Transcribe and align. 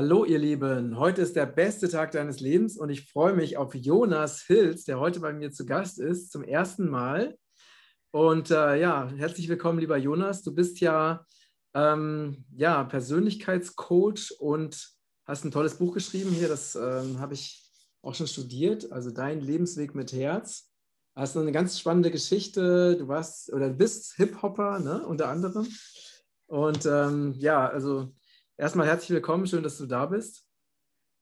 Hallo 0.00 0.24
ihr 0.24 0.38
Lieben, 0.38 0.96
heute 0.96 1.22
ist 1.22 1.34
der 1.34 1.46
beste 1.46 1.88
Tag 1.88 2.12
deines 2.12 2.38
Lebens 2.38 2.78
und 2.78 2.88
ich 2.88 3.10
freue 3.10 3.32
mich 3.32 3.56
auf 3.56 3.74
Jonas 3.74 4.42
Hilz, 4.42 4.84
der 4.84 5.00
heute 5.00 5.18
bei 5.18 5.32
mir 5.32 5.50
zu 5.50 5.66
Gast 5.66 5.98
ist, 5.98 6.30
zum 6.30 6.44
ersten 6.44 6.88
Mal. 6.88 7.36
Und 8.12 8.52
äh, 8.52 8.80
ja, 8.80 9.10
herzlich 9.16 9.48
willkommen, 9.48 9.80
lieber 9.80 9.96
Jonas. 9.96 10.44
Du 10.44 10.54
bist 10.54 10.78
ja, 10.78 11.26
ähm, 11.74 12.44
ja 12.54 12.84
Persönlichkeitscoach 12.84 14.36
und 14.38 14.88
hast 15.26 15.44
ein 15.44 15.50
tolles 15.50 15.74
Buch 15.74 15.94
geschrieben 15.94 16.30
hier, 16.30 16.46
das 16.46 16.76
ähm, 16.76 17.18
habe 17.18 17.34
ich 17.34 17.68
auch 18.00 18.14
schon 18.14 18.28
studiert, 18.28 18.92
also 18.92 19.10
Dein 19.10 19.40
Lebensweg 19.40 19.96
mit 19.96 20.12
Herz. 20.12 20.70
Hast 21.16 21.36
eine 21.36 21.50
ganz 21.50 21.76
spannende 21.76 22.12
Geschichte. 22.12 22.96
Du 22.96 23.08
warst 23.08 23.52
oder 23.52 23.68
bist 23.68 24.14
Hip-Hopper, 24.14 24.78
ne, 24.78 25.04
unter 25.04 25.28
anderem. 25.28 25.66
Und 26.46 26.86
ähm, 26.86 27.34
ja, 27.36 27.68
also 27.68 28.12
erstmal 28.58 28.86
herzlich 28.86 29.10
willkommen, 29.10 29.46
schön, 29.46 29.62
dass 29.62 29.78
du 29.78 29.86
da 29.86 30.06
bist. 30.06 30.44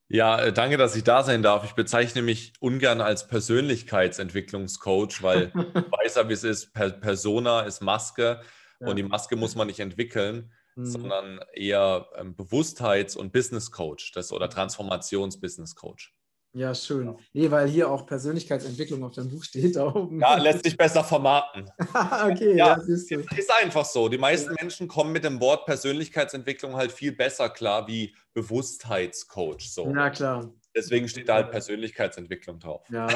Ja, 0.08 0.40
äh, 0.40 0.52
danke, 0.52 0.76
dass 0.76 0.96
ich 0.96 1.04
da 1.04 1.22
sein 1.22 1.42
darf. 1.42 1.64
Ich 1.64 1.72
bezeichne 1.72 2.22
mich 2.22 2.54
ungern 2.60 3.00
als 3.00 3.26
Persönlichkeitsentwicklungscoach, 3.28 5.22
weil 5.22 5.52
ich 5.74 5.92
weiß 5.92 6.14
ja, 6.16 6.28
wie 6.28 6.32
es 6.32 6.44
ist. 6.44 6.72
Persona 6.72 7.60
ist 7.62 7.82
Maske 7.82 8.40
ja. 8.80 8.86
und 8.86 8.96
die 8.96 9.02
Maske 9.02 9.36
muss 9.36 9.54
man 9.54 9.66
nicht 9.66 9.80
entwickeln, 9.80 10.52
mhm. 10.76 10.86
sondern 10.86 11.40
eher 11.52 12.08
ähm, 12.16 12.36
Bewusstheits- 12.36 13.16
und 13.16 13.32
Business 13.32 13.70
Coach 13.70 14.12
das, 14.12 14.32
oder 14.32 14.48
Transformations-Business 14.48 15.74
Coach. 15.74 16.15
Ja, 16.56 16.74
schön. 16.74 17.14
Nee, 17.34 17.50
weil 17.50 17.68
hier 17.68 17.90
auch 17.90 18.06
Persönlichkeitsentwicklung 18.06 19.04
auf 19.04 19.12
deinem 19.12 19.28
Buch 19.28 19.44
steht 19.44 19.76
da 19.76 19.94
oben. 19.94 20.22
Ja, 20.22 20.36
lässt 20.36 20.64
sich 20.64 20.74
besser 20.74 21.04
vermarkten. 21.04 21.70
okay, 21.78 22.56
ja, 22.56 22.68
ja 22.68 22.82
ist, 22.86 23.12
ist 23.12 23.52
einfach 23.60 23.84
so. 23.84 24.08
Die 24.08 24.16
meisten 24.16 24.48
ja. 24.48 24.62
Menschen 24.62 24.88
kommen 24.88 25.12
mit 25.12 25.22
dem 25.22 25.38
Wort 25.38 25.66
Persönlichkeitsentwicklung 25.66 26.74
halt 26.74 26.92
viel 26.92 27.12
besser 27.12 27.50
klar 27.50 27.86
wie 27.86 28.16
Bewusstheitscoach. 28.32 29.70
So. 29.70 29.92
Ja, 29.94 30.08
klar. 30.08 30.50
Deswegen 30.74 31.06
steht 31.08 31.28
da 31.28 31.34
halt 31.34 31.50
Persönlichkeitsentwicklung 31.50 32.58
drauf. 32.58 32.86
Ja, 32.90 33.06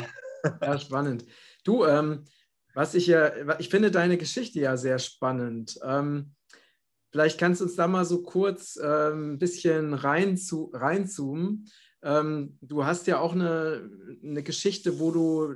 ja 0.61 0.79
spannend. 0.79 1.25
Du, 1.65 1.87
ähm, 1.87 2.27
was 2.75 2.95
ich 2.95 3.07
ja, 3.07 3.33
ich 3.59 3.71
finde 3.71 3.91
deine 3.91 4.19
Geschichte 4.19 4.61
ja 4.61 4.77
sehr 4.77 4.99
spannend. 4.99 5.81
Ähm, 5.83 6.35
vielleicht 7.11 7.41
kannst 7.41 7.63
du 7.63 7.65
uns 7.65 7.75
da 7.75 7.89
mal 7.89 8.05
so 8.05 8.23
kurz 8.23 8.79
ähm, 8.83 9.33
ein 9.33 9.39
bisschen 9.39 9.95
rein 9.95 10.37
zu, 10.37 10.71
reinzoomen. 10.75 11.71
Ähm, 12.03 12.59
du 12.61 12.85
hast 12.85 13.07
ja 13.07 13.21
auch 13.21 13.33
eine, 13.33 13.91
eine 14.23 14.43
Geschichte, 14.43 14.99
wo 14.99 15.11
du, 15.11 15.55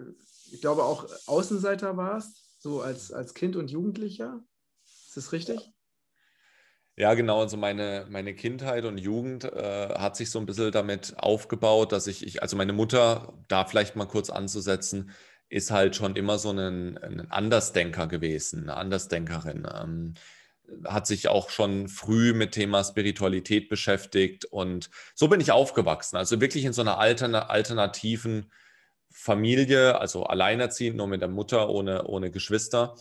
ich 0.53 0.61
glaube, 0.61 0.85
auch 0.85 1.09
Außenseiter 1.27 1.97
warst, 1.97 2.63
so 2.63 2.81
als, 2.81 3.13
als 3.13 3.35
Kind 3.35 3.57
und 3.57 3.71
Jugendlicher. 3.71 4.45
Ist 4.85 5.17
das 5.17 5.33
richtig? 5.33 5.73
Ja, 6.97 7.15
genau. 7.15 7.41
Also 7.41 7.57
meine, 7.57 8.07
meine 8.09 8.35
Kindheit 8.35 8.85
und 8.85 8.99
Jugend 8.99 9.45
äh, 9.45 9.89
hat 9.95 10.17
sich 10.17 10.31
so 10.31 10.39
ein 10.39 10.47
bisschen 10.47 10.71
damit 10.71 11.15
aufgebaut, 11.17 11.91
dass 11.93 12.07
ich, 12.07 12.25
ich, 12.25 12.43
also 12.43 12.57
meine 12.57 12.73
Mutter, 12.73 13.33
da 13.49 13.65
vielleicht 13.65 13.97
mal 13.97 14.07
kurz 14.07 14.31
anzusetzen, 14.31 15.11
ist 15.49 15.71
halt 15.71 15.97
schon 15.97 16.15
immer 16.17 16.39
so 16.39 16.51
ein, 16.51 16.99
ein 16.99 17.31
Andersdenker 17.31 18.07
gewesen, 18.07 18.63
eine 18.63 18.77
Andersdenkerin. 18.77 19.67
Ähm, 19.73 20.15
hat 20.85 21.07
sich 21.07 21.29
auch 21.29 21.51
schon 21.51 21.89
früh 21.89 22.33
mit 22.33 22.53
Thema 22.53 22.83
Spiritualität 22.85 23.69
beschäftigt 23.69 24.45
und 24.47 24.91
so 25.15 25.29
bin 25.29 25.41
ich 25.41 25.53
aufgewachsen. 25.53 26.17
Also 26.17 26.41
wirklich 26.41 26.65
in 26.65 26.73
so 26.73 26.83
einer 26.83 26.99
alternativen 26.99 28.51
Familie, 29.11 30.01
also 30.01 30.25
alleinerziehend, 30.25 30.97
nur 30.97 31.07
mit 31.07 31.21
der 31.21 31.29
Mutter, 31.29 31.69
ohne, 31.69 32.05
ohne 32.05 32.31
Geschwister. 32.31 32.97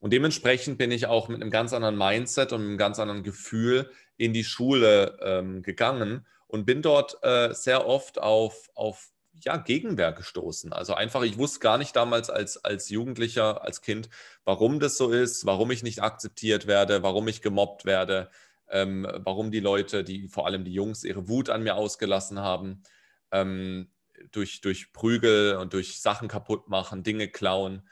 Und 0.00 0.12
dementsprechend 0.12 0.78
bin 0.78 0.90
ich 0.92 1.06
auch 1.06 1.28
mit 1.28 1.40
einem 1.40 1.50
ganz 1.50 1.72
anderen 1.72 1.96
Mindset 1.96 2.52
und 2.52 2.60
einem 2.60 2.78
ganz 2.78 2.98
anderen 2.98 3.22
Gefühl 3.22 3.90
in 4.16 4.32
die 4.32 4.44
Schule 4.44 5.18
ähm, 5.22 5.62
gegangen 5.62 6.26
und 6.46 6.66
bin 6.66 6.82
dort 6.82 7.18
äh, 7.22 7.52
sehr 7.52 7.86
oft 7.86 8.20
auf, 8.20 8.70
auf 8.74 9.10
ja, 9.42 9.56
Gegenwehr 9.56 10.12
gestoßen. 10.12 10.72
Also 10.72 10.94
einfach, 10.94 11.22
ich 11.22 11.38
wusste 11.38 11.60
gar 11.60 11.78
nicht 11.78 11.94
damals 11.96 12.30
als, 12.30 12.64
als 12.64 12.88
Jugendlicher, 12.88 13.62
als 13.62 13.82
Kind, 13.82 14.08
warum 14.44 14.80
das 14.80 14.96
so 14.96 15.10
ist, 15.10 15.46
warum 15.46 15.70
ich 15.70 15.82
nicht 15.82 16.02
akzeptiert 16.02 16.66
werde, 16.66 17.02
warum 17.02 17.28
ich 17.28 17.42
gemobbt 17.42 17.84
werde, 17.84 18.30
ähm, 18.68 19.06
warum 19.18 19.50
die 19.50 19.60
Leute, 19.60 20.04
die 20.04 20.28
vor 20.28 20.46
allem 20.46 20.64
die 20.64 20.72
Jungs, 20.72 21.04
ihre 21.04 21.28
Wut 21.28 21.50
an 21.50 21.62
mir 21.62 21.76
ausgelassen 21.76 22.40
haben, 22.40 22.82
ähm, 23.30 23.90
durch, 24.32 24.60
durch 24.60 24.92
Prügel 24.92 25.56
und 25.56 25.72
durch 25.72 26.00
Sachen 26.00 26.28
kaputt 26.28 26.68
machen, 26.68 27.02
Dinge 27.02 27.28
klauen. 27.28 27.88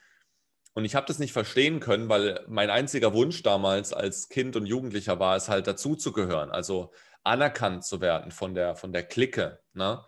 Und 0.72 0.84
ich 0.84 0.94
habe 0.96 1.06
das 1.06 1.18
nicht 1.18 1.32
verstehen 1.32 1.78
können, 1.80 2.08
weil 2.08 2.44
mein 2.48 2.70
einziger 2.70 3.12
Wunsch 3.14 3.42
damals 3.42 3.92
als 3.92 4.28
Kind 4.28 4.56
und 4.56 4.66
Jugendlicher 4.66 5.20
war 5.20 5.36
es 5.36 5.48
halt 5.48 5.66
dazuzugehören, 5.66 6.50
also 6.50 6.92
anerkannt 7.22 7.84
zu 7.84 8.00
werden 8.00 8.32
von 8.32 8.54
der, 8.54 8.74
von 8.74 8.92
der 8.92 9.04
Clique. 9.04 9.60
Ne? 9.72 10.04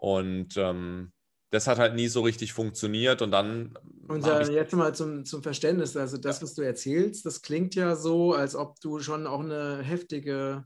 Und 0.00 0.56
ähm, 0.56 1.12
das 1.50 1.66
hat 1.66 1.78
halt 1.78 1.94
nie 1.94 2.08
so 2.08 2.22
richtig 2.22 2.54
funktioniert 2.54 3.20
und 3.20 3.32
dann. 3.32 3.78
Und 4.08 4.26
äh, 4.26 4.50
jetzt 4.50 4.72
mal 4.72 4.94
zum, 4.94 5.26
zum 5.26 5.42
Verständnis, 5.42 5.94
also 5.94 6.16
das, 6.16 6.38
ja. 6.38 6.42
was 6.42 6.54
du 6.54 6.62
erzählst, 6.62 7.26
das 7.26 7.42
klingt 7.42 7.74
ja 7.74 7.94
so, 7.96 8.32
als 8.32 8.56
ob 8.56 8.80
du 8.80 9.00
schon 9.00 9.26
auch 9.26 9.40
eine 9.40 9.82
heftige, 9.82 10.64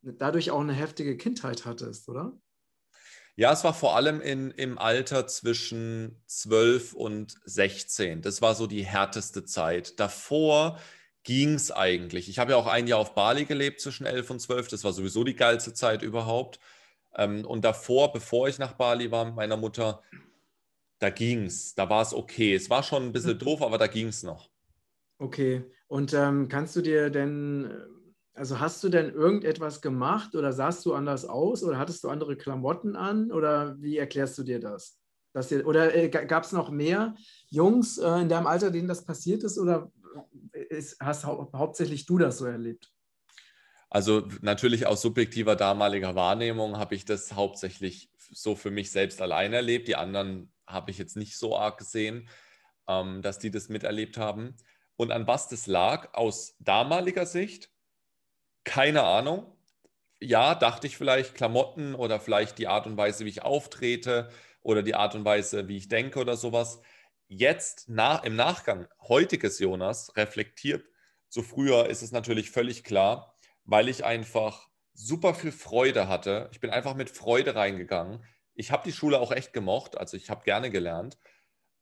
dadurch 0.00 0.50
auch 0.50 0.60
eine 0.60 0.72
heftige 0.72 1.18
Kindheit 1.18 1.66
hattest, 1.66 2.08
oder? 2.08 2.32
Ja, 3.36 3.52
es 3.52 3.64
war 3.64 3.74
vor 3.74 3.96
allem 3.96 4.22
in, 4.22 4.50
im 4.50 4.78
Alter 4.78 5.26
zwischen 5.26 6.22
12 6.26 6.94
und 6.94 7.34
16. 7.44 8.22
Das 8.22 8.40
war 8.40 8.54
so 8.54 8.66
die 8.66 8.84
härteste 8.86 9.44
Zeit. 9.44 10.00
Davor 10.00 10.78
ging 11.22 11.52
es 11.52 11.70
eigentlich. 11.70 12.30
Ich 12.30 12.38
habe 12.38 12.52
ja 12.52 12.56
auch 12.56 12.66
ein 12.66 12.86
Jahr 12.86 12.98
auf 12.98 13.14
Bali 13.14 13.44
gelebt 13.44 13.82
zwischen 13.82 14.06
11 14.06 14.30
und 14.30 14.40
12. 14.40 14.68
Das 14.68 14.84
war 14.84 14.94
sowieso 14.94 15.22
die 15.22 15.36
geilste 15.36 15.74
Zeit 15.74 16.02
überhaupt. 16.02 16.60
Ähm, 17.16 17.44
und 17.44 17.64
davor, 17.64 18.12
bevor 18.12 18.48
ich 18.48 18.58
nach 18.58 18.74
Bali 18.74 19.10
war 19.10 19.24
mit 19.24 19.34
meiner 19.34 19.56
Mutter, 19.56 20.02
da 21.00 21.10
ging 21.10 21.46
es, 21.46 21.74
da 21.74 21.88
war 21.88 22.02
es 22.02 22.14
okay. 22.14 22.54
Es 22.54 22.70
war 22.70 22.82
schon 22.82 23.04
ein 23.04 23.12
bisschen 23.12 23.34
mhm. 23.34 23.40
doof, 23.40 23.62
aber 23.62 23.78
da 23.78 23.86
ging 23.86 24.08
es 24.08 24.22
noch. 24.22 24.50
Okay, 25.18 25.64
und 25.88 26.14
ähm, 26.14 26.48
kannst 26.48 26.76
du 26.76 26.80
dir 26.80 27.10
denn, 27.10 27.70
also 28.32 28.58
hast 28.58 28.82
du 28.82 28.88
denn 28.88 29.10
irgendetwas 29.12 29.82
gemacht 29.82 30.34
oder 30.34 30.52
sahst 30.52 30.86
du 30.86 30.94
anders 30.94 31.26
aus 31.26 31.62
oder 31.62 31.78
hattest 31.78 32.04
du 32.04 32.08
andere 32.08 32.36
Klamotten 32.36 32.96
an 32.96 33.30
oder 33.30 33.76
wie 33.80 33.98
erklärst 33.98 34.38
du 34.38 34.42
dir 34.42 34.60
das? 34.60 34.98
Dass 35.32 35.48
dir, 35.48 35.66
oder 35.66 35.94
äh, 35.94 36.08
gab 36.08 36.44
es 36.44 36.52
noch 36.52 36.70
mehr 36.70 37.14
Jungs 37.48 37.98
äh, 37.98 38.20
in 38.20 38.28
deinem 38.28 38.46
Alter, 38.46 38.70
denen 38.70 38.88
das 38.88 39.04
passiert 39.04 39.44
ist 39.44 39.58
oder 39.58 39.92
ist, 40.52 40.98
hast 41.00 41.26
hau 41.26 41.50
hauptsächlich 41.54 42.06
du 42.06 42.18
das 42.18 42.38
so 42.38 42.46
erlebt? 42.46 42.90
Also 43.90 44.28
natürlich 44.40 44.86
aus 44.86 45.02
subjektiver 45.02 45.56
damaliger 45.56 46.14
Wahrnehmung 46.14 46.78
habe 46.78 46.94
ich 46.94 47.04
das 47.04 47.34
hauptsächlich 47.34 48.08
so 48.16 48.54
für 48.54 48.70
mich 48.70 48.92
selbst 48.92 49.20
allein 49.20 49.52
erlebt. 49.52 49.88
Die 49.88 49.96
anderen 49.96 50.52
habe 50.66 50.92
ich 50.92 50.98
jetzt 50.98 51.16
nicht 51.16 51.36
so 51.36 51.58
arg 51.58 51.78
gesehen, 51.78 52.28
ähm, 52.88 53.20
dass 53.20 53.40
die 53.40 53.50
das 53.50 53.68
miterlebt 53.68 54.16
haben. 54.16 54.56
Und 54.96 55.10
an 55.10 55.26
was 55.26 55.48
das 55.48 55.66
lag 55.66 56.14
aus 56.14 56.54
damaliger 56.60 57.26
Sicht, 57.26 57.70
keine 58.62 59.02
Ahnung. 59.02 59.56
Ja, 60.20 60.54
dachte 60.54 60.86
ich 60.86 60.96
vielleicht 60.96 61.34
Klamotten 61.34 61.94
oder 61.94 62.20
vielleicht 62.20 62.58
die 62.58 62.68
Art 62.68 62.86
und 62.86 62.96
Weise, 62.96 63.24
wie 63.24 63.30
ich 63.30 63.42
auftrete 63.42 64.30
oder 64.62 64.82
die 64.82 64.94
Art 64.94 65.14
und 65.16 65.24
Weise, 65.24 65.66
wie 65.66 65.78
ich 65.78 65.88
denke 65.88 66.20
oder 66.20 66.36
sowas. 66.36 66.80
Jetzt 67.26 67.88
nach, 67.88 68.22
im 68.22 68.36
Nachgang, 68.36 68.86
heutiges 69.00 69.58
Jonas 69.58 70.14
reflektiert, 70.16 70.86
so 71.28 71.42
früher 71.42 71.88
ist 71.88 72.02
es 72.02 72.12
natürlich 72.12 72.50
völlig 72.50 72.84
klar, 72.84 73.34
weil 73.70 73.88
ich 73.88 74.04
einfach 74.04 74.68
super 74.94 75.32
viel 75.32 75.52
Freude 75.52 76.08
hatte. 76.08 76.50
Ich 76.52 76.58
bin 76.58 76.70
einfach 76.70 76.96
mit 76.96 77.08
Freude 77.08 77.54
reingegangen. 77.54 78.24
Ich 78.52 78.72
habe 78.72 78.82
die 78.84 78.92
Schule 78.92 79.20
auch 79.20 79.30
echt 79.30 79.52
gemocht, 79.52 79.96
also 79.96 80.16
ich 80.16 80.28
habe 80.28 80.44
gerne 80.44 80.70
gelernt. 80.70 81.18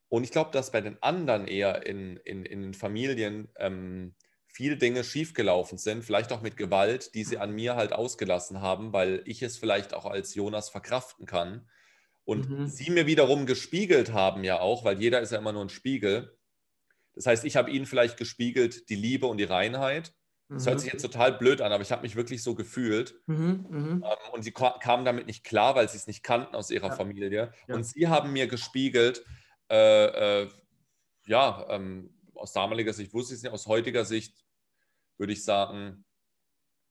Und 0.08 0.22
ich 0.22 0.30
glaube, 0.30 0.50
dass 0.52 0.70
bei 0.70 0.82
den 0.82 1.02
anderen 1.02 1.48
eher 1.48 1.86
in, 1.86 2.18
in, 2.18 2.44
in 2.44 2.74
Familien 2.74 3.50
ähm, 3.56 4.14
viele 4.46 4.76
Dinge 4.76 5.02
schiefgelaufen 5.02 5.78
sind, 5.78 6.04
vielleicht 6.04 6.30
auch 6.30 6.42
mit 6.42 6.58
Gewalt, 6.58 7.14
die 7.14 7.24
sie 7.24 7.38
an 7.38 7.54
mir 7.54 7.74
halt 7.74 7.94
ausgelassen 7.94 8.60
haben, 8.60 8.92
weil 8.92 9.22
ich 9.24 9.42
es 9.42 9.56
vielleicht 9.56 9.94
auch 9.94 10.04
als 10.04 10.34
Jonas 10.34 10.68
verkraften 10.68 11.24
kann. 11.24 11.70
Und 12.24 12.50
mhm. 12.50 12.66
sie 12.66 12.90
mir 12.90 13.06
wiederum 13.06 13.46
gespiegelt 13.46 14.12
haben 14.12 14.44
ja 14.44 14.60
auch, 14.60 14.84
weil 14.84 15.00
jeder 15.00 15.20
ist 15.20 15.32
ja 15.32 15.38
immer 15.38 15.52
nur 15.52 15.64
ein 15.64 15.70
Spiegel. 15.70 16.36
Das 17.14 17.24
heißt, 17.24 17.46
ich 17.46 17.56
habe 17.56 17.70
ihnen 17.70 17.86
vielleicht 17.86 18.18
gespiegelt 18.18 18.90
die 18.90 18.96
Liebe 18.96 19.26
und 19.26 19.38
die 19.38 19.44
Reinheit 19.44 20.12
das 20.48 20.66
hört 20.66 20.76
mhm. 20.76 20.80
sich 20.80 20.92
jetzt 20.92 21.02
total 21.02 21.32
blöd 21.32 21.60
an, 21.60 21.72
aber 21.72 21.82
ich 21.82 21.92
habe 21.92 22.02
mich 22.02 22.16
wirklich 22.16 22.42
so 22.42 22.54
gefühlt. 22.54 23.14
Mhm, 23.26 23.66
mhm. 23.68 24.04
ähm, 24.04 24.32
und 24.32 24.42
sie 24.42 24.52
kamen 24.52 25.04
damit 25.04 25.26
nicht 25.26 25.44
klar, 25.44 25.74
weil 25.74 25.88
sie 25.88 25.98
es 25.98 26.06
nicht 26.06 26.22
kannten 26.22 26.54
aus 26.54 26.70
ihrer 26.70 26.88
ja. 26.88 26.94
Familie. 26.94 27.52
Ja. 27.66 27.74
Und 27.74 27.84
sie 27.84 28.08
haben 28.08 28.32
mir 28.32 28.46
gespiegelt, 28.46 29.24
äh, 29.70 30.42
äh, 30.42 30.48
ja, 31.26 31.66
ähm, 31.68 32.14
aus 32.34 32.52
damaliger 32.52 32.94
Sicht 32.94 33.12
wusste 33.12 33.34
ich 33.34 33.38
es 33.38 33.42
nicht, 33.42 33.52
aus 33.52 33.66
heutiger 33.66 34.06
Sicht 34.06 34.44
würde 35.18 35.34
ich 35.34 35.44
sagen, 35.44 36.04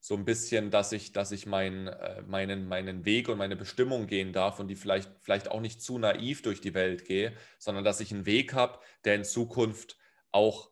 so 0.00 0.14
ein 0.14 0.24
bisschen, 0.24 0.70
dass 0.70 0.92
ich, 0.92 1.12
dass 1.12 1.32
ich 1.32 1.46
mein, 1.46 1.88
äh, 1.88 2.22
meinen, 2.22 2.68
meinen 2.68 3.04
Weg 3.04 3.28
und 3.28 3.38
meine 3.38 3.56
Bestimmung 3.56 4.06
gehen 4.06 4.32
darf 4.32 4.60
und 4.60 4.68
die 4.68 4.76
vielleicht, 4.76 5.10
vielleicht 5.20 5.50
auch 5.50 5.60
nicht 5.60 5.82
zu 5.82 5.98
naiv 5.98 6.42
durch 6.42 6.60
die 6.60 6.74
Welt 6.74 7.04
gehe, 7.04 7.32
sondern 7.58 7.82
dass 7.82 7.98
ich 8.00 8.12
einen 8.12 8.26
Weg 8.26 8.54
habe, 8.54 8.78
der 9.04 9.16
in 9.16 9.24
Zukunft 9.24 9.98
auch 10.30 10.70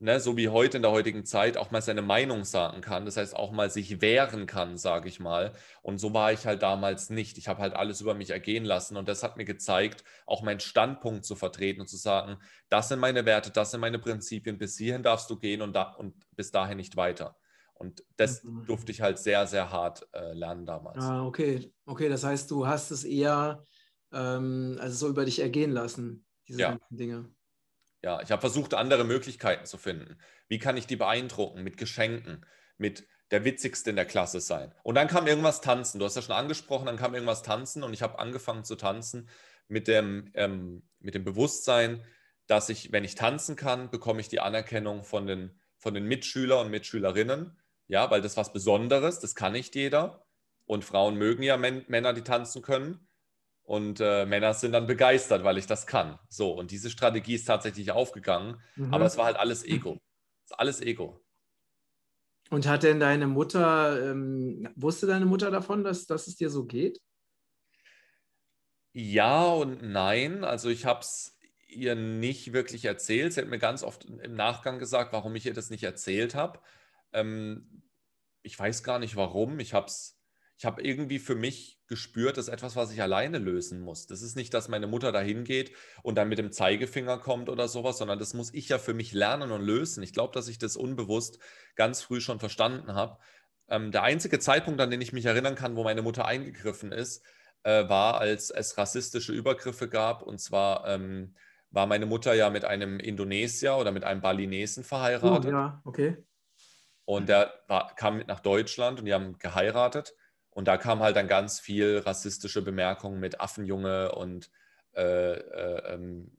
ne, 0.00 0.20
so 0.20 0.36
wie 0.36 0.48
heute 0.48 0.78
in 0.78 0.82
der 0.82 0.92
heutigen 0.92 1.24
Zeit, 1.24 1.56
auch 1.56 1.70
mal 1.70 1.82
seine 1.82 2.02
Meinung 2.02 2.44
sagen 2.44 2.80
kann. 2.80 3.04
Das 3.04 3.16
heißt, 3.16 3.34
auch 3.34 3.52
mal 3.52 3.70
sich 3.70 4.00
wehren 4.00 4.46
kann, 4.46 4.76
sage 4.76 5.08
ich 5.08 5.20
mal. 5.20 5.52
Und 5.82 5.98
so 5.98 6.14
war 6.14 6.32
ich 6.32 6.46
halt 6.46 6.62
damals 6.62 7.10
nicht. 7.10 7.38
Ich 7.38 7.48
habe 7.48 7.60
halt 7.60 7.74
alles 7.74 8.00
über 8.00 8.14
mich 8.14 8.30
ergehen 8.30 8.64
lassen 8.64 8.96
und 8.96 9.08
das 9.08 9.22
hat 9.22 9.36
mir 9.36 9.44
gezeigt, 9.44 10.04
auch 10.26 10.42
meinen 10.42 10.60
Standpunkt 10.60 11.24
zu 11.24 11.34
vertreten 11.34 11.80
und 11.80 11.88
zu 11.88 11.96
sagen, 11.96 12.38
das 12.68 12.88
sind 12.88 13.00
meine 13.00 13.24
Werte, 13.24 13.50
das 13.50 13.70
sind 13.72 13.80
meine 13.80 13.98
Prinzipien, 13.98 14.58
bis 14.58 14.76
hierhin 14.76 15.02
darfst 15.02 15.28
du 15.30 15.38
gehen 15.38 15.62
und, 15.62 15.74
da, 15.74 15.94
und 15.94 16.14
bis 16.36 16.50
dahin 16.50 16.76
nicht 16.76 16.96
weiter. 16.96 17.36
Und 17.74 18.04
das 18.16 18.42
mhm. 18.42 18.66
durfte 18.66 18.90
ich 18.90 19.00
halt 19.00 19.18
sehr, 19.18 19.46
sehr 19.46 19.70
hart 19.70 20.08
äh, 20.12 20.32
lernen 20.32 20.66
damals. 20.66 21.04
Ah, 21.04 21.24
okay. 21.24 21.72
Okay, 21.86 22.08
das 22.08 22.24
heißt, 22.24 22.50
du 22.50 22.66
hast 22.66 22.90
es 22.90 23.04
eher 23.04 23.64
ähm, 24.12 24.76
also 24.80 24.96
so 24.96 25.08
über 25.08 25.24
dich 25.24 25.40
ergehen 25.40 25.70
lassen, 25.70 26.26
diese 26.48 26.60
ja. 26.60 26.70
ganzen 26.70 26.96
Dinge. 26.96 27.30
Ja, 28.02 28.22
ich 28.22 28.30
habe 28.30 28.40
versucht, 28.40 28.74
andere 28.74 29.04
Möglichkeiten 29.04 29.66
zu 29.66 29.76
finden. 29.76 30.18
Wie 30.48 30.58
kann 30.58 30.76
ich 30.76 30.86
die 30.86 30.96
beeindrucken? 30.96 31.62
Mit 31.62 31.76
Geschenken, 31.76 32.46
mit 32.76 33.06
der 33.30 33.44
Witzigste 33.44 33.90
in 33.90 33.96
der 33.96 34.06
Klasse 34.06 34.40
sein. 34.40 34.72
Und 34.82 34.94
dann 34.94 35.08
kam 35.08 35.26
irgendwas 35.26 35.60
tanzen. 35.60 35.98
Du 35.98 36.04
hast 36.04 36.16
ja 36.16 36.22
schon 36.22 36.34
angesprochen, 36.34 36.86
dann 36.86 36.96
kam 36.96 37.14
irgendwas 37.14 37.42
tanzen 37.42 37.82
und 37.82 37.92
ich 37.92 38.02
habe 38.02 38.18
angefangen 38.18 38.64
zu 38.64 38.76
tanzen 38.76 39.28
mit 39.66 39.88
dem, 39.88 40.30
ähm, 40.34 40.88
mit 41.00 41.14
dem 41.14 41.24
Bewusstsein, 41.24 42.04
dass 42.46 42.68
ich, 42.70 42.92
wenn 42.92 43.04
ich 43.04 43.14
tanzen 43.14 43.56
kann, 43.56 43.90
bekomme 43.90 44.20
ich 44.20 44.28
die 44.28 44.40
Anerkennung 44.40 45.04
von 45.04 45.26
den, 45.26 45.60
von 45.76 45.92
den 45.92 46.06
Mitschülern 46.06 46.66
und 46.66 46.70
Mitschülerinnen. 46.70 47.58
Ja, 47.88 48.10
weil 48.10 48.22
das 48.22 48.32
ist 48.32 48.36
was 48.36 48.52
Besonderes, 48.52 49.18
das 49.20 49.34
kann 49.34 49.52
nicht 49.52 49.74
jeder. 49.74 50.24
Und 50.64 50.84
Frauen 50.84 51.16
mögen 51.16 51.42
ja 51.42 51.56
Männer, 51.56 52.12
die 52.12 52.22
tanzen 52.22 52.62
können. 52.62 53.07
Und 53.68 54.00
äh, 54.00 54.24
Männer 54.24 54.54
sind 54.54 54.72
dann 54.72 54.86
begeistert, 54.86 55.44
weil 55.44 55.58
ich 55.58 55.66
das 55.66 55.86
kann. 55.86 56.18
So, 56.30 56.52
und 56.52 56.70
diese 56.70 56.88
Strategie 56.88 57.34
ist 57.34 57.44
tatsächlich 57.44 57.90
aufgegangen. 57.90 58.62
Mhm. 58.76 58.94
Aber 58.94 59.04
es 59.04 59.18
war 59.18 59.26
halt 59.26 59.36
alles 59.36 59.62
Ego. 59.62 60.00
Es 60.46 60.52
ist 60.52 60.58
alles 60.58 60.80
Ego. 60.80 61.20
Und 62.48 62.66
hat 62.66 62.82
denn 62.82 62.98
deine 62.98 63.26
Mutter, 63.26 64.10
ähm, 64.10 64.70
wusste 64.74 65.06
deine 65.06 65.26
Mutter 65.26 65.50
davon, 65.50 65.84
dass, 65.84 66.06
dass 66.06 66.28
es 66.28 66.36
dir 66.36 66.48
so 66.48 66.64
geht? 66.64 66.98
Ja 68.94 69.44
und 69.44 69.82
nein. 69.82 70.44
Also 70.44 70.70
ich 70.70 70.86
habe 70.86 71.00
es 71.00 71.36
ihr 71.68 71.94
nicht 71.94 72.54
wirklich 72.54 72.86
erzählt. 72.86 73.34
Sie 73.34 73.42
hat 73.42 73.50
mir 73.50 73.58
ganz 73.58 73.82
oft 73.82 74.06
im 74.06 74.34
Nachgang 74.34 74.78
gesagt, 74.78 75.12
warum 75.12 75.36
ich 75.36 75.44
ihr 75.44 75.52
das 75.52 75.68
nicht 75.68 75.84
erzählt 75.84 76.34
habe. 76.34 76.58
Ähm, 77.12 77.82
ich 78.40 78.58
weiß 78.58 78.82
gar 78.82 78.98
nicht 78.98 79.14
warum. 79.14 79.60
Ich 79.60 79.74
habe 79.74 79.88
es 79.88 80.17
ich 80.58 80.64
habe 80.64 80.82
irgendwie 80.82 81.20
für 81.20 81.36
mich 81.36 81.78
gespürt, 81.86 82.36
das 82.36 82.48
ist 82.48 82.52
etwas, 82.52 82.74
was 82.74 82.92
ich 82.92 83.00
alleine 83.00 83.38
lösen 83.38 83.80
muss. 83.80 84.08
Das 84.08 84.22
ist 84.22 84.34
nicht, 84.34 84.52
dass 84.52 84.68
meine 84.68 84.88
Mutter 84.88 85.12
dahin 85.12 85.44
geht 85.44 85.72
und 86.02 86.16
dann 86.16 86.28
mit 86.28 86.38
dem 86.38 86.50
Zeigefinger 86.50 87.18
kommt 87.18 87.48
oder 87.48 87.68
sowas, 87.68 87.98
sondern 87.98 88.18
das 88.18 88.34
muss 88.34 88.52
ich 88.52 88.68
ja 88.68 88.78
für 88.78 88.92
mich 88.92 89.12
lernen 89.12 89.52
und 89.52 89.62
lösen. 89.62 90.02
Ich 90.02 90.12
glaube, 90.12 90.34
dass 90.34 90.48
ich 90.48 90.58
das 90.58 90.76
unbewusst 90.76 91.38
ganz 91.76 92.02
früh 92.02 92.20
schon 92.20 92.40
verstanden 92.40 92.94
habe. 92.94 93.18
Ähm, 93.68 93.92
der 93.92 94.02
einzige 94.02 94.40
Zeitpunkt, 94.40 94.80
an 94.80 94.90
den 94.90 95.00
ich 95.00 95.12
mich 95.12 95.26
erinnern 95.26 95.54
kann, 95.54 95.76
wo 95.76 95.84
meine 95.84 96.02
Mutter 96.02 96.24
eingegriffen 96.24 96.90
ist, 96.90 97.24
äh, 97.62 97.88
war, 97.88 98.18
als 98.18 98.50
es 98.50 98.76
rassistische 98.76 99.32
Übergriffe 99.32 99.88
gab. 99.88 100.22
Und 100.22 100.40
zwar 100.40 100.88
ähm, 100.88 101.36
war 101.70 101.86
meine 101.86 102.06
Mutter 102.06 102.34
ja 102.34 102.50
mit 102.50 102.64
einem 102.64 102.98
Indonesier 102.98 103.76
oder 103.76 103.92
mit 103.92 104.02
einem 104.02 104.22
Balinesen 104.22 104.82
verheiratet. 104.82 105.52
Oh, 105.52 105.56
ja, 105.56 105.82
okay. 105.84 106.16
Und 107.04 107.28
der 107.28 107.54
war, 107.68 107.94
kam 107.94 108.16
mit 108.16 108.26
nach 108.26 108.40
Deutschland 108.40 108.98
und 108.98 109.04
die 109.06 109.14
haben 109.14 109.38
geheiratet. 109.38 110.14
Und 110.58 110.66
da 110.66 110.76
kam 110.76 110.98
halt 111.04 111.14
dann 111.14 111.28
ganz 111.28 111.60
viel 111.60 111.98
rassistische 111.98 112.62
Bemerkungen 112.62 113.20
mit 113.20 113.40
Affenjunge 113.40 114.10
und 114.10 114.50
äh, 114.96 115.34
äh, 115.34 115.94
ähm, 115.94 116.32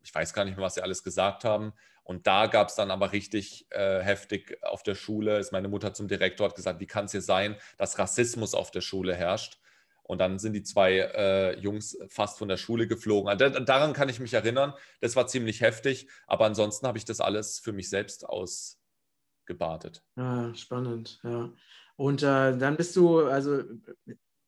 ich 0.00 0.14
weiß 0.14 0.32
gar 0.32 0.44
nicht 0.44 0.56
mehr, 0.56 0.64
was 0.64 0.74
sie 0.74 0.80
alles 0.80 1.02
gesagt 1.02 1.42
haben. 1.42 1.72
Und 2.04 2.28
da 2.28 2.46
gab 2.46 2.68
es 2.68 2.76
dann 2.76 2.92
aber 2.92 3.10
richtig 3.10 3.66
äh, 3.70 3.98
heftig 3.98 4.62
auf 4.62 4.84
der 4.84 4.94
Schule, 4.94 5.40
ist 5.40 5.50
meine 5.50 5.66
Mutter 5.66 5.92
zum 5.92 6.06
Direktor, 6.06 6.46
hat 6.46 6.54
gesagt, 6.54 6.78
wie 6.78 6.86
kann 6.86 7.06
es 7.06 7.10
hier 7.10 7.20
sein, 7.20 7.56
dass 7.78 7.98
Rassismus 7.98 8.54
auf 8.54 8.70
der 8.70 8.80
Schule 8.80 9.16
herrscht? 9.16 9.58
Und 10.04 10.18
dann 10.18 10.38
sind 10.38 10.52
die 10.52 10.62
zwei 10.62 10.92
äh, 10.92 11.58
Jungs 11.58 11.98
fast 12.06 12.38
von 12.38 12.46
der 12.46 12.58
Schule 12.58 12.86
geflogen. 12.86 13.28
Also, 13.28 13.48
daran 13.48 13.92
kann 13.92 14.08
ich 14.08 14.20
mich 14.20 14.34
erinnern. 14.34 14.72
Das 15.00 15.16
war 15.16 15.26
ziemlich 15.26 15.62
heftig. 15.62 16.08
Aber 16.28 16.44
ansonsten 16.44 16.86
habe 16.86 16.96
ich 16.96 17.04
das 17.04 17.20
alles 17.20 17.58
für 17.58 17.72
mich 17.72 17.90
selbst 17.90 18.24
ausgebadet. 18.24 20.04
Ja, 20.14 20.54
spannend, 20.54 21.18
ja. 21.24 21.50
Und 21.98 22.22
äh, 22.22 22.56
dann 22.56 22.76
bist 22.76 22.94
du, 22.94 23.24
also 23.24 23.60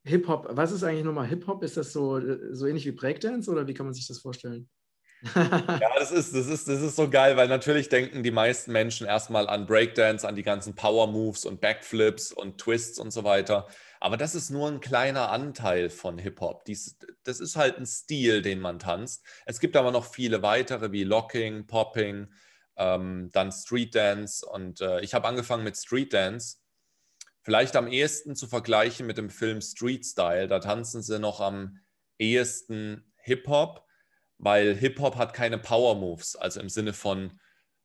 Hip-Hop, 0.04 0.50
was 0.50 0.70
ist 0.70 0.84
eigentlich 0.84 1.04
nochmal 1.04 1.26
Hip-Hop? 1.26 1.64
Ist 1.64 1.76
das 1.76 1.92
so, 1.92 2.20
so 2.52 2.66
ähnlich 2.66 2.86
wie 2.86 2.92
Breakdance 2.92 3.50
oder 3.50 3.66
wie 3.66 3.74
kann 3.74 3.86
man 3.86 3.92
sich 3.92 4.06
das 4.06 4.20
vorstellen? 4.20 4.68
ja, 5.34 5.90
das 5.98 6.12
ist, 6.12 6.32
das, 6.32 6.46
ist, 6.46 6.68
das 6.68 6.80
ist 6.80 6.94
so 6.94 7.10
geil, 7.10 7.36
weil 7.36 7.48
natürlich 7.48 7.88
denken 7.88 8.22
die 8.22 8.30
meisten 8.30 8.70
Menschen 8.70 9.04
erstmal 9.04 9.48
an 9.48 9.66
Breakdance, 9.66 10.26
an 10.26 10.36
die 10.36 10.44
ganzen 10.44 10.76
Power-Moves 10.76 11.44
und 11.44 11.60
Backflips 11.60 12.32
und 12.32 12.58
Twists 12.58 13.00
und 13.00 13.10
so 13.10 13.24
weiter. 13.24 13.66
Aber 13.98 14.16
das 14.16 14.36
ist 14.36 14.50
nur 14.50 14.68
ein 14.68 14.78
kleiner 14.78 15.32
Anteil 15.32 15.90
von 15.90 16.18
Hip-Hop. 16.18 16.64
Das 17.24 17.40
ist 17.40 17.56
halt 17.56 17.78
ein 17.78 17.86
Stil, 17.86 18.42
den 18.42 18.60
man 18.60 18.78
tanzt. 18.78 19.26
Es 19.44 19.58
gibt 19.58 19.76
aber 19.76 19.90
noch 19.90 20.04
viele 20.04 20.42
weitere 20.42 20.92
wie 20.92 21.02
Locking, 21.02 21.66
Popping, 21.66 22.28
ähm, 22.76 23.28
dann 23.32 23.50
Street 23.50 23.96
Dance. 23.96 24.46
Und 24.46 24.80
äh, 24.80 25.00
ich 25.00 25.14
habe 25.14 25.26
angefangen 25.26 25.64
mit 25.64 25.76
Street 25.76 26.12
Dance 26.12 26.60
Vielleicht 27.42 27.76
am 27.76 27.88
ehesten 27.88 28.36
zu 28.36 28.46
vergleichen 28.46 29.06
mit 29.06 29.18
dem 29.18 29.30
Film 29.30 29.60
Street 29.60 30.04
Style. 30.04 30.46
Da 30.46 30.58
tanzen 30.58 31.02
sie 31.02 31.18
noch 31.18 31.40
am 31.40 31.78
ehesten 32.18 33.12
Hip-Hop, 33.22 33.86
weil 34.38 34.74
Hip-Hop 34.74 35.16
hat 35.16 35.34
keine 35.34 35.58
Power 35.58 35.94
Moves, 35.94 36.36
also 36.36 36.60
im 36.60 36.68
Sinne 36.68 36.92
von 36.92 37.40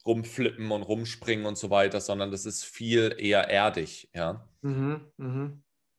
rumflippen 0.05 0.71
und 0.71 0.83
rumspringen 0.83 1.45
und 1.45 1.57
so 1.57 1.69
weiter, 1.69 1.99
sondern 1.99 2.31
das 2.31 2.45
ist 2.45 2.63
viel 2.63 3.15
eher 3.17 3.49
erdig. 3.49 4.09
Ja. 4.13 4.47
Mhm, 4.61 5.11
mh. 5.17 5.51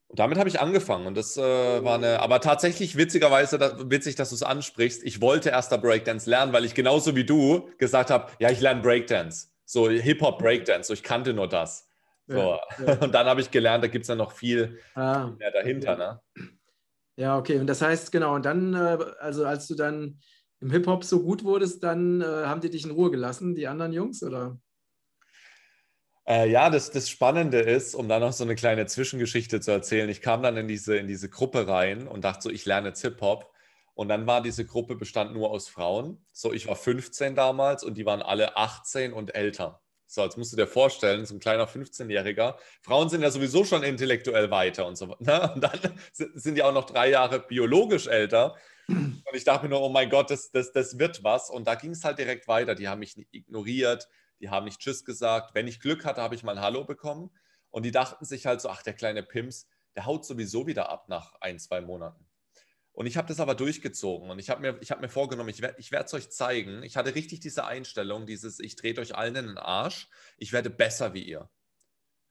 Und 0.08 0.20
damit 0.20 0.38
habe 0.38 0.48
ich 0.48 0.60
angefangen 0.60 1.06
und 1.06 1.16
das 1.16 1.36
äh, 1.36 1.42
war 1.42 1.96
eine, 1.96 2.20
aber 2.20 2.40
tatsächlich 2.40 2.96
witzigerweise, 2.96 3.58
da, 3.58 3.90
witzig, 3.90 4.14
dass 4.14 4.28
du 4.28 4.36
es 4.36 4.44
ansprichst. 4.44 5.02
Ich 5.02 5.20
wollte 5.20 5.50
erst 5.50 5.72
da 5.72 5.78
Breakdance 5.78 6.30
lernen, 6.30 6.52
weil 6.52 6.64
ich 6.64 6.74
genauso 6.74 7.16
wie 7.16 7.24
du 7.24 7.70
gesagt 7.78 8.10
habe, 8.10 8.30
ja, 8.38 8.50
ich 8.50 8.60
lerne 8.60 8.82
Breakdance, 8.82 9.48
so 9.64 9.90
Hip-Hop 9.90 10.38
Breakdance, 10.38 10.86
so 10.86 10.94
ich 10.94 11.02
kannte 11.02 11.34
nur 11.34 11.48
das. 11.48 11.85
So. 12.26 12.58
Ja. 12.86 12.94
Und 13.00 13.14
dann 13.14 13.26
habe 13.26 13.40
ich 13.40 13.50
gelernt, 13.50 13.84
da 13.84 13.88
gibt 13.88 14.02
es 14.02 14.08
ja 14.08 14.14
noch 14.14 14.32
viel 14.32 14.78
ah, 14.94 15.30
mehr 15.38 15.50
dahinter. 15.50 15.92
Okay. 15.92 16.44
Ne? 16.44 16.50
Ja, 17.16 17.38
okay. 17.38 17.58
Und 17.58 17.66
das 17.66 17.80
heißt, 17.80 18.12
genau, 18.12 18.34
und 18.34 18.44
dann, 18.44 18.74
äh, 18.74 18.98
also 19.20 19.46
als 19.46 19.66
du 19.66 19.74
dann 19.74 20.20
im 20.60 20.70
Hip-Hop 20.70 21.04
so 21.04 21.22
gut 21.22 21.44
wurdest, 21.44 21.82
dann 21.82 22.20
äh, 22.20 22.24
haben 22.24 22.60
die 22.60 22.70
dich 22.70 22.84
in 22.84 22.90
Ruhe 22.90 23.10
gelassen, 23.10 23.54
die 23.54 23.66
anderen 23.66 23.92
Jungs, 23.92 24.22
oder? 24.22 24.58
Äh, 26.28 26.50
ja, 26.50 26.70
das, 26.70 26.90
das 26.90 27.08
Spannende 27.08 27.60
ist, 27.60 27.94
um 27.94 28.08
dann 28.08 28.20
noch 28.20 28.32
so 28.32 28.44
eine 28.44 28.56
kleine 28.56 28.86
Zwischengeschichte 28.86 29.60
zu 29.60 29.70
erzählen, 29.70 30.08
ich 30.08 30.20
kam 30.20 30.42
dann 30.42 30.56
in 30.56 30.66
diese, 30.66 30.96
in 30.96 31.06
diese 31.06 31.30
Gruppe 31.30 31.68
rein 31.68 32.08
und 32.08 32.24
dachte 32.24 32.42
so, 32.42 32.50
ich 32.50 32.64
lerne 32.64 32.88
jetzt 32.88 33.02
Hip-Hop. 33.02 33.50
Und 33.94 34.08
dann 34.08 34.26
war 34.26 34.42
diese 34.42 34.66
Gruppe 34.66 34.94
bestand 34.94 35.32
nur 35.32 35.50
aus 35.50 35.68
Frauen. 35.68 36.22
So, 36.30 36.52
ich 36.52 36.66
war 36.66 36.76
15 36.76 37.34
damals 37.34 37.82
und 37.82 37.96
die 37.96 38.04
waren 38.04 38.20
alle 38.20 38.56
18 38.56 39.14
und 39.14 39.34
älter. 39.34 39.80
So, 40.06 40.22
jetzt 40.22 40.38
musst 40.38 40.52
du 40.52 40.56
dir 40.56 40.66
vorstellen, 40.66 41.26
so 41.26 41.34
ein 41.34 41.40
kleiner 41.40 41.66
15-Jähriger. 41.66 42.56
Frauen 42.82 43.08
sind 43.08 43.22
ja 43.22 43.30
sowieso 43.30 43.64
schon 43.64 43.82
intellektuell 43.82 44.50
weiter 44.50 44.86
und 44.86 44.96
so. 44.96 45.06
Ne? 45.18 45.52
Und 45.54 45.60
dann 45.60 46.00
sind 46.12 46.54
die 46.54 46.62
auch 46.62 46.72
noch 46.72 46.84
drei 46.86 47.10
Jahre 47.10 47.40
biologisch 47.40 48.06
älter. 48.06 48.56
Und 48.88 49.34
ich 49.34 49.44
dachte 49.44 49.64
mir 49.64 49.70
nur, 49.70 49.82
oh 49.82 49.88
mein 49.88 50.10
Gott, 50.10 50.30
das, 50.30 50.52
das, 50.52 50.72
das 50.72 50.98
wird 50.98 51.24
was. 51.24 51.50
Und 51.50 51.66
da 51.66 51.74
ging 51.74 51.90
es 51.90 52.04
halt 52.04 52.18
direkt 52.18 52.46
weiter. 52.46 52.74
Die 52.74 52.88
haben 52.88 53.00
mich 53.00 53.16
ignoriert, 53.32 54.08
die 54.40 54.48
haben 54.48 54.64
nicht 54.64 54.78
Tschüss 54.78 55.04
gesagt. 55.04 55.54
Wenn 55.54 55.66
ich 55.66 55.80
Glück 55.80 56.04
hatte, 56.04 56.22
habe 56.22 56.36
ich 56.36 56.44
mal 56.44 56.56
ein 56.56 56.62
Hallo 56.62 56.84
bekommen. 56.84 57.30
Und 57.70 57.84
die 57.84 57.90
dachten 57.90 58.24
sich 58.24 58.46
halt 58.46 58.60
so, 58.60 58.68
ach, 58.68 58.82
der 58.82 58.94
kleine 58.94 59.22
Pims, 59.22 59.66
der 59.96 60.06
haut 60.06 60.24
sowieso 60.24 60.66
wieder 60.66 60.88
ab 60.88 61.08
nach 61.08 61.34
ein, 61.40 61.58
zwei 61.58 61.80
Monaten. 61.80 62.26
Und 62.96 63.04
ich 63.04 63.18
habe 63.18 63.28
das 63.28 63.40
aber 63.40 63.54
durchgezogen 63.54 64.30
und 64.30 64.38
ich 64.38 64.48
habe 64.48 64.62
mir, 64.62 64.80
hab 64.88 65.02
mir 65.02 65.10
vorgenommen, 65.10 65.50
ich, 65.50 65.62
ich 65.76 65.92
werde 65.92 66.06
es 66.06 66.14
euch 66.14 66.30
zeigen. 66.30 66.82
Ich 66.82 66.96
hatte 66.96 67.14
richtig 67.14 67.40
diese 67.40 67.66
Einstellung, 67.66 68.24
dieses, 68.24 68.58
ich 68.58 68.74
drehe 68.74 68.96
euch 68.96 69.14
allen 69.14 69.36
in 69.36 69.46
den 69.48 69.58
Arsch, 69.58 70.08
ich 70.38 70.54
werde 70.54 70.70
besser 70.70 71.12
wie 71.12 71.22
ihr. 71.22 71.50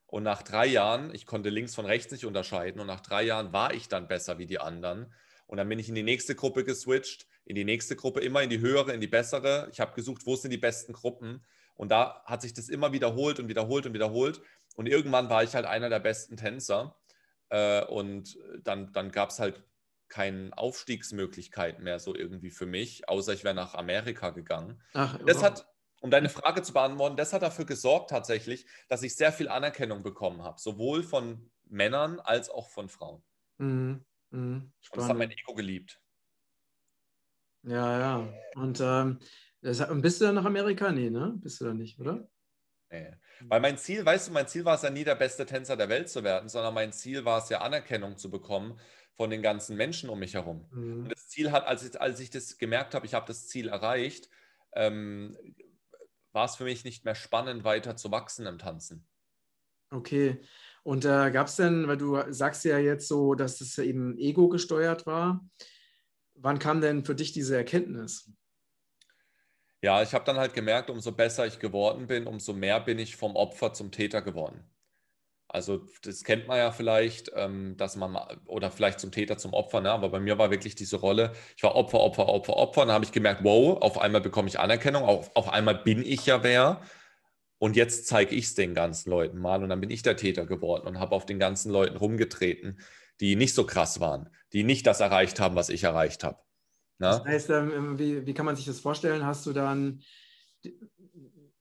Und 0.07 0.24
nach 0.24 0.41
drei 0.41 0.65
Jahren, 0.65 1.13
ich 1.13 1.27
konnte 1.27 1.50
links 1.50 1.75
von 1.75 1.86
rechts 1.86 2.12
nicht 2.12 2.25
unterscheiden, 2.25 2.81
und 2.81 2.88
nach 2.88 3.01
drei 3.01 3.22
Jahren 3.22 3.53
war 3.53 3.75
ich 3.75 3.89
dann 3.89 4.07
besser 4.07 4.39
wie 4.39 4.48
die 4.48 4.57
anderen. 4.57 5.13
Und 5.45 5.57
dann 5.57 5.69
bin 5.69 5.77
ich 5.77 5.88
in 5.88 5.93
die 5.93 6.01
nächste 6.01 6.34
Gruppe 6.34 6.63
geswitcht, 6.63 7.27
in 7.43 7.53
die 7.53 7.63
nächste 7.63 7.95
Gruppe, 7.95 8.22
immer 8.22 8.41
in 8.41 8.50
die 8.50 8.60
höhere, 8.60 8.91
in 8.91 9.01
die 9.01 9.07
bessere. 9.07 9.69
Ich 9.72 9.79
habe 9.79 9.93
gesucht, 9.93 10.25
wo 10.25 10.36
sind 10.36 10.50
die 10.50 10.57
besten 10.57 10.93
Gruppen. 10.93 11.45
Und 11.75 11.89
da 11.89 12.24
hat 12.25 12.41
sich 12.41 12.55
das 12.55 12.69
immer 12.69 12.91
wiederholt 12.91 13.39
und 13.39 13.50
wiederholt 13.50 13.86
und 13.86 13.93
wiederholt. 13.93 14.41
Und 14.75 14.88
irgendwann 14.88 15.29
war 15.29 15.43
ich 15.43 15.53
halt 15.53 15.67
einer 15.67 15.89
der 15.89 16.00
besten 16.00 16.38
Tänzer. 16.38 16.95
Äh, 17.50 17.86
und 17.86 18.36
dann, 18.63 18.91
dann 18.93 19.12
gab 19.12 19.29
es 19.29 19.38
halt 19.38 19.62
keine 20.07 20.57
Aufstiegsmöglichkeit 20.57 21.79
mehr 21.79 22.00
so 22.00 22.15
irgendwie 22.15 22.51
für 22.51 22.65
mich, 22.65 23.09
außer 23.09 23.33
ich 23.33 23.43
wäre 23.43 23.55
nach 23.55 23.74
Amerika 23.74 24.29
gegangen. 24.29 24.81
Ach, 24.93 25.19
das 25.25 25.43
hat, 25.43 25.67
um 26.01 26.12
deine 26.12 26.29
Frage 26.29 26.62
zu 26.62 26.74
beantworten, 26.74 27.17
das 27.17 27.33
hat 27.33 27.41
dafür 27.41 27.65
gesorgt 27.65 28.09
tatsächlich, 28.09 28.65
dass 28.88 29.03
ich 29.03 29.15
sehr 29.15 29.31
viel 29.31 29.50
Anerkennung 29.50 30.03
bekommen 30.03 30.43
habe, 30.43 30.59
sowohl 30.59 31.03
von 31.03 31.50
Männern 31.65 32.19
als 32.19 32.50
auch 32.50 32.69
von 32.69 32.89
Frauen. 32.89 33.24
Mhm. 33.57 34.05
Mhm. 34.29 34.71
Und 34.91 34.97
das 34.97 35.09
hat 35.09 35.17
mein 35.17 35.31
Ego 35.31 35.53
geliebt. 35.55 36.01
Ja, 37.63 38.00
ja. 38.00 38.33
Und 38.55 38.79
ähm, 38.81 39.19
bist 39.62 40.21
du 40.21 40.25
dann 40.25 40.35
nach 40.35 40.45
Amerika? 40.45 40.91
Nee, 40.91 41.09
ne? 41.09 41.33
Bist 41.38 41.59
du 41.59 41.65
da 41.65 41.74
nicht, 41.74 42.00
oder? 42.00 42.29
Nee. 42.91 43.15
Weil 43.41 43.59
mein 43.59 43.77
Ziel, 43.77 44.05
weißt 44.05 44.27
du, 44.27 44.31
mein 44.31 44.47
Ziel 44.47 44.63
war 44.63 44.75
es 44.75 44.83
ja 44.83 44.91
nie, 44.91 45.03
der 45.03 45.15
beste 45.15 45.45
Tänzer 45.45 45.75
der 45.75 45.89
Welt 45.89 46.09
zu 46.09 46.24
werden, 46.24 46.47
sondern 46.47 46.74
mein 46.74 46.93
Ziel 46.93 47.25
war 47.25 47.39
es 47.39 47.50
ja, 47.50 47.62
Anerkennung 47.62 48.17
zu 48.17 48.29
bekommen 48.29 48.79
von 49.15 49.29
den 49.29 49.41
ganzen 49.41 49.77
Menschen 49.77 50.10
um 50.10 50.19
mich 50.19 50.34
herum. 50.34 50.67
Mhm. 50.72 51.03
Und 51.03 51.10
das 51.10 51.29
Ziel 51.29 51.51
hat, 51.51 51.65
als 51.65 51.84
ich, 51.84 52.00
als 52.00 52.19
ich 52.19 52.29
das 52.29 52.57
gemerkt 52.57 52.93
habe, 52.93 53.05
ich 53.05 53.13
habe 53.13 53.27
das 53.27 53.48
Ziel 53.48 53.69
erreicht, 53.69 54.29
ähm, 54.74 55.38
war 56.34 56.45
es 56.45 56.57
für 56.57 56.65
mich 56.65 56.84
nicht 56.84 57.05
mehr 57.05 57.15
spannend, 57.15 57.63
weiter 57.63 57.95
zu 57.95 58.12
wachsen 58.12 58.45
im 58.45 58.57
Tanzen. 58.57 59.07
Okay. 59.89 60.41
Und 60.84 61.05
äh, 61.05 61.31
gab 61.31 61.48
es 61.48 61.55
denn, 61.55 61.88
weil 61.88 61.98
du 61.98 62.22
sagst 62.31 62.65
ja 62.65 62.77
jetzt 62.77 63.07
so, 63.07 63.34
dass 63.34 63.62
es 63.62 63.77
eben 63.77 64.17
Ego 64.17 64.50
gesteuert 64.50 65.05
war, 65.05 65.48
wann 66.36 66.60
kam 66.60 66.81
denn 66.81 67.05
für 67.05 67.15
dich 67.15 67.31
diese 67.31 67.55
Erkenntnis? 67.55 68.31
Ja, 69.81 70.01
ich 70.01 70.13
habe 70.13 70.25
dann 70.25 70.38
halt 70.38 70.53
gemerkt, 70.53 70.89
umso 70.89 71.12
besser 71.12 71.45
ich 71.45 71.60
geworden 71.60 72.07
bin, 72.07 72.27
umso 72.27 72.53
mehr 72.53 72.79
bin 72.79 73.00
ich 73.00 73.15
vom 73.15 73.36
Opfer 73.36 73.74
zum 73.74 73.91
Täter 73.91 74.22
geworden. 74.22 74.63
Also 75.55 75.88
das 76.03 76.25
kennt 76.25 76.50
man 76.50 76.57
ja 76.57 76.74
vielleicht, 76.74 77.31
ähm, 77.33 77.77
dass 77.77 77.95
man, 77.95 78.17
oder 78.45 78.69
vielleicht 78.69 79.00
zum 79.00 79.13
Täter, 79.13 79.38
zum 79.38 79.53
Opfer, 79.53 79.79
ne? 79.79 79.89
aber 79.89 80.09
bei 80.09 80.19
mir 80.19 80.38
war 80.38 80.51
wirklich 80.51 80.75
diese 80.75 80.97
Rolle, 80.97 81.31
ich 81.55 81.63
war 81.63 81.75
Opfer, 81.75 82.01
Opfer, 82.01 82.27
Opfer, 82.27 82.57
Opfer. 82.57 82.81
Und 82.81 82.89
dann 82.89 82.95
habe 82.95 83.05
ich 83.05 83.13
gemerkt, 83.13 83.41
wow, 83.45 83.81
auf 83.81 83.97
einmal 83.97 84.19
bekomme 84.19 84.50
ich 84.50 84.59
Anerkennung, 84.59 85.03
auf, 85.03 85.33
auf 85.33 85.47
einmal 85.47 85.75
bin 85.75 86.03
ich 86.05 86.25
ja 86.25 86.43
wer. 86.43 86.81
Und 87.57 87.77
jetzt 87.77 88.05
zeige 88.07 88.35
ich 88.35 88.47
es 88.47 88.55
den 88.55 88.74
ganzen 88.74 89.09
Leuten 89.09 89.39
mal. 89.39 89.63
Und 89.63 89.69
dann 89.69 89.79
bin 89.79 89.89
ich 89.89 90.01
der 90.01 90.17
Täter 90.17 90.45
geworden 90.45 90.88
und 90.88 91.00
habe 91.00 91.15
auf 91.15 91.25
den 91.25 91.39
ganzen 91.39 91.71
Leuten 91.71 91.95
rumgetreten, 91.95 92.81
die 93.21 93.38
nicht 93.38 93.53
so 93.53 93.65
krass 93.65 94.01
waren, 94.01 94.29
die 94.51 94.65
nicht 94.65 94.85
das 94.85 95.00
erreicht 95.00 95.39
haben, 95.39 95.55
was 95.55 95.69
ich 95.69 95.85
erreicht 95.85 96.25
habe. 96.25 96.39
Ne? 97.00 97.07
Das 97.07 97.24
heißt, 97.24 97.50
ähm, 97.51 97.97
wie, 97.97 98.25
wie 98.25 98.33
kann 98.33 98.45
man 98.45 98.57
sich 98.57 98.65
das 98.65 98.81
vorstellen? 98.81 99.25
Hast 99.25 99.45
du 99.45 99.53
dann, 99.53 100.01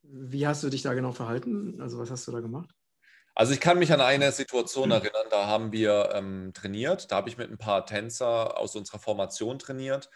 wie 0.03 0.49
hast 0.49 0.65
du 0.65 0.69
dich 0.69 0.83
da 0.83 0.95
genau 0.95 1.13
verhalten? 1.13 1.81
Also 1.81 2.01
was 2.01 2.11
hast 2.11 2.27
du 2.27 2.33
da 2.33 2.41
gemacht? 2.41 2.75
Also 3.37 3.53
ich 3.53 3.61
kann 3.61 3.79
mich 3.79 3.93
an 3.93 4.01
eine 4.01 4.31
Situation 4.31 4.93
erinnern, 4.93 5.27
da 5.31 5.47
haben 5.47 5.73
wir 5.73 6.11
ähm, 6.15 6.53
trainiert, 6.55 7.11
da 7.11 7.17
habe 7.17 7.29
ich 7.29 7.37
mit 7.37 7.51
ein 7.51 7.59
paar 7.59 7.85
Tänzer 7.85 8.57
aus 8.59 8.77
unserer 8.77 9.01
Formation 9.01 9.59
trainiert, 9.59 10.09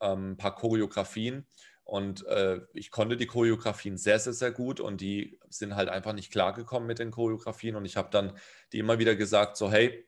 ähm, 0.00 0.32
ein 0.32 0.36
paar 0.36 0.54
Choreografien. 0.54 1.46
Und 1.84 2.26
äh, 2.26 2.60
ich 2.74 2.90
konnte 2.90 3.16
die 3.16 3.26
Choreografien 3.26 3.96
sehr, 3.96 4.18
sehr, 4.18 4.32
sehr 4.34 4.50
gut 4.50 4.80
und 4.80 5.00
die 5.00 5.38
sind 5.48 5.76
halt 5.76 5.88
einfach 5.88 6.12
nicht 6.12 6.32
klargekommen 6.32 6.86
mit 6.86 6.98
den 6.98 7.12
Choreografien. 7.12 7.76
Und 7.76 7.84
ich 7.86 7.96
habe 7.96 8.10
dann 8.10 8.36
die 8.72 8.80
immer 8.80 8.98
wieder 8.98 9.14
gesagt, 9.14 9.56
so 9.56 9.70
hey, 9.70 10.06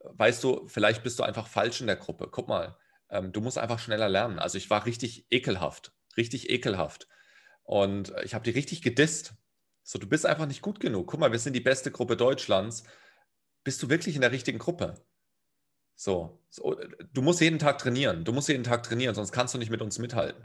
weißt 0.00 0.44
du, 0.44 0.68
vielleicht 0.68 1.02
bist 1.02 1.18
du 1.18 1.24
einfach 1.24 1.48
falsch 1.48 1.80
in 1.80 1.86
der 1.88 1.96
Gruppe, 1.96 2.28
guck 2.30 2.48
mal, 2.48 2.76
ähm, 3.10 3.32
du 3.32 3.40
musst 3.40 3.58
einfach 3.58 3.78
schneller 3.78 4.08
lernen. 4.08 4.38
Also 4.38 4.58
ich 4.58 4.70
war 4.70 4.86
richtig 4.86 5.26
ekelhaft, 5.30 5.92
richtig 6.16 6.50
ekelhaft. 6.50 7.08
Und 7.64 8.12
ich 8.22 8.34
habe 8.34 8.44
die 8.44 8.50
richtig 8.50 8.82
gedisst 8.82 9.34
so, 9.86 10.00
du 10.00 10.08
bist 10.08 10.26
einfach 10.26 10.46
nicht 10.46 10.62
gut 10.62 10.80
genug. 10.80 11.06
Guck 11.06 11.20
mal, 11.20 11.30
wir 11.30 11.38
sind 11.38 11.52
die 11.52 11.60
beste 11.60 11.92
Gruppe 11.92 12.16
Deutschlands. 12.16 12.82
Bist 13.62 13.80
du 13.84 13.88
wirklich 13.88 14.16
in 14.16 14.20
der 14.20 14.32
richtigen 14.32 14.58
Gruppe? 14.58 14.94
So, 15.94 16.42
so, 16.50 16.76
du 17.12 17.22
musst 17.22 17.40
jeden 17.40 17.60
Tag 17.60 17.78
trainieren. 17.78 18.24
Du 18.24 18.32
musst 18.32 18.48
jeden 18.48 18.64
Tag 18.64 18.82
trainieren, 18.82 19.14
sonst 19.14 19.30
kannst 19.30 19.54
du 19.54 19.58
nicht 19.58 19.70
mit 19.70 19.82
uns 19.82 20.00
mithalten. 20.00 20.44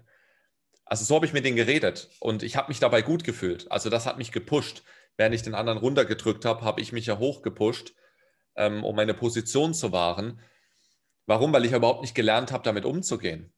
Also 0.85 1.05
so 1.05 1.15
habe 1.15 1.25
ich 1.25 1.33
mit 1.33 1.43
denen 1.43 1.55
geredet 1.55 2.11
und 2.19 2.43
ich 2.43 2.55
habe 2.55 2.67
mich 2.67 2.79
dabei 2.79 3.01
gut 3.01 3.23
gefühlt. 3.23 3.71
Also 3.71 3.89
das 3.89 4.05
hat 4.05 4.19
mich 4.19 4.31
gepusht. 4.31 4.83
Während 5.17 5.33
ich 5.33 5.41
den 5.41 5.55
anderen 5.55 5.79
runtergedrückt 5.79 6.45
habe, 6.45 6.61
habe 6.61 6.79
ich 6.79 6.91
mich 6.91 7.07
ja 7.07 7.17
hochgepusht, 7.17 7.95
ähm, 8.55 8.83
um 8.83 8.95
meine 8.95 9.15
Position 9.15 9.73
zu 9.73 9.91
wahren. 9.91 10.39
Warum? 11.25 11.51
Weil 11.51 11.65
ich 11.65 11.71
überhaupt 11.71 12.01
nicht 12.01 12.13
gelernt 12.13 12.51
habe, 12.51 12.63
damit 12.63 12.85
umzugehen. 12.85 13.51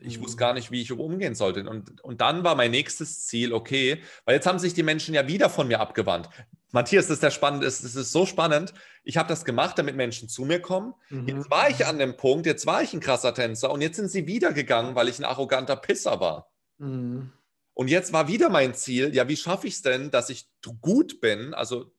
Ich 0.00 0.20
wusste 0.20 0.36
mhm. 0.36 0.40
gar 0.40 0.54
nicht, 0.54 0.70
wie 0.70 0.82
ich 0.82 0.92
umgehen 0.92 1.34
sollte. 1.34 1.68
Und, 1.68 2.02
und 2.02 2.20
dann 2.20 2.44
war 2.44 2.54
mein 2.54 2.70
nächstes 2.70 3.26
Ziel, 3.26 3.52
okay, 3.52 4.02
weil 4.24 4.34
jetzt 4.34 4.46
haben 4.46 4.58
sich 4.58 4.74
die 4.74 4.82
Menschen 4.82 5.14
ja 5.14 5.26
wieder 5.28 5.48
von 5.48 5.68
mir 5.68 5.80
abgewandt. 5.80 6.28
Matthias, 6.72 7.06
das 7.06 7.14
ist 7.14 7.22
der 7.22 7.30
spannend, 7.30 7.62
das 7.62 7.82
ist 7.82 8.12
so 8.12 8.26
spannend. 8.26 8.74
Ich 9.04 9.16
habe 9.16 9.28
das 9.28 9.44
gemacht, 9.44 9.78
damit 9.78 9.94
Menschen 9.94 10.28
zu 10.28 10.44
mir 10.44 10.60
kommen. 10.60 10.94
Mhm. 11.08 11.28
Jetzt 11.28 11.50
war 11.50 11.70
ich 11.70 11.86
an 11.86 11.98
dem 11.98 12.16
Punkt, 12.16 12.46
jetzt 12.46 12.66
war 12.66 12.82
ich 12.82 12.92
ein 12.92 13.00
krasser 13.00 13.32
Tänzer 13.32 13.70
und 13.70 13.80
jetzt 13.80 13.96
sind 13.96 14.08
sie 14.08 14.26
wieder 14.26 14.52
gegangen, 14.52 14.96
weil 14.96 15.08
ich 15.08 15.18
ein 15.20 15.24
arroganter 15.24 15.76
Pisser 15.76 16.18
war. 16.18 16.50
Mhm. 16.78 17.32
Und 17.74 17.88
jetzt 17.88 18.12
war 18.12 18.28
wieder 18.28 18.48
mein 18.50 18.74
Ziel, 18.74 19.14
ja, 19.14 19.28
wie 19.28 19.36
schaffe 19.36 19.66
ich 19.68 19.74
es 19.74 19.82
denn, 19.82 20.10
dass 20.10 20.30
ich 20.30 20.48
gut 20.80 21.20
bin, 21.20 21.54
also, 21.54 21.92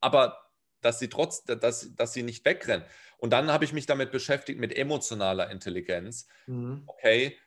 aber 0.00 0.38
dass 0.82 0.98
sie 0.98 1.08
trotz, 1.08 1.44
dass, 1.44 1.94
dass 1.94 2.12
sie 2.12 2.22
nicht 2.22 2.44
wegrennen. 2.44 2.84
Und 3.18 3.32
dann 3.32 3.50
habe 3.50 3.64
ich 3.64 3.72
mich 3.72 3.86
damit 3.86 4.10
beschäftigt 4.10 4.60
mit 4.60 4.76
emotionaler 4.76 5.50
Intelligenz. 5.50 6.26
Mhm. 6.46 6.82
Okay, 6.86 7.38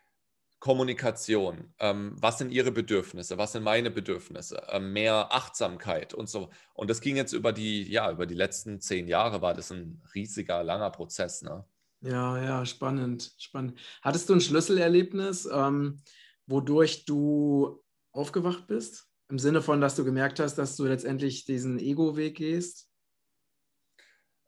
Kommunikation, 0.60 1.74
ähm, 1.78 2.16
was 2.20 2.40
sind 2.40 2.52
Ihre 2.52 2.72
Bedürfnisse, 2.72 3.38
was 3.38 3.52
sind 3.52 3.64
meine 3.64 3.92
Bedürfnisse, 3.92 4.66
ähm, 4.70 4.94
mehr 4.94 5.28
Achtsamkeit 5.32 6.14
und 6.14 6.28
so. 6.28 6.50
Und 6.74 6.90
das 6.90 7.02
ging 7.02 7.16
jetzt 7.18 7.34
über 7.34 7.54
die, 7.54 7.84
ja, 7.84 8.10
über 8.10 8.26
die 8.26 8.34
letzten 8.34 8.80
zehn 8.80 9.08
Jahre 9.08 9.44
war 9.44 9.54
das 9.54 9.72
ein 9.72 10.02
riesiger, 10.16 10.64
langer 10.64 10.90
Prozess. 10.90 11.44
Ne? 11.44 11.66
Ja, 12.02 12.42
ja, 12.42 12.66
spannend, 12.66 13.34
spannend. 13.38 13.80
Hattest 14.02 14.30
du 14.30 14.34
ein 14.34 14.42
Schlüsselerlebnis, 14.42 15.48
ähm, 15.52 16.02
wodurch 16.48 17.06
du 17.06 17.84
aufgewacht 18.12 18.66
bist? 18.66 19.08
Im 19.30 19.38
Sinne 19.40 19.62
von, 19.62 19.82
dass 19.82 19.96
du 19.96 20.06
gemerkt 20.06 20.40
hast, 20.40 20.56
dass 20.56 20.78
du 20.78 20.86
letztendlich 20.86 21.46
diesen 21.46 21.80
Ego-Weg 21.80 22.38
gehst? 22.38 22.90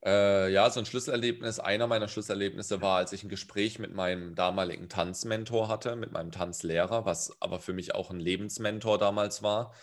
Äh, 0.06 0.52
ja, 0.52 0.70
so 0.70 0.80
ein 0.80 0.86
Schlüsselerlebnis, 0.86 1.60
einer 1.60 1.88
meiner 1.88 2.08
Schlüsselerlebnisse 2.08 2.82
war, 2.82 2.98
als 2.98 3.14
ich 3.14 3.24
ein 3.24 3.30
Gespräch 3.30 3.80
mit 3.80 3.94
meinem 3.94 4.36
damaligen 4.36 4.90
Tanzmentor 4.90 5.68
hatte, 5.70 5.96
mit 5.96 6.12
meinem 6.12 6.32
Tanzlehrer, 6.32 7.06
was 7.06 7.42
aber 7.42 7.60
für 7.60 7.74
mich 7.74 7.96
auch 7.96 8.12
ein 8.12 8.20
Lebensmentor 8.20 9.00
damals 9.00 9.42
war. 9.42 9.74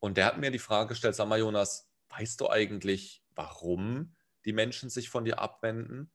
Und 0.00 0.16
der 0.16 0.26
hat 0.26 0.38
mir 0.38 0.50
die 0.50 0.58
Frage 0.58 0.90
gestellt, 0.90 1.14
sag 1.14 1.28
mal, 1.28 1.38
Jonas, 1.38 1.90
weißt 2.10 2.40
du 2.40 2.50
eigentlich, 2.50 3.22
warum 3.34 4.14
die 4.44 4.52
Menschen 4.52 4.90
sich 4.90 5.08
von 5.08 5.24
dir 5.24 5.38
abwenden? 5.40 6.10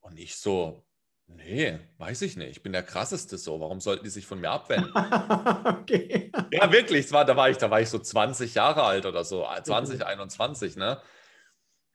Und 0.00 0.18
ich 0.18 0.36
so, 0.36 0.86
nee, 1.26 1.78
weiß 1.98 2.22
ich 2.22 2.36
nicht. 2.36 2.50
Ich 2.50 2.62
bin 2.62 2.72
der 2.72 2.82
krasseste 2.82 3.36
so. 3.36 3.60
Warum 3.60 3.80
sollten 3.80 4.04
die 4.04 4.10
sich 4.10 4.26
von 4.26 4.40
mir 4.40 4.50
abwenden? 4.50 4.92
okay. 5.64 6.30
Ja, 6.52 6.72
wirklich. 6.72 7.10
War, 7.12 7.24
da, 7.24 7.36
war 7.36 7.50
ich, 7.50 7.58
da 7.58 7.70
war 7.70 7.80
ich 7.80 7.90
so 7.90 7.98
20 7.98 8.54
Jahre 8.54 8.84
alt 8.84 9.06
oder 9.06 9.24
so, 9.24 9.46
20, 9.62 10.06
21, 10.06 10.76
ne? 10.76 11.00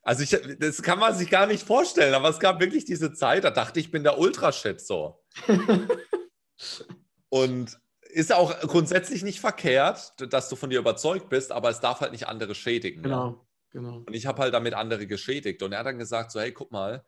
Also 0.04 0.24
ich, 0.24 0.58
das 0.60 0.82
kann 0.82 1.00
man 1.00 1.16
sich 1.16 1.30
gar 1.30 1.48
nicht 1.48 1.66
vorstellen, 1.66 2.14
aber 2.14 2.30
es 2.30 2.40
gab 2.40 2.60
wirklich 2.60 2.84
diese 2.84 3.14
Zeit, 3.14 3.46
da 3.46 3.52
dachte 3.52 3.80
ich, 3.80 3.88
ich 3.88 3.92
bin 3.92 4.04
der 4.04 4.20
Ultrashit 4.20 4.82
so. 4.82 5.24
und 7.30 7.80
ist 8.10 8.34
auch 8.34 8.60
grundsätzlich 8.62 9.24
nicht 9.24 9.40
verkehrt, 9.40 10.14
dass 10.32 10.50
du 10.50 10.56
von 10.56 10.70
dir 10.70 10.80
überzeugt 10.80 11.30
bist, 11.30 11.52
aber 11.52 11.70
es 11.70 11.80
darf 11.80 12.02
halt 12.02 12.12
nicht 12.12 12.28
andere 12.28 12.54
schädigen. 12.54 13.02
Genau, 13.02 13.28
ja? 13.28 13.48
genau. 13.72 13.98
Und 14.06 14.14
ich 14.14 14.26
habe 14.26 14.42
halt 14.42 14.54
damit 14.54 14.74
andere 14.74 15.08
geschädigt. 15.08 15.64
Und 15.64 15.72
er 15.72 15.80
hat 15.80 15.88
dann 15.88 15.98
gesagt: 15.98 16.32
so, 16.32 16.40
hey, 16.40 16.52
guck 16.52 16.72
mal, 16.72 17.06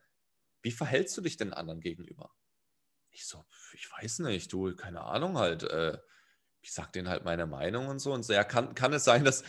wie 0.61 0.71
verhältst 0.71 1.15
du 1.17 1.21
dich 1.21 1.37
den 1.37 1.53
anderen 1.53 1.81
gegenüber? 1.81 2.31
Ich 3.11 3.27
so, 3.27 3.45
ich 3.73 3.89
weiß 3.91 4.19
nicht, 4.19 4.51
du, 4.51 4.75
keine 4.75 5.01
Ahnung 5.01 5.37
halt. 5.37 5.63
Äh, 5.63 5.97
ich 6.61 6.73
sag 6.73 6.91
denen 6.93 7.07
halt 7.07 7.23
meine 7.23 7.45
Meinung 7.45 7.87
und 7.87 7.99
so. 7.99 8.11
Und 8.11 8.23
so, 8.23 8.33
ja, 8.33 8.43
kann, 8.43 8.73
kann 8.73 8.91
es 8.91 9.03
sein, 9.03 9.23
dass, 9.23 9.43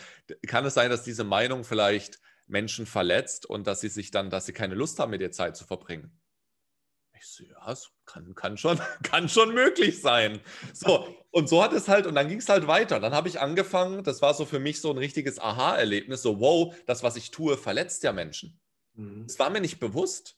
kann 0.45 0.65
es 0.65 0.75
sein, 0.75 0.91
dass 0.91 1.03
diese 1.03 1.23
Meinung 1.23 1.63
vielleicht 1.63 2.19
Menschen 2.47 2.85
verletzt 2.85 3.45
und 3.45 3.67
dass 3.67 3.81
sie 3.81 3.89
sich 3.89 4.11
dann, 4.11 4.29
dass 4.29 4.45
sie 4.45 4.53
keine 4.53 4.75
Lust 4.75 4.99
haben, 4.99 5.11
mit 5.11 5.21
dir 5.21 5.31
Zeit 5.31 5.55
zu 5.55 5.65
verbringen. 5.65 6.19
Ich 7.13 7.27
so, 7.27 7.43
ja, 7.43 7.71
es 7.71 7.89
kann, 8.05 8.35
kann, 8.35 8.57
schon, 8.57 8.79
kann 9.03 9.27
schon 9.27 9.53
möglich 9.53 10.01
sein. 10.01 10.39
So, 10.73 11.15
und 11.31 11.49
so 11.49 11.63
hat 11.63 11.73
es 11.73 11.87
halt, 11.87 12.05
und 12.05 12.15
dann 12.15 12.29
ging 12.29 12.39
es 12.39 12.49
halt 12.49 12.67
weiter. 12.67 12.99
Dann 12.99 13.13
habe 13.13 13.27
ich 13.27 13.39
angefangen, 13.39 14.03
das 14.03 14.21
war 14.21 14.33
so 14.33 14.45
für 14.45 14.59
mich 14.59 14.81
so 14.81 14.91
ein 14.91 14.97
richtiges 14.97 15.39
Aha-Erlebnis, 15.39 16.21
so, 16.21 16.39
wow, 16.39 16.75
das, 16.85 17.03
was 17.03 17.15
ich 17.15 17.31
tue, 17.31 17.57
verletzt 17.57 18.03
ja 18.03 18.13
Menschen. 18.13 18.59
Mhm. 18.93 19.25
Das 19.27 19.39
war 19.39 19.49
mir 19.49 19.61
nicht 19.61 19.79
bewusst. 19.79 20.37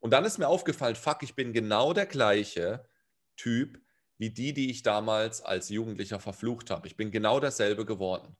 Und 0.00 0.12
dann 0.12 0.24
ist 0.24 0.38
mir 0.38 0.48
aufgefallen, 0.48 0.96
fuck, 0.96 1.22
ich 1.22 1.34
bin 1.34 1.52
genau 1.52 1.92
der 1.92 2.06
gleiche 2.06 2.88
Typ 3.36 3.80
wie 4.16 4.30
die, 4.30 4.52
die 4.52 4.70
ich 4.70 4.82
damals 4.82 5.40
als 5.40 5.70
Jugendlicher 5.70 6.20
verflucht 6.20 6.70
habe. 6.70 6.86
Ich 6.86 6.96
bin 6.96 7.10
genau 7.10 7.40
dasselbe 7.40 7.86
geworden 7.86 8.36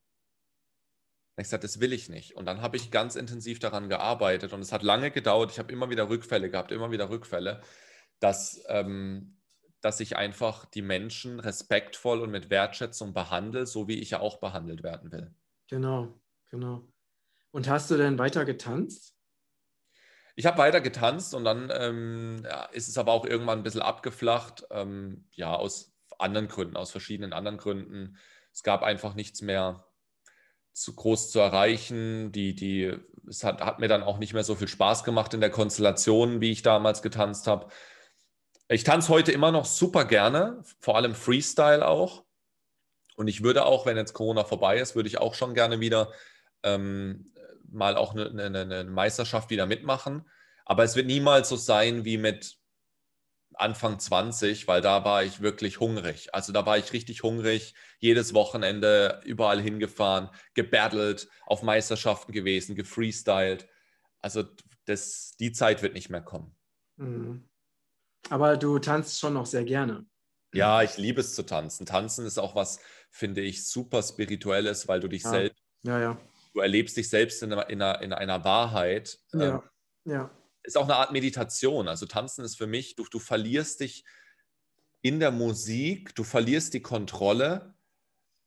ich 1.41 1.47
gesagt, 1.47 1.65
das 1.65 1.81
will 1.81 1.93
ich 1.93 2.09
nicht. 2.09 2.37
Und 2.37 2.47
dann 2.47 2.63
habe 2.63 2.77
ich 2.77 2.91
ganz 2.91 3.17
intensiv 3.17 3.59
daran 3.59 3.89
gearbeitet 3.89 4.53
und 4.53 4.61
es 4.61 4.73
hat 4.73 4.83
lange 4.83 5.11
gedauert. 5.11 5.51
Ich 5.51 5.59
habe 5.59 5.73
immer 5.73 5.91
wieder 5.91 6.09
Rückfälle 6.09 6.51
gehabt, 6.51 6.73
immer 6.73 6.91
wieder 6.91 7.11
Rückfälle, 7.11 7.61
dass, 8.19 8.63
ähm, 8.69 9.37
dass 9.81 10.01
ich 10.01 10.17
einfach 10.17 10.65
die 10.67 10.83
Menschen 10.83 11.41
respektvoll 11.41 12.21
und 12.21 12.31
mit 12.31 12.51
Wertschätzung 12.51 13.13
behandle, 13.13 13.67
so 13.67 13.89
wie 13.89 14.01
ich 14.01 14.11
ja 14.11 14.21
auch 14.21 14.41
behandelt 14.41 14.83
werden 14.83 15.13
will. 15.13 15.35
Genau, 15.69 16.21
genau. 16.49 16.89
Und 17.51 17.69
hast 17.69 17.91
du 17.91 17.97
denn 17.97 18.19
weiter 18.19 18.45
getanzt? 18.45 19.17
Ich 20.37 20.47
habe 20.47 20.59
weiter 20.59 20.81
getanzt 20.81 21.35
und 21.35 21.45
dann 21.45 21.71
ähm, 21.73 22.43
ja, 22.45 22.65
ist 22.67 22.89
es 22.89 22.97
aber 22.97 23.13
auch 23.13 23.27
irgendwann 23.27 23.59
ein 23.59 23.63
bisschen 23.63 23.83
abgeflacht. 23.83 24.65
Ähm, 24.71 25.27
ja, 25.33 25.55
aus 25.55 25.93
anderen 26.19 26.49
Gründen, 26.49 26.77
aus 26.77 26.91
verschiedenen 26.91 27.33
anderen 27.33 27.59
Gründen. 27.59 28.17
Es 28.53 28.63
gab 28.63 28.83
einfach 28.83 29.15
nichts 29.15 29.43
mehr, 29.43 29.90
zu 30.73 30.95
groß 30.95 31.31
zu 31.31 31.39
erreichen. 31.41 32.33
Die, 32.33 32.55
die, 32.55 32.97
es 33.29 33.45
hat, 33.45 33.61
hat 33.61 33.79
mir 33.79 33.89
dann 33.89 34.03
auch 34.03 34.19
nicht 34.19 34.33
mehr 34.33 34.45
so 34.45 34.55
viel 34.55 34.69
Spaß 34.69 35.05
gemacht 35.05 35.35
in 35.35 35.41
der 35.41 35.51
Konstellation, 35.51 36.41
wie 36.41 36.53
ich 36.53 36.63
damals 36.63 37.03
getanzt 37.03 37.47
habe. 37.47 37.69
Ich 38.69 38.85
tanze 38.85 39.09
heute 39.09 39.33
immer 39.33 39.51
noch 39.51 39.65
super 39.65 40.05
gerne, 40.05 40.63
vor 40.79 40.97
allem 40.97 41.15
Freestyle 41.15 41.87
auch. 41.87 42.25
Und 43.17 43.27
ich 43.29 43.43
würde 43.43 43.67
auch, 43.67 43.85
wenn 43.85 43.97
jetzt 43.97 44.13
Corona 44.13 44.45
vorbei 44.45 44.79
ist, 44.79 44.95
würde 44.95 45.09
ich 45.09 45.19
auch 45.19 45.35
schon 45.35 45.55
gerne 45.55 45.81
wieder 45.81 46.13
ähm, 46.63 47.27
mal 47.69 47.97
auch 47.97 48.15
eine, 48.15 48.31
eine, 48.31 48.61
eine, 48.61 48.85
Meisterschaft 48.85 49.51
wieder 49.51 49.67
mitmachen. 49.67 50.29
Aber 50.65 50.85
es 50.85 50.95
wird 50.95 51.07
niemals 51.07 51.49
so 51.49 51.57
sein 51.57 52.05
wie 52.05 52.17
mit 52.17 52.60
Anfang 53.61 53.99
20, 53.99 54.67
weil 54.69 54.81
da 54.81 55.05
war 55.05 55.23
ich 55.23 55.41
wirklich 55.41 55.81
hungrig. 55.81 56.35
Also 56.35 56.53
da 56.53 56.67
war 56.67 56.79
ich 56.79 56.93
richtig 56.93 57.23
hungrig, 57.23 57.75
jedes 57.99 58.35
Wochenende 58.35 59.21
überall 59.25 59.61
hingefahren, 59.61 60.31
gebattelt, 60.55 61.29
auf 61.47 61.63
Meisterschaften 61.63 62.33
gewesen, 62.33 62.75
gefreestylt. 62.75 63.69
Also 64.21 64.45
das, 64.87 65.37
die 65.39 65.53
Zeit 65.53 65.83
wird 65.83 65.95
nicht 65.95 66.11
mehr 66.11 66.23
kommen. 66.23 66.57
Mhm. 66.97 67.49
Aber 68.29 68.57
du 68.57 68.79
tanzt 68.79 69.19
schon 69.19 69.35
noch 69.35 69.47
sehr 69.47 69.65
gerne. 69.65 70.07
Ja, 70.53 70.83
ich 70.83 70.97
liebe 70.97 71.21
es 71.21 71.35
zu 71.35 71.45
tanzen. 71.45 71.87
Tanzen 71.87 72.27
ist 72.27 72.39
auch 72.39 72.55
was, 72.55 72.81
finde 73.11 73.41
ich, 73.41 73.67
super 73.67 74.03
spirituelles, 74.03 74.89
weil 74.89 75.01
du 75.01 75.09
dich 75.09 75.23
ja. 75.23 75.31
selbst, 75.31 75.63
ja, 75.83 76.01
ja. 76.01 76.19
du 76.55 76.61
erlebst 76.61 76.97
dich 76.97 77.09
selbst 77.09 77.43
in 77.43 77.53
einer, 77.53 77.71
in 77.71 77.81
einer, 77.81 78.01
in 78.03 78.13
einer 78.13 78.45
Wahrheit. 78.45 79.19
Ja, 79.33 79.41
ähm, 79.41 79.63
ja. 80.13 80.31
Ist 80.63 80.77
auch 80.77 80.85
eine 80.85 80.97
Art 80.97 81.13
Meditation. 81.13 81.89
Also 81.89 82.07
tanzen 82.07 82.45
ist 82.45 82.57
für 82.57 82.67
mich, 82.67 82.97
du, 82.97 83.05
du 83.11 83.19
verlierst 83.19 83.81
dich 83.81 84.05
in 85.03 85.21
der 85.21 85.31
Musik, 85.31 86.15
du 86.15 86.25
verlierst 86.25 86.75
die 86.75 86.83
Kontrolle 86.83 87.75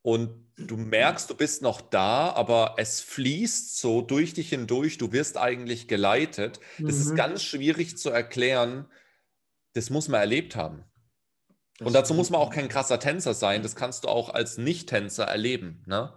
und 0.04 0.52
du 0.58 0.78
merkst, 0.78 1.30
du 1.30 1.36
bist 1.36 1.62
noch 1.62 1.82
da, 1.82 2.32
aber 2.32 2.76
es 2.78 3.02
fließt 3.02 3.78
so 3.78 4.02
durch 4.02 4.34
dich 4.34 4.50
hindurch, 4.50 4.98
du 4.98 5.12
wirst 5.12 5.38
eigentlich 5.38 5.88
geleitet. 5.88 6.60
Das 6.78 6.96
mhm. 6.96 7.02
ist 7.02 7.16
ganz 7.16 7.42
schwierig 7.42 7.98
zu 7.98 8.10
erklären, 8.10 8.86
das 9.74 9.90
muss 9.90 10.10
man 10.10 10.20
erlebt 10.20 10.56
haben. 10.56 10.84
Das 11.80 11.88
und 11.88 11.94
dazu 11.94 12.14
muss 12.14 12.30
man 12.30 12.40
auch 12.40 12.52
kein 12.52 12.70
krasser 12.70 13.00
Tänzer 13.00 13.34
sein, 13.34 13.64
das 13.64 13.76
kannst 13.76 14.04
du 14.04 14.10
auch 14.10 14.30
als 14.30 14.58
Nicht-Tänzer 14.58 15.24
erleben. 15.24 15.84
Ne? 15.88 16.14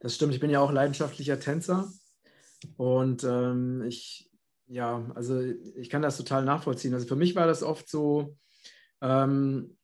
Das 0.00 0.14
stimmt, 0.16 0.34
ich 0.34 0.40
bin 0.40 0.50
ja 0.50 0.60
auch 0.60 0.72
leidenschaftlicher 0.72 1.38
Tänzer 1.38 1.92
und 2.76 3.24
ähm, 3.24 3.82
ich, 3.82 4.30
ja, 4.66 5.10
also 5.14 5.40
ich 5.40 5.90
kann 5.90 6.02
das 6.02 6.16
total 6.16 6.44
nachvollziehen. 6.44 6.94
Also 6.94 7.06
für 7.06 7.16
mich 7.16 7.34
war 7.34 7.46
das 7.46 7.62
oft 7.62 7.88
so, 7.88 8.36
ähm, 9.00 9.76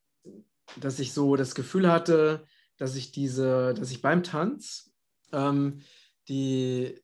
dass 0.80 0.98
ich 0.98 1.12
so 1.12 1.36
das 1.36 1.54
Gefühl 1.54 1.90
hatte, 1.90 2.44
dass 2.76 2.96
ich 2.96 3.12
diese, 3.12 3.74
dass 3.74 3.90
ich 3.90 4.02
beim 4.02 4.22
Tanz 4.22 4.92
ähm, 5.32 5.80
die, 6.28 7.00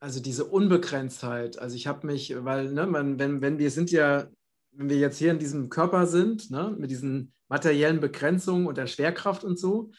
also 0.00 0.20
diese 0.20 0.44
Unbegrenztheit, 0.44 1.58
also 1.58 1.76
ich 1.76 1.86
habe 1.86 2.06
mich, 2.06 2.34
weil, 2.44 2.72
ne, 2.72 2.86
man, 2.86 3.18
wenn, 3.18 3.40
wenn 3.40 3.58
wir 3.58 3.70
sind 3.70 3.90
ja, 3.90 4.28
wenn 4.72 4.88
wir 4.88 4.98
jetzt 4.98 5.18
hier 5.18 5.30
in 5.30 5.38
diesem 5.38 5.68
Körper 5.68 6.06
sind, 6.06 6.50
ne, 6.50 6.74
mit 6.78 6.90
diesen 6.90 7.32
materiellen 7.48 8.00
Begrenzungen 8.00 8.66
und 8.66 8.78
der 8.78 8.86
Schwerkraft 8.86 9.44
und 9.44 9.58
so, 9.58 9.92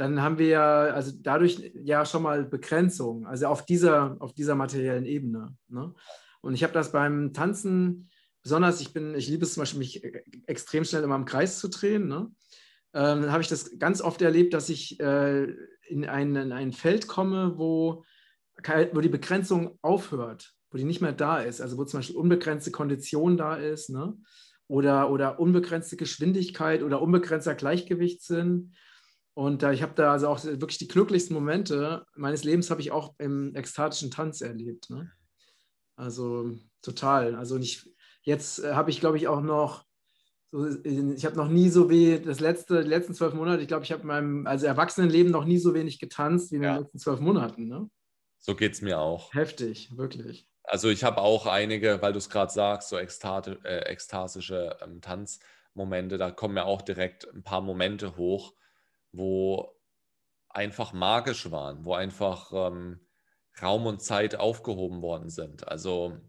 dann 0.00 0.22
haben 0.22 0.38
wir 0.38 0.46
ja, 0.46 0.80
also 0.84 1.12
dadurch 1.14 1.72
ja 1.74 2.06
schon 2.06 2.22
mal 2.22 2.44
Begrenzungen, 2.44 3.26
also 3.26 3.46
auf 3.46 3.66
dieser, 3.66 4.16
auf 4.20 4.32
dieser 4.32 4.54
materiellen 4.54 5.04
Ebene. 5.04 5.54
Ne? 5.68 5.94
Und 6.40 6.54
ich 6.54 6.62
habe 6.62 6.72
das 6.72 6.90
beim 6.90 7.34
Tanzen, 7.34 8.08
besonders, 8.42 8.80
ich 8.80 8.94
bin, 8.94 9.14
ich 9.14 9.28
liebe 9.28 9.44
es 9.44 9.52
zum 9.52 9.60
Beispiel, 9.60 9.78
mich 9.78 10.02
extrem 10.46 10.84
schnell 10.84 11.02
immer 11.02 11.16
im 11.16 11.26
Kreis 11.26 11.58
zu 11.58 11.68
drehen. 11.68 12.08
Ne? 12.08 12.30
Ähm, 12.94 13.30
habe 13.30 13.42
ich 13.42 13.48
das 13.48 13.78
ganz 13.78 14.00
oft 14.00 14.22
erlebt, 14.22 14.54
dass 14.54 14.70
ich 14.70 14.98
äh, 15.00 15.44
in, 15.86 16.06
ein, 16.06 16.34
in 16.34 16.52
ein 16.52 16.72
Feld 16.72 17.06
komme, 17.06 17.58
wo 17.58 18.04
wo 18.92 19.00
die 19.00 19.08
Begrenzung 19.08 19.78
aufhört, 19.80 20.52
wo 20.70 20.76
die 20.76 20.84
nicht 20.84 21.00
mehr 21.00 21.14
da 21.14 21.40
ist, 21.40 21.62
also 21.62 21.78
wo 21.78 21.84
zum 21.84 22.00
Beispiel 22.00 22.16
unbegrenzte 22.16 22.70
Kondition 22.70 23.38
da 23.38 23.56
ist, 23.56 23.88
ne? 23.88 24.14
oder, 24.66 25.10
oder 25.10 25.40
unbegrenzte 25.40 25.96
Geschwindigkeit 25.96 26.82
oder 26.82 27.00
unbegrenzter 27.00 27.54
Gleichgewichtssinn. 27.54 28.74
Und 29.34 29.62
äh, 29.62 29.72
ich 29.72 29.82
habe 29.82 29.94
da 29.94 30.12
also 30.12 30.28
auch 30.28 30.44
wirklich 30.44 30.78
die 30.78 30.88
glücklichsten 30.88 31.34
Momente 31.34 32.04
meines 32.16 32.44
Lebens 32.44 32.70
habe 32.70 32.80
ich 32.80 32.90
auch 32.90 33.14
im 33.18 33.54
ekstatischen 33.54 34.10
Tanz 34.10 34.40
erlebt. 34.40 34.90
Ne? 34.90 35.10
Also 35.96 36.50
total. 36.82 37.34
Also 37.34 37.58
ich, 37.58 37.90
jetzt 38.22 38.64
äh, 38.64 38.72
habe 38.72 38.90
ich, 38.90 39.00
glaube 39.00 39.16
ich, 39.16 39.28
auch 39.28 39.40
noch, 39.40 39.84
so, 40.50 40.66
ich 40.84 41.24
habe 41.24 41.36
noch 41.36 41.48
nie 41.48 41.68
so 41.68 41.88
wie 41.90 42.18
das 42.18 42.40
letzte, 42.40 42.82
die 42.82 42.88
letzten 42.88 43.14
zwölf 43.14 43.34
Monate, 43.34 43.62
ich 43.62 43.68
glaube, 43.68 43.84
ich 43.84 43.92
habe 43.92 44.02
in 44.02 44.08
meinem 44.08 44.46
also 44.46 44.66
Erwachsenenleben 44.66 45.30
noch 45.30 45.44
nie 45.44 45.58
so 45.58 45.74
wenig 45.74 46.00
getanzt 46.00 46.50
wie 46.50 46.56
in 46.56 46.62
ja. 46.64 46.74
den 46.74 46.82
letzten 46.82 46.98
zwölf 46.98 47.20
Monaten. 47.20 47.68
Ne? 47.68 47.88
So 48.38 48.56
geht 48.56 48.72
es 48.72 48.82
mir 48.82 48.98
auch. 48.98 49.32
Heftig, 49.32 49.96
wirklich. 49.96 50.48
Also 50.64 50.88
ich 50.88 51.04
habe 51.04 51.20
auch 51.20 51.46
einige, 51.46 52.00
weil 52.02 52.12
du 52.12 52.18
es 52.18 52.30
gerade 52.30 52.52
sagst, 52.52 52.88
so 52.88 52.98
ekstati 52.98 53.56
äh, 53.64 53.84
ekstasische 53.86 54.76
ähm, 54.82 55.00
Tanzmomente, 55.00 56.18
da 56.18 56.30
kommen 56.30 56.54
mir 56.54 56.64
auch 56.64 56.82
direkt 56.82 57.28
ein 57.32 57.42
paar 57.42 57.60
Momente 57.60 58.16
hoch, 58.16 58.54
wo 59.12 59.76
einfach 60.48 60.92
magisch 60.92 61.50
waren, 61.50 61.84
wo 61.84 61.94
einfach 61.94 62.52
ähm, 62.52 63.00
Raum 63.60 63.86
und 63.86 64.02
Zeit 64.02 64.36
aufgehoben 64.36 65.02
worden 65.02 65.30
sind. 65.30 65.68
Also 65.68 66.20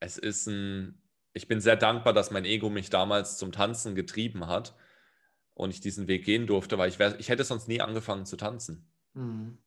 es 0.00 0.18
ist 0.18 0.46
ein, 0.46 1.02
ich 1.32 1.48
bin 1.48 1.60
sehr 1.60 1.76
dankbar, 1.76 2.12
dass 2.12 2.30
mein 2.30 2.44
Ego 2.44 2.70
mich 2.70 2.90
damals 2.90 3.38
zum 3.38 3.52
Tanzen 3.52 3.94
getrieben 3.94 4.46
hat 4.46 4.76
und 5.54 5.70
ich 5.70 5.80
diesen 5.80 6.08
Weg 6.08 6.24
gehen 6.24 6.46
durfte, 6.46 6.78
weil 6.78 6.88
ich, 6.88 6.98
wär, 6.98 7.18
ich 7.18 7.28
hätte 7.28 7.44
sonst 7.44 7.68
nie 7.68 7.80
angefangen 7.80 8.26
zu 8.26 8.36
tanzen. 8.36 8.90
Mhm. 9.14 9.58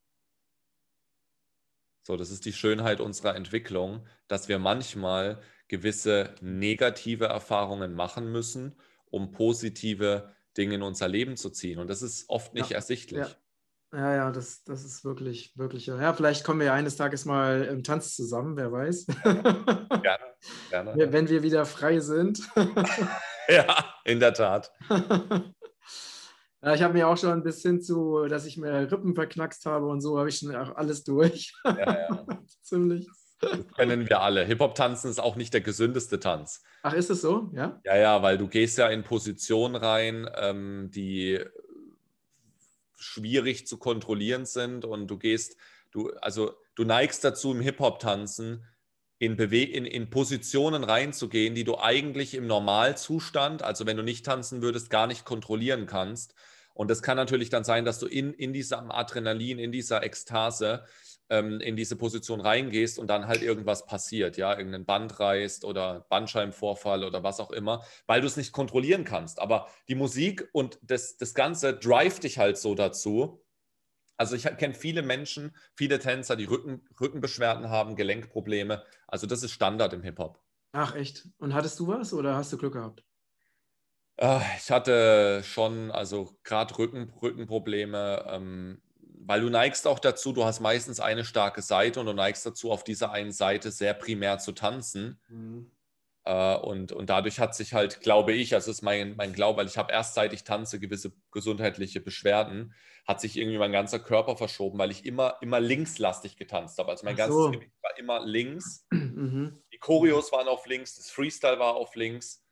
So, 2.03 2.17
das 2.17 2.31
ist 2.31 2.45
die 2.45 2.53
Schönheit 2.53 2.99
unserer 2.99 3.35
Entwicklung, 3.35 4.07
dass 4.27 4.47
wir 4.47 4.57
manchmal 4.57 5.41
gewisse 5.67 6.33
negative 6.41 7.25
Erfahrungen 7.25 7.93
machen 7.93 8.31
müssen, 8.31 8.75
um 9.05 9.31
positive 9.31 10.33
Dinge 10.57 10.75
in 10.75 10.81
unser 10.81 11.07
Leben 11.07 11.37
zu 11.37 11.49
ziehen. 11.49 11.79
Und 11.79 11.89
das 11.89 12.01
ist 12.01 12.29
oft 12.29 12.53
nicht 12.53 12.71
ja, 12.71 12.75
ersichtlich. 12.77 13.27
Ja. 13.91 13.99
ja, 13.99 14.15
ja, 14.15 14.31
das, 14.31 14.63
das 14.63 14.83
ist 14.83 15.03
wirklich, 15.03 15.57
wirklich. 15.57 15.85
Ja, 15.85 16.13
vielleicht 16.13 16.43
kommen 16.43 16.59
wir 16.59 16.67
ja 16.67 16.73
eines 16.73 16.95
Tages 16.95 17.25
mal 17.25 17.63
im 17.63 17.83
Tanz 17.83 18.15
zusammen, 18.15 18.57
wer 18.57 18.71
weiß. 18.71 19.05
Gerne, 20.01 20.25
gerne. 20.69 21.11
Wenn 21.11 21.29
wir 21.29 21.43
wieder 21.43 21.65
frei 21.65 21.99
sind. 21.99 22.41
ja, 23.47 23.95
in 24.05 24.19
der 24.19 24.33
Tat. 24.33 24.71
Ja, 26.63 26.75
ich 26.75 26.83
habe 26.83 26.93
mir 26.93 27.07
auch 27.07 27.17
schon 27.17 27.31
ein 27.31 27.41
bisschen 27.41 27.81
zu, 27.81 28.27
dass 28.27 28.45
ich 28.45 28.55
mir 28.55 28.91
Rippen 28.91 29.15
verknackst 29.15 29.65
habe 29.65 29.87
und 29.87 29.99
so, 29.99 30.19
habe 30.19 30.29
ich 30.29 30.37
schon 30.37 30.55
auch 30.55 30.75
alles 30.75 31.03
durch. 31.03 31.55
Ja, 31.65 32.07
ja. 32.07 32.25
Ziemlich. 32.61 33.09
Das 33.41 33.59
kennen 33.75 34.07
wir 34.07 34.21
alle. 34.21 34.45
Hip-Hop-Tanzen 34.45 35.09
ist 35.09 35.19
auch 35.19 35.35
nicht 35.35 35.53
der 35.53 35.61
gesündeste 35.61 36.19
Tanz. 36.19 36.63
Ach, 36.83 36.93
ist 36.93 37.09
es 37.09 37.21
so? 37.21 37.49
Ja? 37.53 37.81
Ja, 37.83 37.97
ja, 37.97 38.21
weil 38.21 38.37
du 38.37 38.47
gehst 38.47 38.77
ja 38.77 38.87
in 38.87 39.03
Positionen 39.03 39.75
rein, 39.75 40.29
ähm, 40.35 40.91
die 40.93 41.39
schwierig 42.97 43.65
zu 43.65 43.77
kontrollieren 43.77 44.45
sind 44.45 44.85
und 44.85 45.07
du 45.07 45.17
gehst, 45.17 45.57
du, 45.91 46.11
also 46.21 46.53
du 46.75 46.83
neigst 46.83 47.23
dazu 47.23 47.51
im 47.51 47.61
Hip-Hop-Tanzen 47.61 48.65
in, 49.17 49.37
in, 49.37 49.85
in 49.85 50.09
Positionen 50.09 50.83
reinzugehen, 50.83 51.53
die 51.53 51.63
du 51.63 51.77
eigentlich 51.77 52.33
im 52.33 52.47
Normalzustand, 52.47 53.63
also 53.63 53.85
wenn 53.85 53.97
du 53.97 54.03
nicht 54.03 54.25
tanzen 54.25 54.61
würdest, 54.61 54.89
gar 54.89 55.07
nicht 55.07 55.25
kontrollieren 55.25 55.85
kannst. 55.85 56.33
Und 56.73 56.89
das 56.89 57.03
kann 57.03 57.17
natürlich 57.17 57.49
dann 57.49 57.63
sein, 57.63 57.85
dass 57.85 57.99
du 57.99 58.07
in, 58.07 58.33
in 58.33 58.53
diesem 58.53 58.91
Adrenalin, 58.91 59.59
in 59.59 59.71
dieser 59.71 60.03
Ekstase, 60.03 60.85
ähm, 61.31 61.61
in 61.61 61.75
diese 61.75 61.95
Position 61.95 62.41
reingehst 62.41 62.99
und 62.99 63.07
dann 63.07 63.25
halt 63.25 63.41
irgendwas 63.41 63.85
passiert, 63.85 64.37
ja, 64.37 64.55
irgendein 64.55 64.85
Band 64.85 65.19
reißt 65.19 65.63
oder 65.65 66.05
Bandscheibenvorfall 66.09 67.03
oder 67.05 67.23
was 67.23 67.39
auch 67.39 67.51
immer, 67.51 67.83
weil 68.05 68.21
du 68.21 68.27
es 68.27 68.37
nicht 68.37 68.51
kontrollieren 68.51 69.05
kannst. 69.05 69.39
Aber 69.39 69.67
die 69.87 69.95
Musik 69.95 70.47
und 70.51 70.77
das, 70.83 71.17
das 71.17 71.33
Ganze 71.33 71.73
drive 71.73 72.19
dich 72.19 72.37
halt 72.37 72.57
so 72.57 72.75
dazu. 72.75 73.43
Also 74.17 74.35
ich 74.35 74.43
kenne 74.43 74.75
viele 74.75 75.01
Menschen, 75.01 75.55
viele 75.73 75.97
Tänzer, 75.97 76.35
die 76.35 76.45
Rücken, 76.45 76.85
Rückenbeschwerden 76.99 77.69
haben, 77.69 77.95
Gelenkprobleme. 77.95 78.83
Also 79.07 79.25
das 79.25 79.41
ist 79.41 79.51
Standard 79.51 79.93
im 79.93 80.03
Hip-Hop. 80.03 80.43
Ach 80.73 80.95
echt? 80.95 81.27
Und 81.39 81.53
hattest 81.53 81.79
du 81.79 81.87
was 81.87 82.13
oder 82.13 82.35
hast 82.35 82.51
du 82.53 82.57
Glück 82.57 82.73
gehabt? 82.73 83.03
Ah, 84.17 84.43
ich 84.57 84.69
hatte 84.69 85.41
schon, 85.43 85.89
also 85.89 86.37
gerade 86.43 86.77
Rücken, 86.77 87.11
Rückenprobleme, 87.21 88.25
ähm, 88.29 88.81
weil 89.25 89.41
du 89.41 89.49
neigst 89.49 89.87
auch 89.87 89.99
dazu, 89.99 90.33
du 90.33 90.45
hast 90.45 90.59
meistens 90.59 90.99
eine 90.99 91.25
starke 91.25 91.61
Seite 91.61 91.99
und 91.99 92.05
du 92.05 92.13
neigst 92.13 92.45
dazu, 92.45 92.71
auf 92.71 92.83
dieser 92.83 93.11
einen 93.11 93.31
Seite 93.31 93.71
sehr 93.71 93.93
primär 93.93 94.39
zu 94.39 94.51
tanzen. 94.51 95.19
Mhm. 95.29 95.71
Äh, 96.23 96.55
und, 96.57 96.91
und 96.91 97.09
dadurch 97.09 97.39
hat 97.39 97.55
sich 97.55 97.73
halt, 97.73 98.01
glaube 98.01 98.33
ich, 98.33 98.53
also 98.53 98.71
ist 98.71 98.81
mein, 98.81 99.15
mein 99.15 99.33
Glaube, 99.33 99.59
weil 99.59 99.67
ich 99.67 99.77
habe 99.77 99.91
erst 99.91 100.13
seit 100.13 100.33
ich 100.33 100.43
tanze 100.43 100.79
gewisse 100.79 101.13
gesundheitliche 101.31 101.99
Beschwerden, 101.99 102.73
hat 103.07 103.19
sich 103.19 103.37
irgendwie 103.37 103.57
mein 103.57 103.71
ganzer 103.71 103.99
Körper 103.99 104.37
verschoben, 104.37 104.77
weil 104.77 104.91
ich 104.91 105.05
immer, 105.05 105.37
immer 105.41 105.59
linkslastig 105.59 106.37
getanzt 106.37 106.77
habe. 106.77 106.91
Also 106.91 107.05
mein 107.05 107.15
Ach 107.15 107.19
ganzes 107.19 107.35
so. 107.35 107.51
Gewicht 107.51 107.71
war 107.81 107.97
immer 107.97 108.25
links. 108.25 108.85
Mhm. 108.91 109.61
Die 109.73 109.79
Choreos 109.79 110.31
waren 110.31 110.47
auf 110.47 110.65
links, 110.67 110.95
das 110.95 111.09
Freestyle 111.09 111.59
war 111.59 111.75
auf 111.75 111.95
links. 111.95 112.45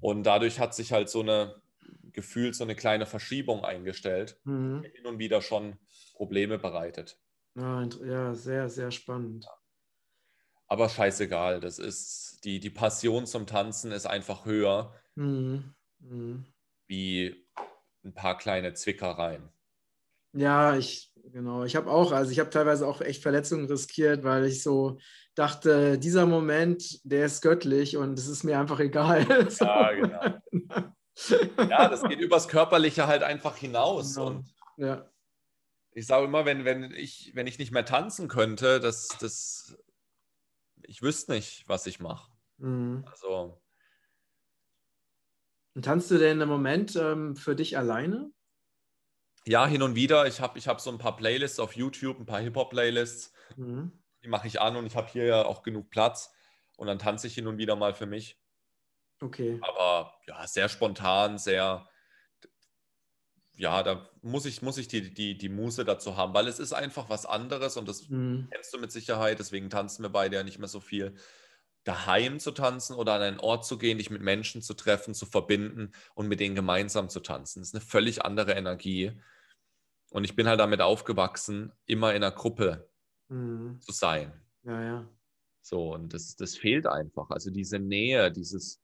Und 0.00 0.24
dadurch 0.24 0.60
hat 0.60 0.74
sich 0.74 0.92
halt 0.92 1.08
so 1.08 1.20
eine 1.20 1.60
gefühlt 2.12 2.54
so 2.56 2.64
eine 2.64 2.74
kleine 2.74 3.06
Verschiebung 3.06 3.64
eingestellt, 3.64 4.38
mhm. 4.44 4.82
hin 4.82 5.06
und 5.06 5.18
wieder 5.18 5.40
schon 5.40 5.78
Probleme 6.18 6.58
bereitet. 6.58 7.16
Ja, 7.54 7.84
ja 8.04 8.34
sehr, 8.34 8.68
sehr 8.68 8.90
spannend. 8.90 9.46
Aber 10.66 10.88
scheißegal, 10.88 11.60
das 11.60 11.78
ist, 11.78 12.40
die, 12.44 12.58
die 12.58 12.70
Passion 12.70 13.24
zum 13.24 13.46
Tanzen 13.46 13.92
ist 13.92 14.06
einfach 14.06 14.44
höher 14.44 14.92
Mhm. 15.14 15.74
Mhm. 16.00 16.44
wie 16.88 17.46
ein 18.04 18.14
paar 18.14 18.36
kleine 18.36 18.74
Zwickereien. 18.74 19.48
Ja, 20.32 20.76
ich, 20.76 21.12
genau. 21.32 21.62
Ich 21.64 21.76
habe 21.76 21.88
auch, 21.90 22.10
also 22.12 22.32
ich 22.32 22.40
habe 22.40 22.50
teilweise 22.50 22.86
auch 22.86 23.00
echt 23.00 23.22
Verletzungen 23.22 23.66
riskiert, 23.66 24.24
weil 24.24 24.44
ich 24.44 24.62
so 24.62 24.98
dachte, 25.36 25.98
dieser 25.98 26.26
Moment, 26.26 27.00
der 27.04 27.26
ist 27.26 27.42
göttlich 27.42 27.96
und 27.96 28.18
es 28.18 28.26
ist 28.26 28.42
mir 28.42 28.58
einfach 28.58 28.80
egal. 28.80 29.24
Ja, 29.60 29.92
genau. 29.92 30.92
Ja, 31.68 31.88
das 31.88 32.02
geht 32.02 32.18
übers 32.20 32.48
Körperliche 32.48 33.06
halt 33.06 33.22
einfach 33.22 33.56
hinaus. 33.56 34.14
Genau. 34.16 34.26
Und 34.28 34.46
Ja. 34.76 35.08
Ich 35.98 36.06
sage 36.06 36.26
immer, 36.26 36.44
wenn, 36.44 36.64
wenn, 36.64 36.92
ich, 36.92 37.32
wenn 37.34 37.46
ich 37.46 37.58
nicht 37.58 37.72
mehr 37.72 37.84
tanzen 37.84 38.28
könnte, 38.28 38.78
das, 38.78 39.08
das, 39.20 39.76
ich 40.82 41.02
wüsste 41.02 41.32
nicht, 41.32 41.68
was 41.68 41.86
ich 41.86 41.98
mache. 41.98 42.30
Mhm. 42.58 43.04
Also, 43.10 43.60
Und 45.74 45.84
tanzt 45.84 46.10
du 46.10 46.18
denn 46.18 46.40
im 46.40 46.48
Moment 46.48 46.94
ähm, 46.96 47.36
für 47.36 47.56
dich 47.56 47.76
alleine? 47.76 48.30
ja, 49.48 49.66
hin 49.66 49.82
und 49.82 49.94
wieder. 49.94 50.26
Ich 50.26 50.40
habe 50.40 50.58
ich 50.58 50.68
hab 50.68 50.80
so 50.80 50.90
ein 50.90 50.98
paar 50.98 51.16
Playlists 51.16 51.58
auf 51.58 51.74
YouTube, 51.74 52.20
ein 52.20 52.26
paar 52.26 52.40
Hip-Hop-Playlists. 52.40 53.32
Mhm. 53.56 53.92
Die 54.22 54.28
mache 54.28 54.46
ich 54.46 54.60
an 54.60 54.76
und 54.76 54.86
ich 54.86 54.94
habe 54.94 55.08
hier 55.08 55.24
ja 55.24 55.44
auch 55.46 55.62
genug 55.62 55.90
Platz. 55.90 56.32
Und 56.76 56.86
dann 56.86 56.98
tanze 56.98 57.26
ich 57.26 57.34
hin 57.34 57.46
und 57.46 57.58
wieder 57.58 57.74
mal 57.74 57.94
für 57.94 58.06
mich. 58.06 58.38
Okay. 59.20 59.58
Aber 59.62 60.14
ja, 60.26 60.46
sehr 60.46 60.68
spontan, 60.68 61.38
sehr, 61.38 61.88
ja, 63.58 63.82
da 63.82 64.08
muss 64.22 64.46
ich, 64.46 64.62
muss 64.62 64.78
ich 64.78 64.88
die, 64.88 65.12
die, 65.12 65.36
die 65.36 65.48
Muße 65.48 65.84
dazu 65.84 66.16
haben, 66.16 66.34
weil 66.34 66.46
es 66.48 66.58
ist 66.60 66.72
einfach 66.72 67.10
was 67.10 67.26
anderes 67.26 67.76
und 67.76 67.88
das 67.88 68.08
Mhm. 68.08 68.48
kennst 68.50 68.72
du 68.72 68.78
mit 68.78 68.92
Sicherheit, 68.92 69.38
deswegen 69.40 69.70
tanzen 69.70 70.02
wir 70.04 70.10
beide 70.10 70.36
ja 70.36 70.44
nicht 70.44 70.58
mehr 70.58 70.68
so 70.68 70.80
viel. 70.80 71.14
Daheim 71.84 72.38
zu 72.40 72.52
tanzen 72.52 72.94
oder 72.96 73.14
an 73.14 73.22
einen 73.22 73.40
Ort 73.40 73.64
zu 73.66 73.78
gehen, 73.78 73.98
dich 73.98 74.10
mit 74.10 74.22
Menschen 74.22 74.62
zu 74.62 74.74
treffen, 74.74 75.14
zu 75.14 75.26
verbinden 75.26 75.92
und 76.14 76.28
mit 76.28 76.40
denen 76.40 76.54
gemeinsam 76.54 77.08
zu 77.08 77.20
tanzen. 77.20 77.60
Das 77.60 77.68
ist 77.70 77.74
eine 77.74 77.84
völlig 77.84 78.24
andere 78.24 78.52
Energie. 78.52 79.12
Und 80.10 80.24
ich 80.24 80.36
bin 80.36 80.48
halt 80.48 80.60
damit 80.60 80.80
aufgewachsen, 80.80 81.72
immer 81.86 82.10
in 82.14 82.22
einer 82.22 82.32
Gruppe 82.34 82.90
Mhm. 83.28 83.80
zu 83.80 83.92
sein. 83.92 84.32
Ja, 84.64 84.82
ja. 84.82 85.08
So, 85.62 85.94
und 85.94 86.14
das, 86.14 86.36
das 86.36 86.56
fehlt 86.56 86.86
einfach. 86.86 87.30
Also 87.30 87.50
diese 87.50 87.78
Nähe, 87.78 88.32
dieses, 88.32 88.80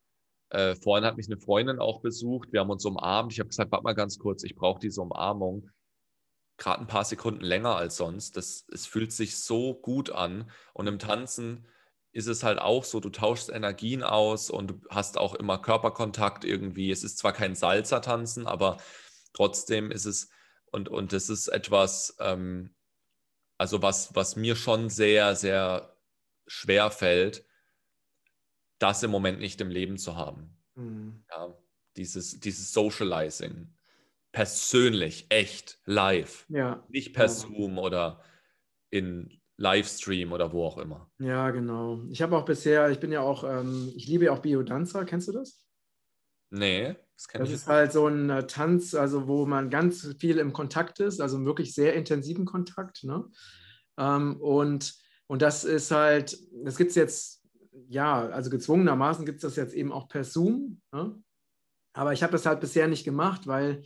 äh, 0.54 0.76
vorhin 0.76 1.04
hat 1.04 1.16
mich 1.16 1.26
eine 1.26 1.38
Freundin 1.38 1.80
auch 1.80 2.00
besucht, 2.00 2.52
wir 2.52 2.60
haben 2.60 2.70
uns 2.70 2.84
umarmt. 2.84 3.32
Ich 3.32 3.40
habe 3.40 3.48
gesagt, 3.48 3.72
warte 3.72 3.82
mal 3.84 3.94
ganz 3.94 4.18
kurz, 4.18 4.44
ich 4.44 4.54
brauche 4.54 4.78
diese 4.78 5.02
Umarmung. 5.02 5.70
Gerade 6.56 6.80
ein 6.80 6.86
paar 6.86 7.04
Sekunden 7.04 7.44
länger 7.44 7.74
als 7.76 7.96
sonst. 7.96 8.36
Das, 8.36 8.64
es 8.72 8.86
fühlt 8.86 9.12
sich 9.12 9.36
so 9.36 9.74
gut 9.74 10.10
an. 10.10 10.50
Und 10.72 10.86
im 10.86 11.00
Tanzen 11.00 11.66
ist 12.12 12.28
es 12.28 12.44
halt 12.44 12.60
auch 12.60 12.84
so, 12.84 13.00
du 13.00 13.10
tauschst 13.10 13.50
Energien 13.50 14.04
aus 14.04 14.48
und 14.48 14.68
du 14.68 14.80
hast 14.88 15.18
auch 15.18 15.34
immer 15.34 15.58
Körperkontakt 15.58 16.44
irgendwie. 16.44 16.92
Es 16.92 17.02
ist 17.02 17.18
zwar 17.18 17.32
kein 17.32 17.56
Salzer-Tanzen, 17.56 18.46
aber 18.46 18.76
trotzdem 19.32 19.90
ist 19.90 20.04
es, 20.04 20.28
und, 20.70 20.88
und 20.88 21.12
das 21.12 21.28
ist 21.28 21.48
etwas, 21.48 22.16
ähm, 22.20 22.72
also 23.58 23.82
was, 23.82 24.14
was 24.14 24.36
mir 24.36 24.54
schon 24.54 24.88
sehr, 24.88 25.34
sehr 25.34 25.96
schwer 26.46 26.92
fällt, 26.92 27.44
das 28.78 29.02
im 29.02 29.10
Moment 29.10 29.40
nicht 29.40 29.60
im 29.60 29.70
Leben 29.70 29.98
zu 29.98 30.16
haben. 30.16 30.56
Mhm. 30.74 31.24
Ja, 31.30 31.56
dieses, 31.96 32.40
dieses 32.40 32.72
Socializing. 32.72 33.68
Persönlich, 34.32 35.26
echt, 35.28 35.78
live. 35.84 36.44
Ja. 36.48 36.84
Nicht 36.88 37.14
per 37.14 37.26
Ja. 37.26 37.28
Zoom 37.28 37.78
oder 37.78 38.20
in 38.90 39.40
Livestream 39.56 40.32
oder 40.32 40.52
wo 40.52 40.64
auch 40.64 40.78
immer. 40.78 41.10
Ja, 41.20 41.50
genau. 41.50 42.02
Ich 42.10 42.20
habe 42.22 42.36
auch 42.36 42.44
bisher, 42.44 42.90
ich 42.90 42.98
bin 42.98 43.12
ja 43.12 43.20
auch, 43.20 43.44
ähm, 43.44 43.92
ich 43.94 44.08
liebe 44.08 44.24
ja 44.24 44.32
auch 44.32 44.40
Biodanza, 44.40 45.04
kennst 45.04 45.28
du 45.28 45.32
das? 45.32 45.64
Nee, 46.50 46.96
das 47.16 47.28
kenne 47.28 47.44
Das 47.44 47.50
ich 47.50 47.56
ist 47.56 47.66
halt 47.68 47.92
so 47.92 48.08
ein 48.08 48.28
äh, 48.30 48.46
Tanz, 48.46 48.94
also 48.94 49.28
wo 49.28 49.46
man 49.46 49.70
ganz 49.70 50.14
viel 50.18 50.38
im 50.38 50.52
Kontakt 50.52 50.98
ist, 51.00 51.20
also 51.20 51.44
wirklich 51.44 51.72
sehr 51.74 51.94
intensiven 51.94 52.44
Kontakt. 52.44 53.04
Ne? 53.04 53.24
Ähm, 53.98 54.40
und, 54.40 54.94
und 55.28 55.42
das 55.42 55.64
ist 55.64 55.90
halt, 55.92 56.36
das 56.64 56.76
gibt 56.76 56.90
es 56.90 56.96
jetzt, 56.96 57.33
ja, 57.88 58.28
also 58.28 58.50
gezwungenermaßen 58.50 59.26
gibt 59.26 59.36
es 59.36 59.42
das 59.42 59.56
jetzt 59.56 59.74
eben 59.74 59.92
auch 59.92 60.08
per 60.08 60.24
Zoom. 60.24 60.80
Ne? 60.92 61.22
Aber 61.92 62.12
ich 62.12 62.22
habe 62.22 62.32
das 62.32 62.46
halt 62.46 62.60
bisher 62.60 62.88
nicht 62.88 63.04
gemacht, 63.04 63.46
weil 63.46 63.82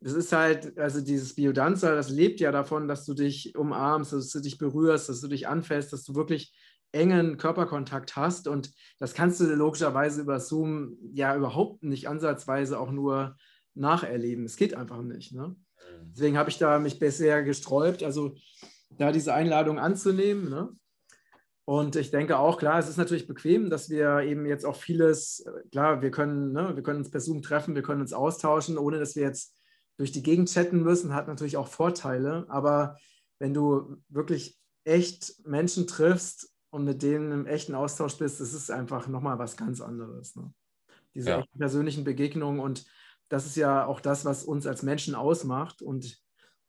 das 0.00 0.14
ist 0.14 0.32
halt, 0.32 0.76
also 0.78 1.00
dieses 1.00 1.34
Biodanza, 1.34 1.94
das 1.94 2.10
lebt 2.10 2.40
ja 2.40 2.50
davon, 2.50 2.88
dass 2.88 3.04
du 3.04 3.14
dich 3.14 3.56
umarmst, 3.56 4.12
dass 4.12 4.30
du 4.30 4.40
dich 4.40 4.58
berührst, 4.58 5.08
dass 5.08 5.20
du 5.20 5.28
dich 5.28 5.46
anfällst, 5.46 5.92
dass 5.92 6.02
du 6.02 6.14
wirklich 6.14 6.56
engen 6.90 7.36
Körperkontakt 7.36 8.16
hast. 8.16 8.48
Und 8.48 8.72
das 8.98 9.14
kannst 9.14 9.40
du 9.40 9.44
logischerweise 9.44 10.22
über 10.22 10.40
Zoom 10.40 10.96
ja 11.12 11.36
überhaupt 11.36 11.84
nicht 11.84 12.08
ansatzweise 12.08 12.78
auch 12.78 12.90
nur 12.90 13.36
nacherleben. 13.74 14.44
Es 14.44 14.56
geht 14.56 14.74
einfach 14.74 15.02
nicht. 15.02 15.32
Ne? 15.32 15.54
Deswegen 16.02 16.36
habe 16.36 16.50
ich 16.50 16.58
da 16.58 16.78
mich 16.78 16.98
bisher 16.98 17.42
gesträubt, 17.42 18.02
also 18.02 18.34
da 18.90 19.12
diese 19.12 19.34
Einladung 19.34 19.78
anzunehmen. 19.78 20.50
Ne? 20.50 20.68
Und 21.72 21.96
ich 21.96 22.10
denke 22.10 22.38
auch, 22.38 22.58
klar, 22.58 22.78
es 22.78 22.90
ist 22.90 22.98
natürlich 22.98 23.26
bequem, 23.26 23.70
dass 23.70 23.88
wir 23.88 24.18
eben 24.24 24.44
jetzt 24.44 24.66
auch 24.66 24.76
vieles, 24.76 25.40
äh, 25.40 25.66
klar, 25.70 26.02
wir 26.02 26.10
können, 26.10 26.52
ne, 26.52 26.76
wir 26.76 26.82
können 26.82 26.98
uns 26.98 27.10
per 27.10 27.22
Zoom 27.22 27.40
treffen, 27.40 27.74
wir 27.74 27.80
können 27.80 28.02
uns 28.02 28.12
austauschen, 28.12 28.76
ohne 28.76 28.98
dass 28.98 29.16
wir 29.16 29.22
jetzt 29.22 29.56
durch 29.96 30.12
die 30.12 30.22
Gegend 30.22 30.52
chatten 30.52 30.82
müssen, 30.82 31.14
hat 31.14 31.28
natürlich 31.28 31.56
auch 31.56 31.68
Vorteile. 31.68 32.44
Aber 32.50 32.98
wenn 33.38 33.54
du 33.54 33.96
wirklich 34.10 34.60
echt 34.84 35.34
Menschen 35.46 35.86
triffst 35.86 36.54
und 36.68 36.84
mit 36.84 37.02
denen 37.02 37.32
im 37.32 37.46
echten 37.46 37.74
Austausch 37.74 38.18
bist, 38.18 38.38
das 38.42 38.52
ist 38.52 38.70
einfach 38.70 39.08
nochmal 39.08 39.38
was 39.38 39.56
ganz 39.56 39.80
anderes. 39.80 40.36
Ne? 40.36 40.52
Diese 41.14 41.30
Ja. 41.30 41.44
persönlichen 41.56 42.04
Begegnungen 42.04 42.60
und 42.60 42.84
das 43.30 43.46
ist 43.46 43.56
ja 43.56 43.86
auch 43.86 44.00
das, 44.00 44.26
was 44.26 44.44
uns 44.44 44.66
als 44.66 44.82
Menschen 44.82 45.14
ausmacht. 45.14 45.80
Und 45.80 46.20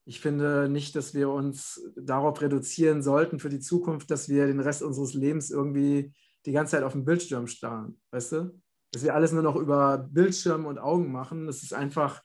ich 0.06 0.20
finde 0.20 0.68
nicht, 0.70 0.96
dass 0.96 1.14
wir 1.14 1.30
uns 1.30 1.82
darauf 1.96 2.42
reduzieren 2.42 3.02
sollten 3.02 3.40
für 3.40 3.50
die 3.50 3.60
Zukunft, 3.60 4.12
dass 4.12 4.28
wir 4.28 4.48
den 4.48 4.60
Rest 4.60 4.82
unseres 4.82 5.14
Lebens 5.14 5.50
irgendwie 5.50 6.14
die 6.46 6.52
ganze 6.52 6.72
Zeit 6.72 6.84
auf 6.84 6.92
dem 6.92 7.06
Bildschirm 7.06 7.48
starren. 7.48 8.00
Weißt 8.12 8.34
du? 8.34 8.62
Dass 8.92 9.04
wir 9.04 9.16
alles 9.16 9.32
nur 9.32 9.44
noch 9.44 9.56
über 9.56 9.98
Bildschirm 9.98 10.66
und 10.66 10.78
Augen 10.78 11.12
machen, 11.12 11.48
das 11.48 11.64
ist 11.64 11.74
einfach 11.74 12.22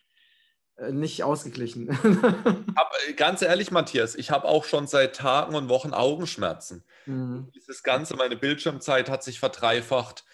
äh, 0.77 0.93
nicht 0.93 1.23
ausgeglichen. 1.23 1.89
Hab, 2.77 2.93
äh, 3.09 3.13
ganz 3.15 3.43
ehrlich, 3.43 3.71
Matthias, 3.71 4.17
ich 4.17 4.31
habe 4.31 4.47
auch 4.47 4.65
schon 4.65 4.87
seit 4.87 5.17
Tagen 5.17 5.55
und 5.55 5.69
Wochen 5.69 5.93
Augenschmerzen. 5.93 6.85
Mhm. 7.07 7.49
Dieses 7.55 7.83
Ganze, 7.85 8.17
meine 8.17 8.37
Bildschirmzeit 8.37 9.09
hat 9.09 9.23
sich 9.23 9.39
verdreifacht 9.39 10.25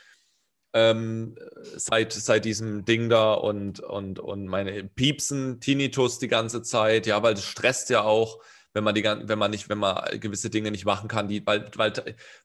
ähm, 0.75 1.37
seit, 1.77 2.13
seit 2.13 2.45
diesem 2.45 2.85
Ding 2.85 3.09
da 3.09 3.33
und, 3.35 3.81
und, 3.81 4.19
und 4.19 4.47
meine 4.47 4.85
Piepsen, 4.85 5.61
Tinnitus 5.61 6.19
die 6.19 6.29
ganze 6.29 6.63
Zeit, 6.63 7.07
ja, 7.07 7.23
weil 7.23 7.35
das 7.35 7.45
stresst 7.45 7.91
ja 7.91 8.03
auch, 8.03 8.41
wenn 8.73 8.83
man 8.83 8.97
die 8.97 9.05
wenn 9.05 9.39
man 9.39 9.53
nicht, 9.53 9.69
wenn 9.69 9.79
man 9.79 10.19
gewisse 10.19 10.51
Dinge 10.51 10.73
nicht 10.73 10.85
machen 10.85 11.09
kann, 11.09 11.29
die, 11.29 11.47
weil, 11.47 11.71
weil 11.77 11.93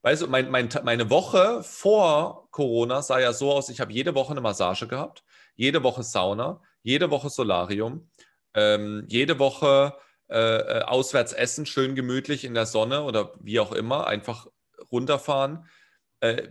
weißt 0.03 0.21
du, 0.21 0.27
mein, 0.27 0.51
mein, 0.51 0.69
meine 0.83 1.09
Woche 1.09 1.63
vor 1.63 2.47
Corona 2.51 3.01
sah 3.01 3.19
ja 3.19 3.33
so 3.33 3.51
aus, 3.51 3.69
ich 3.69 3.81
habe 3.81 3.91
jede 3.91 4.13
Woche 4.13 4.31
eine 4.31 4.41
Massage 4.41 4.87
gehabt, 4.87 5.23
jede 5.55 5.81
Woche 5.81 6.03
Sauna, 6.03 6.61
jede 6.83 7.09
Woche 7.09 7.31
Solarium, 7.31 8.11
ähm, 8.53 9.05
jede 9.07 9.39
Woche 9.39 9.95
äh, 10.29 10.37
äh, 10.37 10.81
auswärts 10.83 11.33
essen, 11.33 11.65
schön 11.65 11.95
gemütlich 11.95 12.45
in 12.45 12.53
der 12.53 12.67
Sonne 12.67 13.01
oder 13.01 13.33
wie 13.41 13.59
auch 13.59 13.71
immer, 13.71 14.05
einfach 14.05 14.45
runterfahren. 14.91 15.65
Äh, 16.19 16.49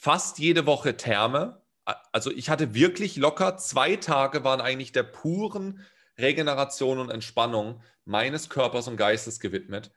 fast 0.00 0.38
jede 0.38 0.66
Woche 0.66 0.96
Therme. 0.96 1.62
Also 1.84 2.30
ich 2.30 2.48
hatte 2.48 2.74
wirklich 2.74 3.16
locker 3.16 3.56
zwei 3.58 3.96
Tage 3.96 4.44
waren 4.44 4.60
eigentlich 4.60 4.92
der 4.92 5.02
puren 5.02 5.84
Regeneration 6.18 6.98
und 6.98 7.10
Entspannung 7.10 7.82
meines 8.04 8.48
Körpers 8.48 8.88
und 8.88 8.96
Geistes 8.96 9.40
gewidmet. 9.40 9.92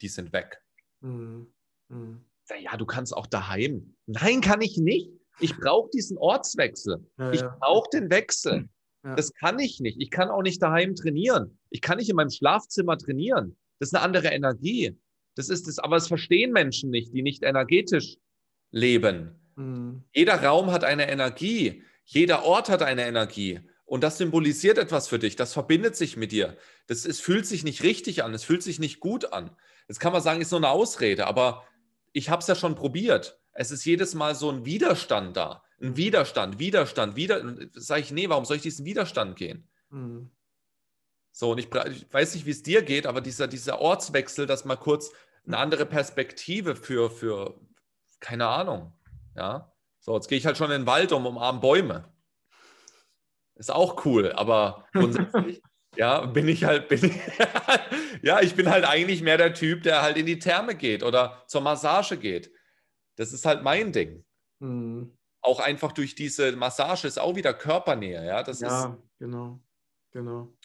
Die 0.00 0.08
sind 0.08 0.32
weg. 0.32 0.62
Mhm. 1.00 1.52
Mhm. 1.88 2.24
Sag, 2.44 2.60
Ja, 2.60 2.76
du 2.76 2.86
kannst 2.86 3.14
auch 3.14 3.26
daheim. 3.26 3.94
Nein, 4.06 4.40
kann 4.40 4.60
ich 4.60 4.78
nicht. 4.78 5.10
Ich 5.40 5.56
brauche 5.56 5.90
diesen 5.90 6.16
Ortswechsel. 6.16 7.06
Ja, 7.18 7.32
Ich 7.32 7.40
ja. 7.40 7.56
brauche 7.60 7.88
den 7.92 8.10
Wechsel. 8.10 8.68
Ja. 9.04 9.14
Das 9.14 9.34
kann 9.34 9.58
ich 9.58 9.80
nicht. 9.80 10.00
Ich 10.00 10.10
kann 10.10 10.30
auch 10.30 10.42
nicht 10.42 10.62
daheim 10.62 10.94
trainieren. 10.94 11.58
Ich 11.70 11.82
kann 11.82 11.98
nicht 11.98 12.08
in 12.08 12.16
meinem 12.16 12.30
Schlafzimmer 12.30 12.96
trainieren. 12.96 13.58
Das 13.78 13.88
ist 13.90 13.94
eine 13.94 14.04
andere 14.04 14.28
Energie. 14.28 14.96
Das 15.34 15.48
ist 15.48 15.66
es, 15.68 15.78
aber 15.78 15.96
es 15.96 16.06
verstehen 16.06 16.52
Menschen 16.52 16.90
nicht, 16.90 17.12
die 17.12 17.22
nicht 17.22 17.42
energetisch 17.42 18.16
leben. 18.74 19.40
Mhm. 19.56 20.02
Jeder 20.12 20.42
Raum 20.42 20.70
hat 20.70 20.84
eine 20.84 21.08
Energie. 21.08 21.84
Jeder 22.04 22.44
Ort 22.44 22.68
hat 22.68 22.82
eine 22.82 23.06
Energie. 23.06 23.60
Und 23.86 24.02
das 24.02 24.18
symbolisiert 24.18 24.78
etwas 24.78 25.08
für 25.08 25.18
dich. 25.18 25.36
Das 25.36 25.52
verbindet 25.52 25.96
sich 25.96 26.16
mit 26.16 26.32
dir. 26.32 26.56
Das 26.86 27.06
es 27.06 27.20
fühlt 27.20 27.46
sich 27.46 27.64
nicht 27.64 27.82
richtig 27.82 28.24
an. 28.24 28.34
Es 28.34 28.44
fühlt 28.44 28.62
sich 28.62 28.78
nicht 28.78 29.00
gut 29.00 29.32
an. 29.32 29.56
Jetzt 29.88 30.00
kann 30.00 30.12
man 30.12 30.22
sagen, 30.22 30.40
ist 30.40 30.50
nur 30.50 30.60
eine 30.60 30.70
Ausrede, 30.70 31.26
aber 31.26 31.64
ich 32.12 32.30
habe 32.30 32.40
es 32.40 32.48
ja 32.48 32.54
schon 32.54 32.74
probiert. 32.74 33.38
Es 33.52 33.70
ist 33.70 33.84
jedes 33.84 34.14
Mal 34.14 34.34
so 34.34 34.50
ein 34.50 34.64
Widerstand 34.64 35.36
da. 35.36 35.62
Ein 35.80 35.96
Widerstand, 35.96 36.58
Widerstand, 36.58 37.16
wieder. 37.16 37.56
Sage 37.74 38.00
ich, 38.00 38.10
nee, 38.10 38.28
warum 38.28 38.44
soll 38.44 38.56
ich 38.56 38.62
diesen 38.62 38.84
Widerstand 38.84 39.36
gehen? 39.36 39.68
Mhm. 39.90 40.30
So, 41.30 41.52
und 41.52 41.58
ich, 41.58 41.66
ich 41.66 42.12
weiß 42.12 42.34
nicht, 42.34 42.46
wie 42.46 42.50
es 42.50 42.62
dir 42.62 42.82
geht, 42.82 43.06
aber 43.06 43.20
dieser, 43.20 43.48
dieser 43.48 43.80
Ortswechsel, 43.80 44.46
dass 44.46 44.64
mal 44.64 44.76
kurz 44.76 45.10
eine 45.46 45.58
andere 45.58 45.84
Perspektive 45.84 46.74
für, 46.76 47.10
für 47.10 47.60
keine 48.24 48.48
Ahnung. 48.48 48.92
Ja, 49.36 49.70
so, 50.00 50.14
jetzt 50.14 50.28
gehe 50.28 50.38
ich 50.38 50.46
halt 50.46 50.56
schon 50.56 50.70
in 50.70 50.82
den 50.82 50.86
Wald 50.86 51.12
um, 51.12 51.26
umarme 51.26 51.60
Bäume. 51.60 52.12
Ist 53.54 53.70
auch 53.70 54.04
cool, 54.06 54.32
aber 54.32 54.86
grundsätzlich, 54.92 55.62
ja, 55.96 56.24
bin 56.24 56.48
ich 56.48 56.64
halt, 56.64 56.88
bin 56.88 57.04
ich, 57.04 57.20
ja, 58.22 58.40
ich 58.40 58.54
bin 58.54 58.70
halt 58.70 58.84
eigentlich 58.84 59.22
mehr 59.22 59.36
der 59.36 59.52
Typ, 59.52 59.82
der 59.82 60.02
halt 60.02 60.16
in 60.16 60.26
die 60.26 60.38
Therme 60.38 60.74
geht 60.74 61.02
oder 61.02 61.44
zur 61.46 61.60
Massage 61.60 62.16
geht. 62.16 62.50
Das 63.16 63.32
ist 63.32 63.44
halt 63.44 63.62
mein 63.62 63.92
Ding. 63.92 64.24
Mhm. 64.58 65.16
Auch 65.42 65.60
einfach 65.60 65.92
durch 65.92 66.14
diese 66.14 66.56
Massage 66.56 67.06
ist 67.06 67.18
auch 67.18 67.36
wieder 67.36 67.52
Körpernähe, 67.52 68.24
ja. 68.26 68.42
Das 68.42 68.60
ja, 68.60 68.86
ist, 68.86 68.96
genau, 69.18 69.60
genau. 70.12 70.56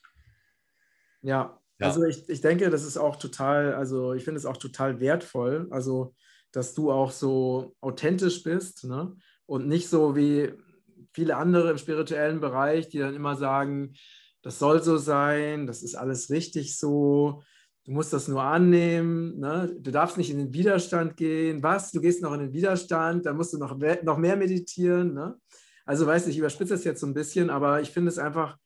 Ja, 1.22 1.60
ja, 1.80 1.88
also 1.88 2.04
ich, 2.06 2.28
ich 2.30 2.40
denke, 2.40 2.70
das 2.70 2.84
ist 2.84 2.98
auch 2.98 3.18
total, 3.18 3.74
also 3.74 4.14
ich 4.14 4.24
finde 4.24 4.38
es 4.38 4.46
auch 4.46 4.58
total 4.58 5.02
wertvoll, 5.02 5.68
also 5.72 6.16
dass 6.52 6.74
du 6.74 6.92
auch 6.92 7.12
so 7.12 7.76
authentisch 7.82 8.44
bist, 8.44 8.86
ne? 8.86 9.16
Und 9.46 9.68
nicht 9.68 9.90
so 9.90 10.16
wie 10.16 10.54
viele 11.14 11.38
andere 11.38 11.72
im 11.72 11.78
spirituellen 11.78 12.40
Bereich, 12.40 12.90
die 12.90 13.00
dann 13.00 13.16
immer 13.16 13.36
sagen, 13.36 13.94
das 14.42 14.60
soll 14.60 14.82
so 14.82 14.98
sein, 14.98 15.68
das 15.68 15.84
ist 15.84 15.96
alles 15.96 16.30
richtig 16.30 16.78
so, 16.78 17.42
du 17.86 17.92
musst 17.92 18.14
das 18.14 18.28
nur 18.28 18.44
annehmen, 18.44 19.40
ne? 19.40 19.76
du 19.80 19.92
darfst 19.92 20.18
nicht 20.18 20.30
in 20.30 20.38
den 20.38 20.54
Widerstand 20.54 21.18
gehen. 21.18 21.64
Was? 21.64 21.92
Du 21.92 22.00
gehst 22.00 22.22
noch 22.22 22.34
in 22.34 22.40
den 22.40 22.54
Widerstand, 22.54 23.26
dann 23.26 23.36
musst 23.36 23.54
du 23.54 23.58
noch, 23.58 23.78
noch 24.04 24.18
mehr 24.18 24.38
meditieren. 24.38 25.14
Ne? 25.14 25.36
Also 25.86 26.06
weiß 26.06 26.28
ich, 26.28 26.34
ich 26.34 26.38
überspitze 26.38 26.76
es 26.76 26.84
jetzt 26.84 27.02
so 27.02 27.08
ein 27.08 27.14
bisschen, 27.14 27.50
aber 27.50 27.82
ich 27.82 27.90
finde 27.90 28.10
es 28.10 28.20
einfach 28.20 28.58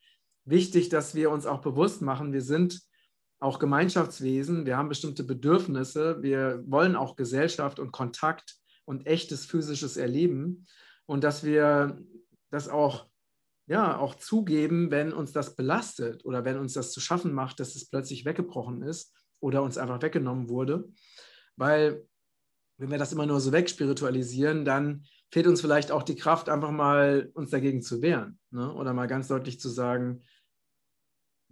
wichtig, 0.46 0.89
dass 0.89 1.15
wir 1.15 1.32
uns 1.32 1.46
auch 1.46 1.62
bewusst 1.62 2.02
machen, 2.02 2.34
wir 2.34 2.41
sind 2.41 2.82
auch 3.43 3.60
Gemeinschaftswesen, 3.60 4.65
wir 4.65 4.77
haben 4.77 4.89
bestimmte 4.89 5.23
Bedürfnisse, 5.23 6.21
wir 6.23 6.63
wollen 6.65 6.95
auch 6.95 7.15
Gesellschaft 7.15 7.79
und 7.79 7.91
Kontakt 7.91 8.56
und 8.86 9.06
echtes 9.06 9.45
physisches 9.45 9.97
Erleben 9.97 10.65
und 11.06 11.23
dass 11.23 11.43
wir 11.43 11.99
das 12.51 12.69
auch 12.69 13.08
ja, 13.67 13.97
auch 13.97 14.15
zugeben, 14.15 14.91
wenn 14.91 15.13
uns 15.13 15.32
das 15.32 15.56
belastet 15.56 16.25
oder 16.25 16.43
wenn 16.43 16.58
uns 16.58 16.73
das 16.73 16.91
zu 16.91 16.99
schaffen 16.99 17.34
macht, 17.34 17.60
dass 17.60 17.75
es 17.75 17.89
plötzlich 17.89 18.25
weggebrochen 18.25 18.82
ist 18.82 19.13
oder 19.39 19.63
uns 19.63 19.77
einfach 19.77 20.01
weggenommen 20.01 20.49
wurde. 20.49 20.89
Weil, 21.56 22.06
wenn 22.77 22.91
wir 22.91 22.97
das 22.97 23.13
immer 23.13 23.25
nur 23.25 23.39
so 23.39 23.51
wegspiritualisieren, 23.53 24.65
dann 24.65 25.06
fehlt 25.32 25.47
uns 25.47 25.62
vielleicht 25.62 25.91
auch 25.91 26.03
die 26.03 26.15
Kraft, 26.15 26.49
einfach 26.49 26.71
mal 26.71 27.32
uns 27.34 27.51
dagegen 27.51 27.82
zu 27.82 28.01
wehren. 28.01 28.38
Ne? 28.51 28.73
Oder 28.73 28.93
mal 28.93 29.08
ganz 29.08 29.29
deutlich 29.29 29.60
zu 29.60 29.69
sagen, 29.69 30.21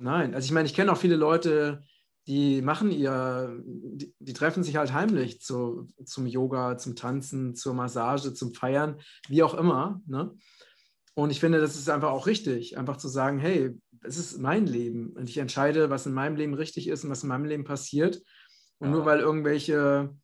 nein. 0.01 0.33
Also 0.33 0.45
ich 0.45 0.51
meine, 0.51 0.67
ich 0.67 0.73
kenne 0.73 0.91
auch 0.91 0.97
viele 0.97 1.15
Leute, 1.15 1.83
die 2.27 2.61
machen 2.61 2.91
ihr, 2.91 3.61
die, 3.65 4.13
die, 4.19 4.33
treffen 4.33 4.63
sich 4.63 4.75
halt 4.75 4.93
heimlich 4.93 5.41
zu, 5.41 5.87
zum 6.05 6.27
Yoga, 6.27 6.77
zum 6.77 6.95
Tanzen, 6.95 7.55
zur 7.55 7.73
Massage, 7.73 8.33
zum 8.33 8.53
Feiern, 8.53 8.99
wie 9.27 9.43
auch 9.43 9.55
immer. 9.55 10.01
Ne? 10.05 10.35
Und 11.13 11.31
ich 11.31 11.39
finde, 11.39 11.59
das 11.59 11.75
ist 11.75 11.89
einfach 11.89 12.11
auch 12.11 12.27
richtig, 12.27 12.77
einfach 12.77 12.97
zu 12.97 13.07
sagen, 13.07 13.39
hey, 13.39 13.77
es 14.03 14.17
ist 14.17 14.39
mein 14.39 14.65
Leben 14.65 15.13
und 15.13 15.29
ich 15.29 15.37
entscheide, 15.37 15.89
was 15.89 16.05
in 16.05 16.13
meinem 16.13 16.35
Leben 16.35 16.53
richtig 16.53 16.87
ist 16.87 17.03
und 17.03 17.09
was 17.09 17.23
in 17.23 17.29
meinem 17.29 17.45
Leben 17.45 17.63
passiert. 17.63 18.21
Und 18.79 18.89
ja. 18.89 18.95
nur 18.95 19.05
weil 19.05 19.19
irgendwelche, 19.19 20.15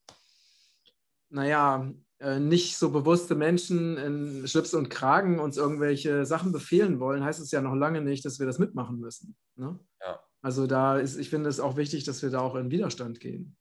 naja, 1.30 1.92
nicht 2.40 2.78
so 2.78 2.90
bewusste 2.90 3.36
Menschen 3.36 3.98
in 3.98 4.48
Schlips 4.48 4.74
und 4.74 4.90
Kragen 4.90 5.40
uns 5.40 5.58
irgendwelche 5.58 6.26
Sachen 6.26 6.52
befehlen 6.52 7.00
wollen, 7.00 7.24
heißt 7.24 7.40
es 7.40 7.52
ja 7.52 7.62
noch 7.62 7.76
lange 7.76 8.02
nicht, 8.02 8.26
dass 8.26 8.40
wir 8.40 8.48
das 8.48 8.58
mitmachen 8.58 9.00
müssen. 9.00 9.36
Ne? 9.56 9.80
Ja. 10.02 10.20
Also 10.42 10.66
da 10.66 10.98
ist, 10.98 11.18
ich 11.18 11.30
finde 11.30 11.50
es 11.50 11.60
auch 11.60 11.78
wichtig, 11.78 12.06
dass 12.06 12.24
wir 12.24 12.32
da 12.32 12.40
auch 12.40 12.56
in 12.56 12.72
Widerstand 12.72 13.20
gehen. 13.20 13.56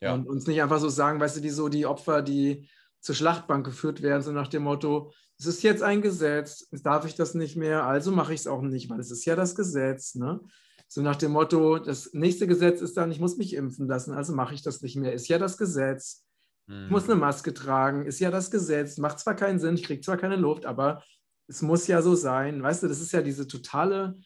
Ja. 0.00 0.14
Und 0.14 0.28
uns 0.28 0.46
nicht 0.46 0.62
einfach 0.62 0.78
so 0.78 0.88
sagen, 0.88 1.20
weißt 1.20 1.38
du, 1.38 1.42
wie 1.42 1.50
so 1.50 1.68
die 1.68 1.86
Opfer, 1.86 2.22
die 2.22 2.68
zur 3.00 3.14
Schlachtbank 3.14 3.66
geführt 3.66 4.00
werden, 4.02 4.22
so 4.22 4.32
nach 4.32 4.48
dem 4.48 4.62
Motto, 4.62 5.12
es 5.38 5.46
ist 5.46 5.62
jetzt 5.62 5.82
ein 5.82 6.02
Gesetz, 6.02 6.68
darf 6.70 7.06
ich 7.06 7.14
das 7.14 7.34
nicht 7.34 7.56
mehr, 7.56 7.84
also 7.84 8.12
mache 8.12 8.34
ich 8.34 8.40
es 8.40 8.46
auch 8.46 8.62
nicht, 8.62 8.90
weil 8.90 9.00
es 9.00 9.10
ist 9.10 9.24
ja 9.24 9.36
das 9.36 9.54
Gesetz. 9.56 10.14
Ne? 10.14 10.40
So 10.86 11.02
nach 11.02 11.16
dem 11.16 11.32
Motto, 11.32 11.78
das 11.78 12.12
nächste 12.12 12.46
Gesetz 12.46 12.80
ist 12.80 12.96
dann, 12.96 13.10
ich 13.10 13.20
muss 13.20 13.38
mich 13.38 13.54
impfen 13.54 13.86
lassen, 13.88 14.12
also 14.12 14.34
mache 14.34 14.54
ich 14.54 14.62
das 14.62 14.82
nicht 14.82 14.96
mehr, 14.96 15.12
ist 15.12 15.28
ja 15.28 15.38
das 15.38 15.56
Gesetz. 15.56 16.24
Hm. 16.70 16.84
Ich 16.84 16.90
muss 16.90 17.04
eine 17.04 17.16
Maske 17.16 17.52
tragen, 17.52 18.06
ist 18.06 18.20
ja 18.20 18.30
das 18.30 18.50
Gesetz, 18.50 18.96
macht 18.98 19.18
zwar 19.18 19.34
keinen 19.34 19.58
Sinn, 19.58 19.74
ich 19.74 19.82
kriege 19.82 20.00
zwar 20.00 20.16
keine 20.16 20.36
Luft, 20.36 20.64
aber 20.64 21.02
es 21.48 21.62
muss 21.62 21.88
ja 21.88 22.00
so 22.00 22.14
sein. 22.14 22.62
Weißt 22.62 22.82
du, 22.82 22.88
das 22.88 23.00
ist 23.00 23.12
ja 23.12 23.22
diese 23.22 23.48
totale 23.48 24.18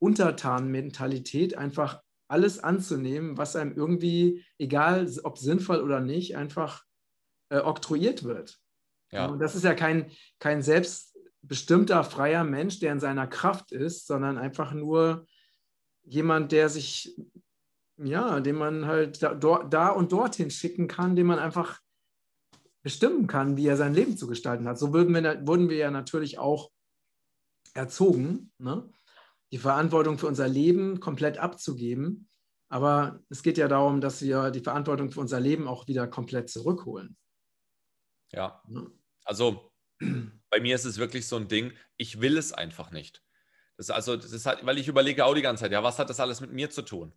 Untertanmentalität, 0.00 1.56
einfach 1.56 2.02
alles 2.26 2.58
anzunehmen, 2.62 3.38
was 3.38 3.54
einem 3.56 3.74
irgendwie, 3.76 4.44
egal 4.58 5.08
ob 5.22 5.38
sinnvoll 5.38 5.80
oder 5.80 6.00
nicht, 6.00 6.36
einfach 6.36 6.84
äh, 7.50 7.58
oktroyiert 7.58 8.24
wird. 8.24 8.58
Ja. 9.12 9.26
Und 9.26 9.40
das 9.40 9.54
ist 9.54 9.64
ja 9.64 9.74
kein, 9.74 10.10
kein 10.38 10.62
selbstbestimmter, 10.62 12.04
freier 12.04 12.44
Mensch, 12.44 12.80
der 12.80 12.92
in 12.92 13.00
seiner 13.00 13.26
Kraft 13.26 13.72
ist, 13.72 14.06
sondern 14.06 14.38
einfach 14.38 14.72
nur 14.72 15.26
jemand, 16.02 16.52
der 16.52 16.68
sich, 16.68 17.16
ja, 18.02 18.40
den 18.40 18.56
man 18.56 18.86
halt 18.86 19.22
da, 19.22 19.34
da 19.34 19.88
und 19.90 20.12
dorthin 20.12 20.50
schicken 20.50 20.88
kann, 20.88 21.16
den 21.16 21.26
man 21.26 21.38
einfach 21.38 21.80
bestimmen 22.82 23.26
kann, 23.26 23.56
wie 23.56 23.66
er 23.66 23.76
sein 23.76 23.94
Leben 23.94 24.16
zu 24.16 24.26
gestalten 24.26 24.66
hat. 24.66 24.78
So 24.78 24.92
würden 24.92 25.14
wir, 25.14 25.46
wurden 25.46 25.68
wir 25.68 25.76
ja 25.76 25.90
natürlich 25.90 26.38
auch 26.38 26.70
erzogen, 27.74 28.52
ne? 28.58 28.88
die 29.52 29.58
Verantwortung 29.58 30.18
für 30.18 30.26
unser 30.26 30.48
Leben 30.48 31.00
komplett 31.00 31.38
abzugeben. 31.38 32.28
Aber 32.68 33.20
es 33.28 33.42
geht 33.42 33.58
ja 33.58 33.68
darum, 33.68 34.00
dass 34.00 34.22
wir 34.22 34.50
die 34.50 34.60
Verantwortung 34.60 35.10
für 35.10 35.20
unser 35.20 35.40
Leben 35.40 35.66
auch 35.66 35.88
wieder 35.88 36.06
komplett 36.06 36.48
zurückholen. 36.48 37.16
Ja. 38.32 38.62
Also 39.24 39.72
bei 39.98 40.60
mir 40.60 40.74
ist 40.74 40.84
es 40.84 40.98
wirklich 40.98 41.26
so 41.26 41.36
ein 41.36 41.48
Ding, 41.48 41.72
ich 41.96 42.20
will 42.20 42.38
es 42.38 42.52
einfach 42.52 42.92
nicht. 42.92 43.22
Das 43.76 43.86
ist 43.86 43.90
also, 43.90 44.16
das 44.16 44.46
halt, 44.46 44.64
weil 44.64 44.78
ich 44.78 44.88
überlege 44.88 45.24
auch 45.24 45.34
die 45.34 45.42
ganze 45.42 45.62
Zeit, 45.62 45.72
ja, 45.72 45.82
was 45.82 45.98
hat 45.98 46.10
das 46.10 46.20
alles 46.20 46.40
mit 46.40 46.52
mir 46.52 46.70
zu 46.70 46.82
tun? 46.82 47.12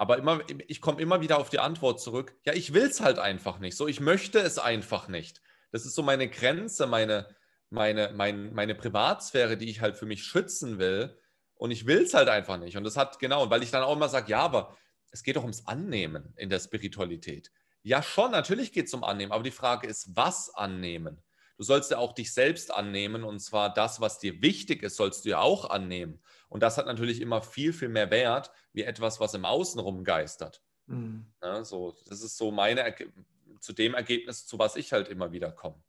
Aber 0.00 0.16
immer, 0.16 0.40
ich 0.66 0.80
komme 0.80 0.98
immer 1.02 1.20
wieder 1.20 1.36
auf 1.36 1.50
die 1.50 1.58
Antwort 1.58 2.00
zurück, 2.00 2.34
ja, 2.46 2.54
ich 2.54 2.72
will 2.72 2.84
es 2.84 3.02
halt 3.02 3.18
einfach 3.18 3.58
nicht. 3.58 3.76
So, 3.76 3.86
ich 3.86 4.00
möchte 4.00 4.38
es 4.38 4.58
einfach 4.58 5.08
nicht. 5.08 5.42
Das 5.72 5.84
ist 5.84 5.94
so 5.94 6.02
meine 6.02 6.26
Grenze, 6.26 6.86
meine, 6.86 7.28
meine, 7.68 8.10
mein, 8.14 8.54
meine 8.54 8.74
Privatsphäre, 8.74 9.58
die 9.58 9.68
ich 9.68 9.82
halt 9.82 9.98
für 9.98 10.06
mich 10.06 10.24
schützen 10.24 10.78
will. 10.78 11.18
Und 11.52 11.70
ich 11.70 11.84
will 11.84 11.98
es 11.98 12.14
halt 12.14 12.30
einfach 12.30 12.56
nicht. 12.56 12.78
Und 12.78 12.84
das 12.84 12.96
hat, 12.96 13.18
genau, 13.18 13.50
weil 13.50 13.62
ich 13.62 13.72
dann 13.72 13.82
auch 13.82 13.94
immer 13.94 14.08
sage, 14.08 14.30
ja, 14.30 14.40
aber 14.40 14.74
es 15.10 15.22
geht 15.22 15.36
doch 15.36 15.42
ums 15.42 15.66
Annehmen 15.66 16.32
in 16.38 16.48
der 16.48 16.60
Spiritualität. 16.60 17.52
Ja, 17.82 18.02
schon, 18.02 18.30
natürlich 18.30 18.72
geht 18.72 18.86
es 18.86 18.94
um 18.94 19.04
Annehmen, 19.04 19.32
aber 19.32 19.42
die 19.42 19.50
Frage 19.50 19.86
ist, 19.86 20.16
was 20.16 20.48
annehmen? 20.54 21.20
Du 21.60 21.64
sollst 21.64 21.90
ja 21.90 21.98
auch 21.98 22.14
dich 22.14 22.32
selbst 22.32 22.72
annehmen 22.72 23.22
und 23.22 23.38
zwar 23.40 23.74
das, 23.74 24.00
was 24.00 24.18
dir 24.18 24.40
wichtig 24.40 24.82
ist, 24.82 24.96
sollst 24.96 25.26
du 25.26 25.28
ja 25.28 25.40
auch 25.40 25.68
annehmen. 25.68 26.18
Und 26.48 26.62
das 26.62 26.78
hat 26.78 26.86
natürlich 26.86 27.20
immer 27.20 27.42
viel, 27.42 27.74
viel 27.74 27.90
mehr 27.90 28.10
Wert 28.10 28.50
wie 28.72 28.82
etwas, 28.82 29.20
was 29.20 29.34
im 29.34 29.44
Außen 29.44 29.78
rumgeistert. 29.78 30.62
Mhm. 30.86 31.26
Ja, 31.42 31.62
so, 31.62 31.94
das 32.06 32.22
ist 32.22 32.38
so 32.38 32.50
meine, 32.50 32.94
zu 33.60 33.74
dem 33.74 33.92
Ergebnis, 33.92 34.46
zu 34.46 34.58
was 34.58 34.74
ich 34.74 34.94
halt 34.94 35.08
immer 35.08 35.32
wieder 35.32 35.52
komme. 35.52 35.84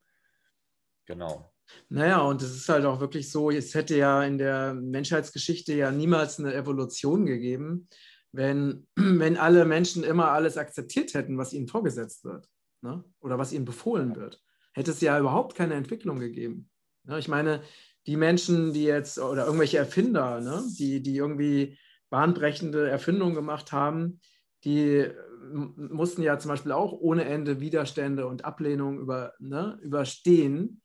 Genau. 1.06 1.54
Naja, 1.88 2.20
und 2.20 2.42
es 2.42 2.54
ist 2.54 2.68
halt 2.68 2.84
auch 2.84 3.00
wirklich 3.00 3.32
so, 3.32 3.50
es 3.50 3.74
hätte 3.74 3.96
ja 3.96 4.26
in 4.26 4.38
der 4.38 4.74
Menschheitsgeschichte 4.74 5.74
ja 5.74 5.90
niemals 5.90 6.38
eine 6.38 6.54
Evolution 6.54 7.26
gegeben, 7.26 7.88
wenn, 8.34 8.88
wenn 8.98 9.38
alle 9.38 9.64
Menschen 9.64 10.04
immer 10.04 10.32
alles 10.32 10.58
akzeptiert 10.58 11.14
hätten, 11.14 11.38
was 11.38 11.54
ihnen 11.54 11.70
vorgesetzt 11.70 12.26
wird 12.26 12.50
ne? 12.82 13.06
oder 13.22 13.38
was 13.38 13.54
ihnen 13.54 13.64
befohlen 13.64 14.18
wird, 14.18 14.44
hätte 14.74 14.92
es 14.92 15.02
ja 15.02 15.20
überhaupt 15.20 15.56
keine 15.56 15.76
Entwicklung 15.76 16.20
gegeben. 16.20 16.70
Ne? 17.04 17.20
Ich 17.20 17.28
meine, 17.28 17.62
die 18.08 18.18
Menschen, 18.18 18.74
die 18.74 18.84
jetzt 18.84 19.20
oder 19.20 19.46
irgendwelche 19.46 19.78
Erfinder, 19.78 20.42
ne? 20.42 20.64
die, 20.80 21.02
die 21.02 21.16
irgendwie 21.16 21.78
bahnbrechende 22.10 22.90
Erfindungen 22.90 23.36
gemacht 23.36 23.72
haben, 23.72 24.20
die 24.64 25.08
mussten 25.54 26.22
ja 26.22 26.38
zum 26.40 26.50
Beispiel 26.50 26.72
auch 26.72 26.94
ohne 26.94 27.26
Ende 27.26 27.60
Widerstände 27.60 28.28
und 28.28 28.46
Ablehnung 28.46 29.00
über, 29.00 29.34
ne, 29.40 29.80
überstehen, 29.82 30.82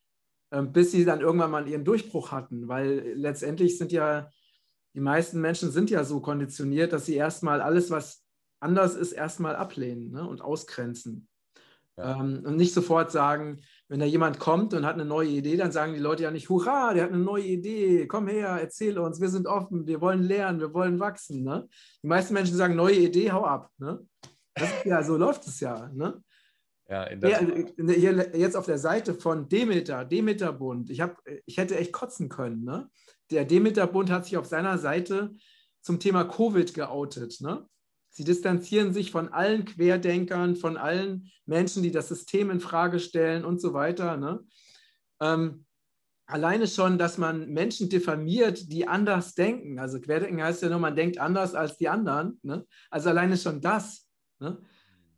äh, 0.50 0.62
bis 0.62 0.92
sie 0.92 1.04
dann 1.04 1.20
irgendwann 1.20 1.50
mal 1.50 1.68
ihren 1.68 1.84
Durchbruch 1.84 2.32
hatten, 2.32 2.68
weil 2.68 3.12
letztendlich 3.14 3.78
sind 3.78 3.92
ja 3.92 4.30
die 4.96 5.00
meisten 5.00 5.42
Menschen 5.42 5.70
sind 5.70 5.90
ja 5.90 6.04
so 6.04 6.20
konditioniert, 6.20 6.94
dass 6.94 7.04
sie 7.04 7.16
erstmal 7.16 7.60
alles, 7.60 7.90
was 7.90 8.24
anders 8.60 8.94
ist, 8.94 9.12
erstmal 9.12 9.54
ablehnen 9.54 10.10
ne, 10.10 10.26
und 10.26 10.40
ausgrenzen. 10.40 11.28
Ja. 11.98 12.18
Ähm, 12.18 12.42
und 12.46 12.56
nicht 12.56 12.72
sofort 12.72 13.12
sagen, 13.12 13.60
wenn 13.88 14.00
da 14.00 14.06
jemand 14.06 14.38
kommt 14.38 14.74
und 14.74 14.84
hat 14.84 14.94
eine 14.94 15.04
neue 15.04 15.28
Idee, 15.28 15.56
dann 15.56 15.72
sagen 15.72 15.94
die 15.94 16.00
Leute 16.00 16.24
ja 16.24 16.30
nicht, 16.30 16.48
hurra, 16.48 16.92
der 16.92 17.04
hat 17.04 17.12
eine 17.12 17.22
neue 17.22 17.44
Idee, 17.44 18.06
komm 18.06 18.26
her, 18.26 18.58
erzähl 18.60 18.98
uns, 18.98 19.20
wir 19.20 19.28
sind 19.28 19.46
offen, 19.46 19.86
wir 19.86 20.00
wollen 20.00 20.22
lernen, 20.22 20.60
wir 20.60 20.74
wollen 20.74 20.98
wachsen. 20.98 21.44
Ne? 21.44 21.68
Die 22.02 22.08
meisten 22.08 22.34
Menschen 22.34 22.56
sagen, 22.56 22.74
neue 22.74 22.96
Idee, 22.96 23.30
hau 23.30 23.44
ab. 23.44 23.70
Ne? 23.78 24.04
ja, 24.84 25.02
so 25.02 25.16
läuft 25.16 25.46
es 25.46 25.60
ja. 25.60 25.90
Ne? 25.94 26.22
Ja, 26.88 27.08
hier, 27.08 28.36
jetzt 28.36 28.56
auf 28.56 28.66
der 28.66 28.78
Seite 28.78 29.14
von 29.14 29.48
Demeter, 29.48 30.04
Demeterbund, 30.04 30.90
ich, 30.90 31.00
hab, 31.00 31.20
ich 31.44 31.58
hätte 31.58 31.76
echt 31.76 31.92
kotzen 31.92 32.28
können. 32.28 32.64
Ne? 32.64 32.88
der 33.30 33.44
Demeter-Bund 33.44 34.10
hat 34.10 34.24
sich 34.24 34.36
auf 34.36 34.46
seiner 34.46 34.78
Seite 34.78 35.32
zum 35.80 36.00
Thema 36.00 36.24
Covid 36.24 36.74
geoutet. 36.74 37.40
Ne? 37.40 37.66
Sie 38.16 38.24
distanzieren 38.24 38.94
sich 38.94 39.10
von 39.10 39.28
allen 39.28 39.66
Querdenkern, 39.66 40.56
von 40.56 40.78
allen 40.78 41.30
Menschen, 41.44 41.82
die 41.82 41.90
das 41.90 42.08
System 42.08 42.48
in 42.48 42.60
Frage 42.60 42.98
stellen 42.98 43.44
und 43.44 43.60
so 43.60 43.74
weiter. 43.74 44.16
Ne? 44.16 44.42
Ähm, 45.20 45.66
alleine 46.24 46.66
schon, 46.66 46.96
dass 46.96 47.18
man 47.18 47.50
Menschen 47.50 47.90
diffamiert, 47.90 48.72
die 48.72 48.88
anders 48.88 49.34
denken. 49.34 49.78
Also 49.78 50.00
Querdenken 50.00 50.42
heißt 50.42 50.62
ja 50.62 50.70
nur, 50.70 50.78
man 50.78 50.96
denkt 50.96 51.18
anders 51.18 51.54
als 51.54 51.76
die 51.76 51.90
anderen. 51.90 52.40
Ne? 52.42 52.66
Also 52.90 53.10
alleine 53.10 53.36
schon 53.36 53.60
das, 53.60 54.08
ne? 54.38 54.62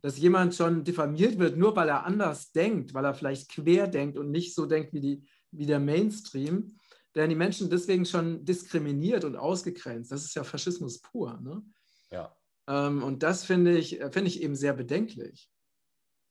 dass 0.01 0.17
jemand 0.17 0.53
schon 0.53 0.83
diffamiert 0.83 1.39
wird, 1.39 1.55
nur 1.55 1.77
weil 1.77 1.87
er 1.87 2.05
anders 2.05 2.51
denkt, 2.51 2.93
weil 2.93 3.05
er 3.05 3.13
vielleicht 3.13 3.49
quer 3.49 3.87
denkt 3.87 4.17
und 4.17 4.29
nicht 4.29 4.53
so 4.53 4.65
denkt 4.65 4.91
wie, 4.91 4.99
die, 4.99 5.23
wie 5.51 5.65
der 5.65 5.79
Mainstream, 5.79 6.77
werden 7.13 7.29
die 7.29 7.35
Menschen 7.37 7.69
deswegen 7.69 8.05
schon 8.05 8.43
diskriminiert 8.43 9.23
und 9.23 9.37
ausgegrenzt. 9.37 10.11
Das 10.11 10.25
ist 10.25 10.35
ja 10.35 10.43
Faschismus 10.43 10.99
pur. 10.99 11.39
Ne? 11.41 11.63
Ja. 12.11 12.35
Ähm, 12.69 13.03
und 13.03 13.23
das 13.23 13.43
finde 13.43 13.77
ich, 13.77 13.99
find 14.11 14.27
ich 14.27 14.41
eben 14.41 14.55
sehr 14.55 14.73
bedenklich. 14.73 15.49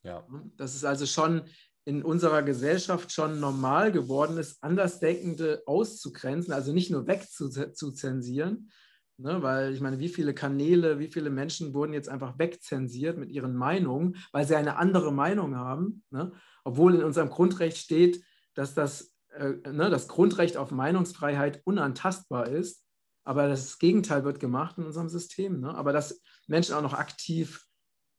Ja. 0.04 0.26
Das 0.56 0.74
ist 0.74 0.84
also 0.84 1.04
schon 1.04 1.42
in 1.84 2.02
unserer 2.02 2.42
Gesellschaft 2.42 3.12
schon 3.12 3.40
normal 3.40 3.90
geworden 3.92 4.36
ist, 4.36 4.62
Andersdenkende 4.62 5.62
auszugrenzen, 5.66 6.52
also 6.52 6.72
nicht 6.72 6.90
nur 6.90 7.06
wegzuzensieren, 7.06 8.70
ne, 9.16 9.42
weil 9.42 9.72
ich 9.72 9.80
meine, 9.80 9.98
wie 9.98 10.10
viele 10.10 10.34
Kanäle, 10.34 10.98
wie 10.98 11.08
viele 11.08 11.30
Menschen 11.30 11.72
wurden 11.74 11.94
jetzt 11.94 12.10
einfach 12.10 12.38
wegzensiert 12.38 13.16
mit 13.16 13.30
ihren 13.30 13.56
Meinungen, 13.56 14.16
weil 14.32 14.46
sie 14.46 14.54
eine 14.54 14.76
andere 14.76 15.12
Meinung 15.12 15.56
haben, 15.56 16.04
ne, 16.10 16.32
obwohl 16.62 16.94
in 16.94 17.04
unserem 17.04 17.30
Grundrecht 17.30 17.78
steht, 17.78 18.22
dass 18.54 18.74
das, 18.74 19.14
äh, 19.30 19.54
ne, 19.70 19.88
das 19.88 20.08
Grundrecht 20.08 20.58
auf 20.58 20.70
Meinungsfreiheit 20.70 21.62
unantastbar 21.64 22.48
ist, 22.48 22.84
aber 23.28 23.46
das 23.46 23.78
Gegenteil 23.78 24.24
wird 24.24 24.40
gemacht 24.40 24.78
in 24.78 24.84
unserem 24.84 25.10
System, 25.10 25.60
ne, 25.60 25.74
aber 25.74 25.92
dass 25.92 26.22
Menschen 26.46 26.74
auch 26.74 26.80
noch 26.80 26.94
aktiv 26.94 27.66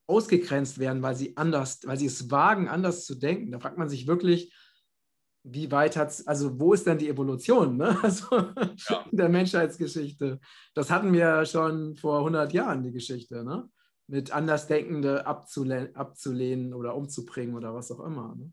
ausgegrenzt 0.06 0.78
werden, 0.78 1.02
weil 1.02 1.16
sie 1.16 1.36
anders, 1.36 1.80
weil 1.84 1.98
sie 1.98 2.06
es 2.06 2.30
wagen, 2.30 2.68
anders 2.68 3.08
zu 3.08 3.16
denken. 3.16 3.52
Da 3.52 3.60
fragt 3.60 3.80
man 3.80 3.90
sich 3.90 4.06
wirklich, 4.06 4.54
wie 5.42 5.72
weit 5.72 5.98
hat 5.98 6.10
es, 6.10 6.28
also 6.28 6.60
wo 6.60 6.74
ist 6.74 6.86
denn 6.86 7.00
die 7.00 7.10
Evolution 7.10 7.78
ne? 7.78 7.98
also, 8.04 8.28
ja. 8.36 9.04
der 9.12 9.30
Menschheitsgeschichte? 9.30 10.40
Das 10.76 10.92
hatten 10.92 11.12
wir 11.12 11.44
schon 11.48 11.96
vor 11.96 12.20
100 12.20 12.54
Jahren, 12.54 12.84
die 12.84 12.92
Geschichte, 12.92 13.44
ne? 13.44 13.68
mit 14.06 14.30
Andersdenkende 14.30 15.26
abzulehnen, 15.26 15.96
abzulehnen 15.96 16.72
oder 16.72 16.94
umzubringen 16.94 17.56
oder 17.56 17.74
was 17.74 17.90
auch 17.90 18.06
immer. 18.06 18.36
Ne? 18.36 18.52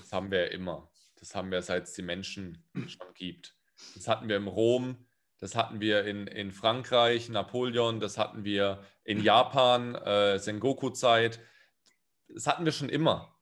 Das 0.00 0.12
haben 0.12 0.30
wir 0.30 0.50
immer. 0.50 0.90
Das 1.16 1.34
haben 1.34 1.50
wir, 1.50 1.60
seit 1.60 1.84
es 1.84 1.92
die 1.92 2.02
Menschen 2.02 2.64
schon 2.86 3.12
gibt. 3.14 3.54
Das 3.94 4.08
hatten 4.08 4.30
wir 4.30 4.36
im 4.36 4.48
Rom, 4.48 4.96
das 5.40 5.56
hatten 5.56 5.80
wir 5.80 6.04
in, 6.04 6.26
in 6.26 6.52
Frankreich, 6.52 7.30
Napoleon, 7.30 7.98
das 7.98 8.18
hatten 8.18 8.44
wir 8.44 8.84
in 9.04 9.22
Japan, 9.22 9.94
äh, 9.94 10.38
Sengoku-Zeit. 10.38 11.40
Das 12.28 12.46
hatten 12.46 12.66
wir 12.66 12.72
schon 12.72 12.90
immer. 12.90 13.34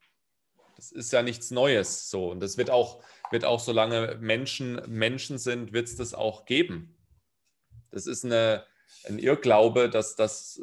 Das 0.77 0.93
ist 0.93 1.13
ja 1.13 1.23
nichts 1.23 1.51
Neues 1.51 2.09
so. 2.09 2.31
Und 2.31 2.41
das 2.41 2.57
wird 2.57 2.71
auch, 2.71 3.03
wird 3.33 3.45
auch 3.45 3.59
solange 3.59 4.17
Menschen 4.21 4.81
Menschen 4.87 5.39
sind, 5.39 5.73
wird 5.73 5.89
es 5.89 5.97
das 5.97 6.15
auch 6.15 6.47
geben. 6.47 6.97
Das 7.91 8.07
ist 8.07 8.25
eine, 8.25 8.65
ein 9.09 9.19
Irrglaube, 9.19 9.91
dass, 9.91 10.15
dass, 10.15 10.63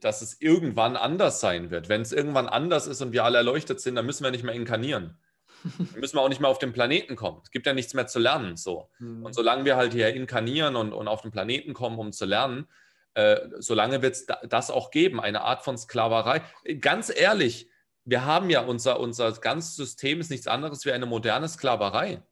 dass 0.00 0.22
es 0.22 0.40
irgendwann 0.40 0.96
anders 0.96 1.40
sein 1.40 1.70
wird. 1.70 1.88
Wenn 1.88 2.02
es 2.02 2.12
irgendwann 2.12 2.48
anders 2.48 2.86
ist 2.86 3.02
und 3.02 3.12
wir 3.12 3.24
alle 3.24 3.38
erleuchtet 3.38 3.80
sind, 3.80 3.96
dann 3.96 4.06
müssen 4.06 4.22
wir 4.22 4.30
nicht 4.30 4.44
mehr 4.44 4.54
inkarnieren. 4.54 5.18
Dann 5.64 6.00
müssen 6.00 6.16
wir 6.16 6.22
auch 6.22 6.28
nicht 6.28 6.40
mehr 6.40 6.50
auf 6.50 6.58
den 6.58 6.72
Planeten 6.72 7.16
kommen. 7.16 7.40
Es 7.42 7.50
gibt 7.50 7.66
ja 7.66 7.72
nichts 7.72 7.94
mehr 7.94 8.06
zu 8.06 8.18
lernen. 8.18 8.56
So. 8.56 8.88
Mhm. 8.98 9.24
Und 9.24 9.34
solange 9.34 9.64
wir 9.64 9.76
halt 9.76 9.92
hier 9.92 10.14
inkarnieren 10.14 10.76
und, 10.76 10.92
und 10.92 11.08
auf 11.08 11.22
den 11.22 11.30
Planeten 11.30 11.74
kommen, 11.74 11.98
um 11.98 12.12
zu 12.12 12.24
lernen, 12.24 12.66
äh, 13.14 13.48
solange 13.58 14.02
wird 14.02 14.14
es 14.14 14.26
das 14.48 14.70
auch 14.70 14.90
geben, 14.90 15.20
eine 15.20 15.42
Art 15.42 15.64
von 15.64 15.76
Sklaverei. 15.76 16.42
Ganz 16.80 17.12
ehrlich, 17.14 17.68
wir 18.04 18.24
haben 18.24 18.48
ja 18.48 18.60
unser, 18.60 19.00
unser 19.00 19.32
ganzes 19.32 19.76
System 19.76 20.20
ist 20.20 20.30
nichts 20.30 20.46
anderes 20.46 20.84
wie 20.86 20.92
eine 20.92 21.06
moderne 21.06 21.48
Sklaverei. 21.48 22.22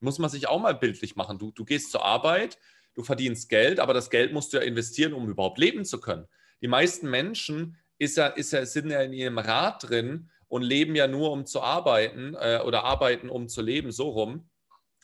Muss 0.00 0.18
man 0.18 0.30
sich 0.30 0.48
auch 0.48 0.60
mal 0.60 0.74
bildlich 0.74 1.16
machen. 1.16 1.38
Du, 1.38 1.52
du 1.52 1.64
gehst 1.64 1.90
zur 1.92 2.04
Arbeit, 2.04 2.58
du 2.94 3.02
verdienst 3.02 3.48
Geld, 3.48 3.80
aber 3.80 3.94
das 3.94 4.10
Geld 4.10 4.32
musst 4.32 4.52
du 4.52 4.56
ja 4.56 4.62
investieren, 4.62 5.12
um 5.12 5.28
überhaupt 5.28 5.58
leben 5.58 5.84
zu 5.84 6.00
können. 6.00 6.26
Die 6.60 6.68
meisten 6.68 7.08
Menschen 7.08 7.76
ist 7.98 8.16
ja, 8.16 8.26
ist 8.26 8.52
ja, 8.52 8.66
sind 8.66 8.90
ja 8.90 9.00
in 9.02 9.12
ihrem 9.12 9.38
Rad 9.38 9.88
drin 9.88 10.30
und 10.50 10.62
leben 10.62 10.96
ja 10.96 11.06
nur, 11.06 11.30
um 11.30 11.46
zu 11.46 11.62
arbeiten 11.62 12.34
äh, 12.34 12.60
oder 12.64 12.84
arbeiten, 12.84 13.30
um 13.30 13.48
zu 13.48 13.62
leben, 13.62 13.92
so 13.92 14.10
rum. 14.10 14.50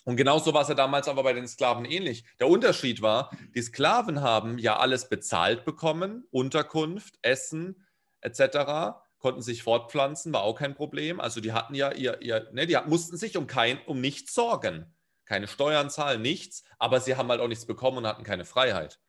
Und 0.05 0.17
genauso 0.17 0.53
war 0.53 0.63
es 0.63 0.69
ja 0.69 0.75
damals 0.75 1.09
aber 1.09 1.23
bei 1.23 1.33
den 1.33 1.49
Sklaven 1.49 1.85
ähnlich. 1.85 2.25
Der 2.41 2.49
Unterschied 2.49 3.01
war, 3.01 3.31
die 3.55 3.63
Sklaven 3.63 4.21
haben 4.21 4.59
ja 4.59 4.77
alles 4.77 5.09
bezahlt 5.09 5.65
bekommen, 5.65 6.27
Unterkunft, 6.31 7.15
Essen 7.23 7.87
etc., 8.21 8.99
konnten 9.19 9.41
sich 9.41 9.63
fortpflanzen, 9.63 10.33
war 10.33 10.43
auch 10.43 10.59
kein 10.59 10.75
Problem. 10.75 11.21
Also 11.21 11.41
die 11.41 11.53
hatten 11.53 11.75
ja 11.75 11.93
ihr, 11.93 12.21
ihr 12.23 12.49
ne, 12.53 12.67
die 12.67 12.77
mussten 12.87 13.17
sich 13.17 13.37
um, 13.37 13.47
kein, 13.47 13.79
um 13.87 14.01
nichts 14.01 14.35
sorgen. 14.35 14.95
Keine 15.25 15.49
Steuern 15.49 15.91
zahlen, 15.91 16.23
nichts, 16.23 16.65
aber 16.79 17.01
sie 17.01 17.17
haben 17.17 17.29
halt 17.29 17.41
auch 17.41 17.49
nichts 17.49 17.67
bekommen 17.67 17.99
und 17.99 18.07
hatten 18.07 18.25
keine 18.25 18.45
Freiheit. 18.45 19.01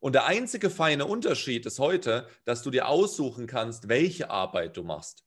Und 0.00 0.14
der 0.14 0.26
einzige 0.26 0.70
feine 0.70 1.06
Unterschied 1.06 1.66
ist 1.66 1.78
heute, 1.78 2.28
dass 2.44 2.62
du 2.62 2.70
dir 2.70 2.88
aussuchen 2.88 3.46
kannst, 3.46 3.88
welche 3.88 4.30
Arbeit 4.30 4.76
du 4.76 4.82
machst. 4.82 5.24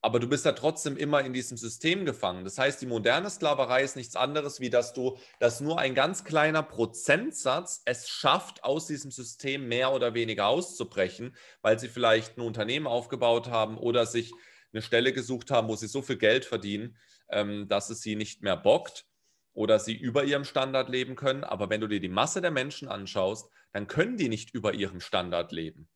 Aber 0.00 0.20
du 0.20 0.28
bist 0.28 0.44
ja 0.44 0.52
trotzdem 0.52 0.96
immer 0.96 1.22
in 1.22 1.32
diesem 1.32 1.56
System 1.56 2.04
gefangen. 2.04 2.44
Das 2.44 2.56
heißt, 2.56 2.80
die 2.80 2.86
moderne 2.86 3.28
Sklaverei 3.30 3.82
ist 3.82 3.96
nichts 3.96 4.14
anderes, 4.14 4.60
wie 4.60 4.70
dass 4.70 4.94
du, 4.94 5.18
dass 5.40 5.60
nur 5.60 5.78
ein 5.78 5.94
ganz 5.94 6.22
kleiner 6.22 6.62
Prozentsatz 6.62 7.82
es 7.84 8.08
schafft, 8.08 8.62
aus 8.62 8.86
diesem 8.86 9.10
System 9.10 9.66
mehr 9.66 9.92
oder 9.92 10.14
weniger 10.14 10.46
auszubrechen, 10.46 11.34
weil 11.62 11.80
sie 11.80 11.88
vielleicht 11.88 12.38
ein 12.38 12.42
Unternehmen 12.42 12.86
aufgebaut 12.86 13.48
haben 13.48 13.76
oder 13.76 14.06
sich 14.06 14.32
eine 14.72 14.82
Stelle 14.82 15.12
gesucht 15.12 15.50
haben, 15.50 15.68
wo 15.68 15.74
sie 15.74 15.88
so 15.88 16.00
viel 16.00 16.16
Geld 16.18 16.44
verdienen, 16.44 16.96
ähm, 17.30 17.66
dass 17.68 17.90
es 17.90 18.00
sie 18.00 18.14
nicht 18.14 18.42
mehr 18.42 18.56
bockt 18.56 19.04
oder 19.52 19.80
sie 19.80 19.96
über 19.96 20.22
ihrem 20.22 20.44
Standard 20.44 20.88
leben 20.88 21.16
können. 21.16 21.42
Aber 21.42 21.70
wenn 21.70 21.80
du 21.80 21.88
dir 21.88 22.00
die 22.00 22.08
Masse 22.08 22.40
der 22.40 22.52
Menschen 22.52 22.88
anschaust, 22.88 23.50
dann 23.72 23.88
können 23.88 24.16
die 24.16 24.28
nicht 24.28 24.54
über 24.54 24.74
ihrem 24.74 25.00
Standard 25.00 25.50
leben. 25.50 25.88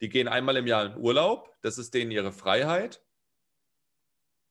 Die 0.00 0.08
gehen 0.08 0.28
einmal 0.28 0.56
im 0.56 0.66
Jahr 0.66 0.86
in 0.86 0.96
Urlaub, 0.96 1.54
das 1.62 1.78
ist 1.78 1.94
denen 1.94 2.10
ihre 2.10 2.32
Freiheit. 2.32 3.02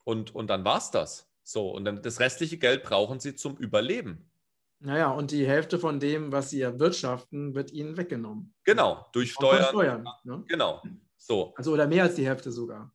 Und, 0.04 0.34
und 0.34 0.48
dann 0.48 0.66
war 0.66 0.78
es 0.78 0.92
das. 0.92 1.30
So, 1.44 1.70
und 1.72 1.86
dann 1.86 2.02
das 2.02 2.20
restliche 2.20 2.58
Geld 2.58 2.84
brauchen 2.84 3.20
sie 3.20 3.36
zum 3.36 3.58
Überleben. 3.58 4.30
Naja, 4.80 5.12
und 5.12 5.32
die 5.32 5.48
Hälfte 5.48 5.80
von 5.80 6.00
dem, 6.00 6.32
was 6.32 6.50
sie 6.50 6.62
erwirtschaften, 6.62 7.56
wird 7.56 7.72
ihnen 7.72 7.96
weggenommen. 7.96 8.54
Genau, 8.64 9.06
durch 9.14 9.32
Steuern. 9.32 9.66
Steuern 9.70 10.10
ne? 10.24 10.44
Genau. 10.48 10.82
So. 11.18 11.54
Also 11.56 11.72
oder 11.72 11.88
mehr 11.88 12.04
als 12.04 12.16
die 12.16 12.28
Hälfte 12.28 12.52
sogar. 12.52 12.94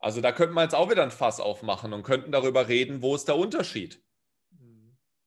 Also 0.00 0.20
da 0.20 0.32
könnten 0.32 0.54
wir 0.54 0.62
jetzt 0.62 0.74
auch 0.74 0.90
wieder 0.90 1.04
ein 1.04 1.12
Fass 1.12 1.40
aufmachen 1.40 1.92
und 1.92 2.02
könnten 2.02 2.32
darüber 2.32 2.68
reden, 2.68 3.00
wo 3.00 3.14
ist 3.14 3.28
der 3.28 3.36
Unterschied? 3.36 4.02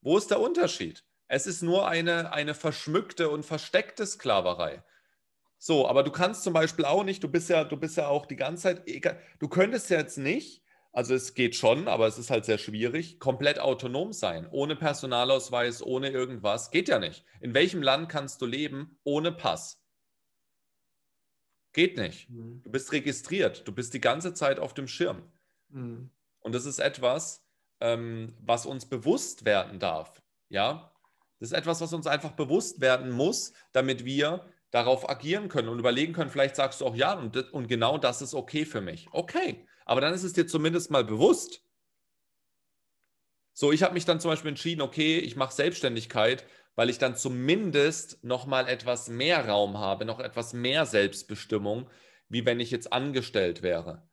Wo 0.02 0.18
ist 0.18 0.30
der 0.30 0.40
Unterschied? 0.40 1.06
Es 1.28 1.48
ist 1.48 1.62
nur 1.62 1.88
eine, 1.88 2.32
eine 2.32 2.54
verschmückte 2.54 3.30
und 3.30 3.44
versteckte 3.46 4.06
Sklaverei. 4.06 4.84
So, 5.60 5.88
aber 5.88 6.04
du 6.04 6.12
kannst 6.12 6.43
zum 6.43 6.54
Beispiel 6.54 6.86
auch 6.86 7.04
nicht, 7.04 7.24
du 7.24 7.28
bist 7.28 7.50
ja, 7.50 7.63
du 7.63 7.78
bist 7.78 7.98
ja 7.98 8.08
auch 8.08 8.26
die 8.26 8.36
ganze 8.36 8.63
Zeit, 8.63 8.84
du 9.39 9.48
könntest 9.48 9.89
ja 9.89 9.98
jetzt 9.98 10.17
nicht, 10.17 10.63
also 10.91 11.13
es 11.13 11.34
geht 11.34 11.56
schon, 11.56 11.88
aber 11.88 12.08
es 12.08 12.17
ist 12.17 12.30
halt 12.30 12.46
sehr 12.46 12.58
schwierig, 12.58 13.20
komplett 13.20 13.60
autonom 13.60 14.13
sein, 14.13 14.48
ohne 14.50 14.76
Personalausweis, 14.76 15.82
ohne 15.84 16.10
irgendwas, 16.10 16.72
geht 16.72 16.89
ja 16.89 17.00
nicht. 17.00 17.26
In 17.39 17.54
welchem 17.54 17.82
Land 17.82 18.10
kannst 18.10 18.41
du 18.41 18.46
leben 18.46 19.00
ohne 19.04 19.32
Pass? 19.32 19.84
Geht 21.74 21.98
nicht. 21.98 22.30
Mhm. 22.30 22.62
Du 22.63 22.72
bist 22.72 22.91
registriert, 22.91 23.67
du 23.67 23.72
bist 23.72 23.93
die 23.93 24.02
ganze 24.02 24.34
Zeit 24.34 24.60
auf 24.60 24.74
dem 24.74 24.88
Schirm. 24.88 25.32
Mhm. 25.70 26.12
Und 26.39 26.56
das 26.56 26.65
ist 26.65 26.80
etwas, 26.80 27.46
ähm, 27.80 28.36
was 28.41 28.65
uns 28.65 28.88
bewusst 28.88 29.46
werden 29.46 29.80
darf. 29.80 30.24
Ja, 30.50 30.93
das 31.39 31.52
ist 31.52 31.58
etwas, 31.58 31.82
was 31.82 31.93
uns 31.93 32.08
einfach 32.08 32.32
bewusst 32.32 32.82
werden 32.82 33.12
muss, 33.12 33.53
damit 33.72 34.05
wir 34.05 34.49
darauf 34.72 35.09
agieren 35.09 35.49
können 35.49 35.70
und 35.70 35.80
überlegen 35.80 36.13
können, 36.13 36.30
vielleicht 36.30 36.55
sagst 36.55 36.82
du 36.82 36.86
auch 36.86 36.95
ja 36.95 37.13
und, 37.13 37.36
und 37.53 37.68
genau 37.68 37.97
das 37.97 38.22
ist 38.22 38.34
okay 38.34 38.65
für 38.65 38.82
mich. 38.82 39.07
Okay, 39.11 39.65
aber 39.86 40.01
dann 40.01 40.13
ist 40.13 40.24
es 40.24 40.34
dir 40.34 40.47
zumindest 40.47 40.91
mal 40.91 41.03
bewusst. 41.03 41.63
So, 43.53 43.72
ich 43.72 43.82
habe 43.82 43.93
mich 43.93 44.05
dann 44.05 44.20
zum 44.20 44.32
Beispiel 44.32 44.49
entschieden, 44.49 44.82
okay, 44.82 45.18
ich 45.18 45.36
mache 45.36 45.53
Selbstständigkeit, 45.53 46.45
weil 46.76 46.91
ich 46.91 46.99
dann 46.99 47.15
zumindest 47.15 48.24
noch 48.24 48.45
mal 48.45 48.68
etwas 48.68 49.09
mehr 49.09 49.47
Raum 49.47 49.80
habe, 49.80 50.05
noch 50.05 50.20
etwas 50.20 50.53
mehr 50.53 50.86
Selbstbestimmung, 50.86 51.89
wie 52.30 52.45
wenn 52.45 52.59
ich 52.59 52.70
jetzt 52.70 52.93
angestellt 52.93 53.63
wäre. 53.63 54.07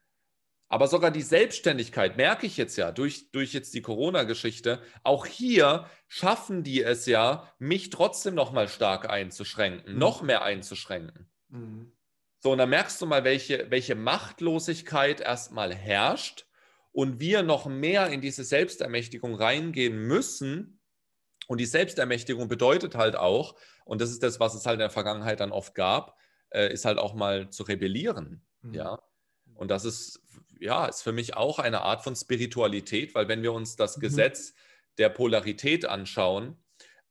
Aber 0.68 0.88
sogar 0.88 1.10
die 1.10 1.22
Selbstständigkeit, 1.22 2.16
merke 2.16 2.46
ich 2.46 2.56
jetzt 2.56 2.76
ja 2.76 2.90
durch, 2.90 3.30
durch 3.30 3.52
jetzt 3.52 3.74
die 3.74 3.82
Corona-Geschichte, 3.82 4.82
auch 5.02 5.26
hier 5.26 5.86
schaffen 6.08 6.64
die 6.64 6.82
es 6.82 7.06
ja, 7.06 7.52
mich 7.58 7.90
trotzdem 7.90 8.34
noch 8.34 8.52
mal 8.52 8.68
stark 8.68 9.08
einzuschränken, 9.08 9.92
mhm. 9.92 9.98
noch 9.98 10.22
mehr 10.22 10.42
einzuschränken. 10.42 11.28
Mhm. 11.48 11.92
So, 12.40 12.52
und 12.52 12.58
dann 12.58 12.70
merkst 12.70 13.00
du 13.00 13.06
mal, 13.06 13.24
welche, 13.24 13.70
welche 13.70 13.94
Machtlosigkeit 13.94 15.20
erstmal 15.20 15.74
herrscht 15.74 16.46
und 16.92 17.18
wir 17.18 17.42
noch 17.42 17.66
mehr 17.66 18.08
in 18.08 18.20
diese 18.20 18.44
Selbstermächtigung 18.44 19.34
reingehen 19.34 19.96
müssen. 19.96 20.80
Und 21.46 21.58
die 21.58 21.66
Selbstermächtigung 21.66 22.48
bedeutet 22.48 22.94
halt 22.94 23.16
auch, 23.16 23.54
und 23.84 24.00
das 24.00 24.10
ist 24.10 24.22
das, 24.22 24.40
was 24.40 24.54
es 24.54 24.66
halt 24.66 24.74
in 24.74 24.80
der 24.80 24.90
Vergangenheit 24.90 25.40
dann 25.40 25.52
oft 25.52 25.74
gab, 25.74 26.18
äh, 26.50 26.72
ist 26.72 26.84
halt 26.84 26.98
auch 26.98 27.14
mal 27.14 27.50
zu 27.50 27.64
rebellieren. 27.64 28.44
Mhm. 28.62 28.74
Ja. 28.74 29.02
Und 29.54 29.70
das 29.70 29.84
ist, 29.84 30.20
ja, 30.61 30.87
ist 30.87 31.03
für 31.03 31.12
mich 31.12 31.37
auch 31.37 31.59
eine 31.59 31.82
Art 31.82 32.03
von 32.03 32.16
Spiritualität, 32.16 33.14
weil 33.14 33.28
wenn 33.28 33.43
wir 33.43 33.53
uns 33.53 33.76
das 33.76 33.97
mhm. 33.97 34.03
Gesetz 34.03 34.55
der 34.99 35.09
Polarität 35.09 35.85
anschauen, 35.87 36.57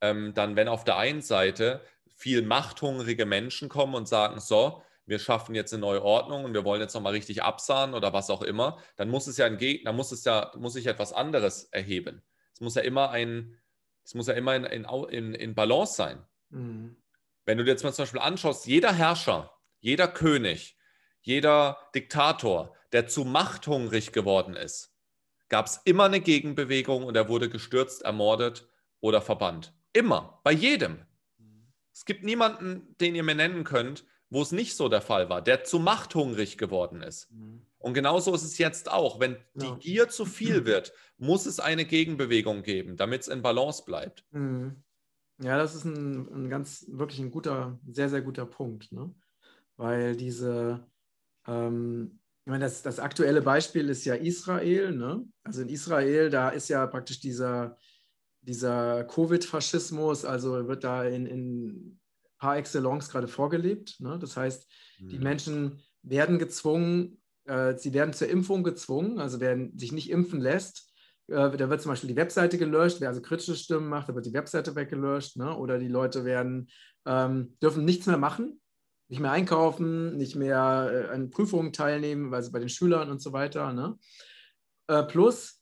ähm, 0.01 0.33
dann, 0.33 0.55
wenn 0.55 0.67
auf 0.67 0.83
der 0.83 0.97
einen 0.97 1.21
Seite 1.21 1.81
viel 2.15 2.41
machthungrige 2.41 3.25
Menschen 3.25 3.69
kommen 3.69 3.95
und 3.95 4.07
sagen, 4.07 4.39
so, 4.39 4.83
wir 5.05 5.19
schaffen 5.19 5.55
jetzt 5.55 5.73
eine 5.73 5.81
neue 5.81 6.01
Ordnung 6.01 6.45
und 6.45 6.53
wir 6.53 6.63
wollen 6.63 6.81
jetzt 6.81 6.93
nochmal 6.93 7.13
richtig 7.13 7.43
absahen 7.43 7.93
oder 7.93 8.13
was 8.13 8.29
auch 8.29 8.41
immer, 8.41 8.79
dann 8.95 9.09
muss 9.09 9.27
es 9.27 9.37
ja 9.37 9.45
ein 9.45 9.57
Gegner, 9.57 9.91
muss 9.91 10.11
es 10.11 10.23
ja, 10.23 10.51
muss 10.57 10.73
sich 10.73 10.87
etwas 10.87 11.11
anderes 11.11 11.65
erheben. 11.65 12.21
Es 12.53 12.61
muss 12.61 12.75
ja 12.75 12.81
immer 12.81 13.09
ein, 13.09 13.57
es 14.03 14.13
muss 14.13 14.27
ja 14.27 14.33
immer 14.33 14.55
in, 14.55 14.85
in, 15.09 15.33
in 15.33 15.55
Balance 15.55 15.95
sein. 15.95 16.25
Mhm. 16.49 16.95
Wenn 17.45 17.57
du 17.57 17.65
dir 17.65 17.71
jetzt 17.71 17.83
mal 17.83 17.93
zum 17.93 18.03
Beispiel 18.03 18.21
anschaust, 18.21 18.65
jeder 18.65 18.93
Herrscher, 18.93 19.51
jeder 19.79 20.07
König, 20.07 20.77
jeder 21.23 21.77
Diktator, 21.95 22.75
der 22.91 23.07
zu 23.07 23.25
machthungrig 23.25 24.11
geworden 24.11 24.55
ist, 24.55 24.93
gab 25.49 25.65
es 25.65 25.81
immer 25.85 26.05
eine 26.05 26.19
Gegenbewegung 26.19 27.03
und 27.03 27.15
er 27.15 27.27
wurde 27.27 27.49
gestürzt, 27.49 28.03
ermordet 28.03 28.67
oder 28.99 29.21
verbannt. 29.21 29.73
Immer, 29.93 30.39
bei 30.43 30.51
jedem. 30.51 30.99
Es 31.93 32.05
gibt 32.05 32.23
niemanden, 32.23 32.95
den 32.99 33.15
ihr 33.15 33.23
mir 33.23 33.35
nennen 33.35 33.63
könnt, 33.63 34.05
wo 34.29 34.41
es 34.41 34.51
nicht 34.51 34.75
so 34.75 34.89
der 34.89 35.01
Fall 35.01 35.29
war, 35.29 35.41
der 35.41 35.63
zu 35.63 35.77
machthungrig 35.77 36.57
geworden 36.57 37.03
ist. 37.03 37.31
Mhm. 37.31 37.61
Und 37.77 37.93
genauso 37.93 38.33
ist 38.33 38.43
es 38.43 38.57
jetzt 38.57 38.91
auch. 38.91 39.19
Wenn 39.19 39.37
die 39.53 39.65
ja. 39.65 39.75
Gier 39.75 40.09
zu 40.09 40.25
viel 40.25 40.65
wird, 40.65 40.91
muss 41.17 41.45
es 41.45 41.59
eine 41.59 41.85
Gegenbewegung 41.85 42.63
geben, 42.63 42.97
damit 42.97 43.21
es 43.21 43.27
in 43.27 43.43
Balance 43.43 43.83
bleibt. 43.85 44.25
Mhm. 44.31 44.83
Ja, 45.39 45.57
das 45.57 45.75
ist 45.75 45.83
ein, 45.83 46.27
ein, 46.33 46.49
ganz, 46.49 46.85
wirklich 46.87 47.19
ein 47.19 47.29
guter, 47.29 47.79
sehr, 47.87 48.09
sehr 48.09 48.21
guter 48.21 48.45
Punkt. 48.45 48.91
Ne? 48.91 49.13
Weil 49.77 50.15
diese, 50.15 50.87
ähm, 51.47 52.19
ich 52.45 52.49
meine, 52.49 52.65
das, 52.65 52.81
das 52.81 52.99
aktuelle 52.99 53.41
Beispiel 53.41 53.87
ist 53.89 54.03
ja 54.03 54.15
Israel. 54.15 54.93
Ne? 54.93 55.25
Also 55.43 55.61
in 55.61 55.69
Israel, 55.69 56.29
da 56.29 56.49
ist 56.49 56.67
ja 56.67 56.85
praktisch 56.87 57.21
dieser, 57.21 57.77
dieser 58.41 59.05
Covid-Faschismus, 59.05 60.25
also 60.25 60.67
wird 60.67 60.83
da 60.83 61.05
in, 61.05 61.25
in 61.25 61.99
par 62.37 62.57
excellence 62.57 63.09
gerade 63.09 63.29
vorgelebt. 63.29 63.95
Ne? 63.99 64.19
Das 64.19 64.35
heißt, 64.35 64.69
mhm. 64.99 65.07
die 65.07 65.19
Menschen 65.19 65.81
werden 66.01 66.37
gezwungen, 66.37 67.21
äh, 67.45 67.77
sie 67.77 67.93
werden 67.93 68.13
zur 68.13 68.27
Impfung 68.27 68.63
gezwungen, 68.63 69.19
also 69.19 69.39
wer 69.39 69.57
sich 69.77 69.93
nicht 69.93 70.09
impfen 70.09 70.41
lässt, 70.41 70.91
äh, 71.27 71.55
da 71.55 71.69
wird 71.69 71.81
zum 71.81 71.91
Beispiel 71.91 72.09
die 72.09 72.17
Webseite 72.17 72.57
gelöscht, 72.57 72.99
wer 72.99 73.07
also 73.07 73.21
kritische 73.21 73.55
Stimmen 73.55 73.87
macht, 73.87 74.09
da 74.09 74.15
wird 74.15 74.25
die 74.25 74.33
Webseite 74.33 74.75
weggelöscht, 74.75 75.37
ne? 75.37 75.55
oder 75.57 75.79
die 75.79 75.87
Leute 75.87 76.25
werden, 76.25 76.69
ähm, 77.05 77.55
dürfen 77.61 77.85
nichts 77.85 78.07
mehr 78.07 78.17
machen, 78.17 78.59
nicht 79.13 79.19
mehr 79.19 79.31
einkaufen, 79.31 80.17
nicht 80.17 80.35
mehr 80.35 80.89
äh, 80.91 81.13
an 81.13 81.29
Prüfungen 81.29 81.71
teilnehmen, 81.71 82.31
weil 82.31 82.41
sie 82.41 82.49
bei 82.49 82.57
den 82.57 82.67
Schülern 82.69 83.11
und 83.11 83.21
so 83.21 83.31
weiter. 83.31 83.71
Ne? 83.71 83.95
Äh, 84.87 85.03
plus, 85.03 85.61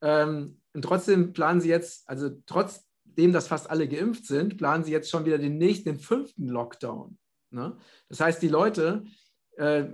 ähm, 0.00 0.62
und 0.72 0.82
trotzdem 0.82 1.34
planen 1.34 1.60
sie 1.60 1.68
jetzt, 1.68 2.08
also 2.08 2.30
trotzdem, 2.46 3.34
dass 3.34 3.48
fast 3.48 3.68
alle 3.68 3.86
geimpft 3.86 4.24
sind, 4.24 4.56
planen 4.56 4.82
sie 4.82 4.92
jetzt 4.92 5.10
schon 5.10 5.26
wieder 5.26 5.36
den 5.36 5.58
nächsten, 5.58 5.90
den 5.90 5.98
fünften 5.98 6.48
Lockdown. 6.48 7.18
Ne? 7.50 7.76
Das 8.08 8.20
heißt, 8.20 8.40
die 8.40 8.48
Leute 8.48 9.04
äh, 9.58 9.84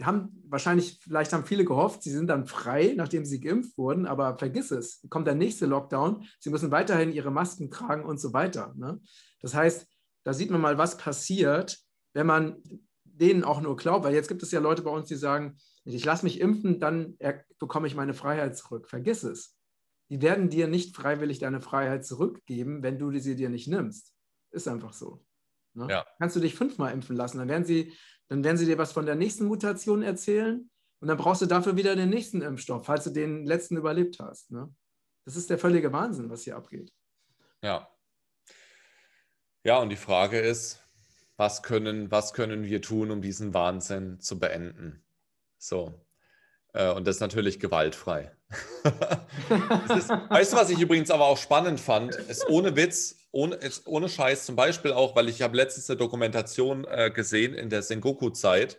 haben 0.00 0.40
wahrscheinlich, 0.48 1.00
vielleicht 1.02 1.32
haben 1.32 1.44
viele 1.44 1.64
gehofft, 1.64 2.04
sie 2.04 2.12
sind 2.12 2.28
dann 2.28 2.46
frei, 2.46 2.94
nachdem 2.96 3.24
sie 3.24 3.40
geimpft 3.40 3.76
wurden, 3.76 4.06
aber 4.06 4.38
vergiss 4.38 4.70
es, 4.70 5.04
kommt 5.10 5.26
der 5.26 5.34
nächste 5.34 5.66
Lockdown, 5.66 6.24
sie 6.38 6.50
müssen 6.50 6.70
weiterhin 6.70 7.12
ihre 7.12 7.32
Masken 7.32 7.68
tragen 7.68 8.04
und 8.04 8.20
so 8.20 8.32
weiter. 8.32 8.74
Ne? 8.76 9.00
Das 9.40 9.54
heißt, 9.54 9.88
da 10.22 10.32
sieht 10.32 10.50
man 10.52 10.60
mal, 10.60 10.78
was 10.78 10.96
passiert, 10.96 11.80
wenn 12.18 12.26
man 12.26 12.60
denen 13.04 13.44
auch 13.44 13.60
nur 13.60 13.76
glaubt, 13.76 14.04
weil 14.04 14.12
jetzt 14.12 14.26
gibt 14.26 14.42
es 14.42 14.50
ja 14.50 14.58
Leute 14.58 14.82
bei 14.82 14.90
uns, 14.90 15.06
die 15.06 15.14
sagen, 15.14 15.56
ich 15.84 16.04
lasse 16.04 16.24
mich 16.24 16.40
impfen, 16.40 16.80
dann 16.80 17.16
bekomme 17.60 17.86
ich 17.86 17.94
meine 17.94 18.12
Freiheit 18.12 18.56
zurück. 18.56 18.88
Vergiss 18.88 19.22
es. 19.22 19.56
Die 20.10 20.20
werden 20.20 20.50
dir 20.50 20.66
nicht 20.66 20.96
freiwillig 20.96 21.38
deine 21.38 21.60
Freiheit 21.60 22.04
zurückgeben, 22.04 22.82
wenn 22.82 22.98
du 22.98 23.16
sie 23.20 23.36
dir 23.36 23.50
nicht 23.50 23.68
nimmst. 23.68 24.16
Ist 24.50 24.66
einfach 24.66 24.92
so. 24.92 25.24
Ne? 25.74 25.86
Ja. 25.88 26.06
Kannst 26.18 26.34
du 26.34 26.40
dich 26.40 26.56
fünfmal 26.56 26.92
impfen 26.92 27.14
lassen, 27.14 27.38
dann 27.38 27.48
werden 27.48 27.64
sie 27.64 27.92
dann 28.26 28.42
werden 28.42 28.56
sie 28.56 28.66
dir 28.66 28.78
was 28.78 28.90
von 28.90 29.06
der 29.06 29.14
nächsten 29.14 29.46
Mutation 29.46 30.02
erzählen 30.02 30.68
und 30.98 31.06
dann 31.06 31.18
brauchst 31.18 31.40
du 31.40 31.46
dafür 31.46 31.76
wieder 31.76 31.94
den 31.94 32.10
nächsten 32.10 32.42
Impfstoff, 32.42 32.84
falls 32.84 33.04
du 33.04 33.10
den 33.10 33.46
letzten 33.46 33.76
überlebt 33.76 34.18
hast. 34.18 34.50
Ne? 34.50 34.74
Das 35.24 35.36
ist 35.36 35.50
der 35.50 35.58
völlige 35.58 35.92
Wahnsinn, 35.92 36.28
was 36.28 36.42
hier 36.42 36.56
abgeht. 36.56 36.92
Ja. 37.62 37.88
Ja, 39.64 39.78
und 39.78 39.90
die 39.90 39.96
Frage 39.96 40.40
ist, 40.40 40.84
was 41.38 41.62
können, 41.62 42.10
was 42.10 42.34
können 42.34 42.64
wir 42.64 42.82
tun, 42.82 43.10
um 43.10 43.22
diesen 43.22 43.54
Wahnsinn 43.54 44.20
zu 44.20 44.38
beenden? 44.38 45.02
So. 45.56 46.04
Äh, 46.74 46.90
und 46.90 47.06
das 47.06 47.16
ist 47.16 47.20
natürlich 47.20 47.60
gewaltfrei. 47.60 48.32
ist, 49.96 50.08
weißt 50.08 50.52
du, 50.52 50.56
was 50.56 50.70
ich 50.70 50.80
übrigens 50.80 51.10
aber 51.10 51.26
auch 51.26 51.38
spannend 51.38 51.80
fand? 51.80 52.16
Ist 52.16 52.48
ohne 52.48 52.74
Witz, 52.74 53.16
ohne, 53.30 53.58
ohne 53.84 54.08
Scheiß, 54.08 54.46
zum 54.46 54.56
Beispiel 54.56 54.92
auch, 54.92 55.14
weil 55.14 55.28
ich 55.28 55.40
habe 55.40 55.56
letztens 55.56 55.88
eine 55.88 55.96
Dokumentation 55.96 56.84
äh, 56.84 57.10
gesehen 57.10 57.54
in 57.54 57.70
der 57.70 57.82
Sengoku-Zeit. 57.82 58.76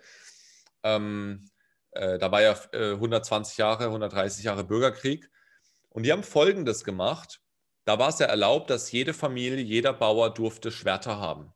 Ähm, 0.84 1.50
äh, 1.92 2.20
da 2.20 2.30
war 2.30 2.42
ja 2.42 2.60
äh, 2.74 2.92
120 2.92 3.58
Jahre, 3.58 3.86
130 3.86 4.44
Jahre 4.44 4.66
Bürgerkrieg. 4.66 5.30
Und 5.88 6.04
die 6.04 6.12
haben 6.12 6.24
Folgendes 6.24 6.84
gemacht. 6.84 7.40
Da 7.86 8.00
war 8.00 8.10
es 8.10 8.20
ja 8.20 8.28
erlaubt, 8.28 8.70
dass 8.70 8.92
jede 8.92 9.14
Familie, 9.14 9.64
jeder 9.64 9.94
Bauer 9.94 10.34
durfte 10.34 10.72
Schwerter 10.72 11.20
haben. 11.20 11.54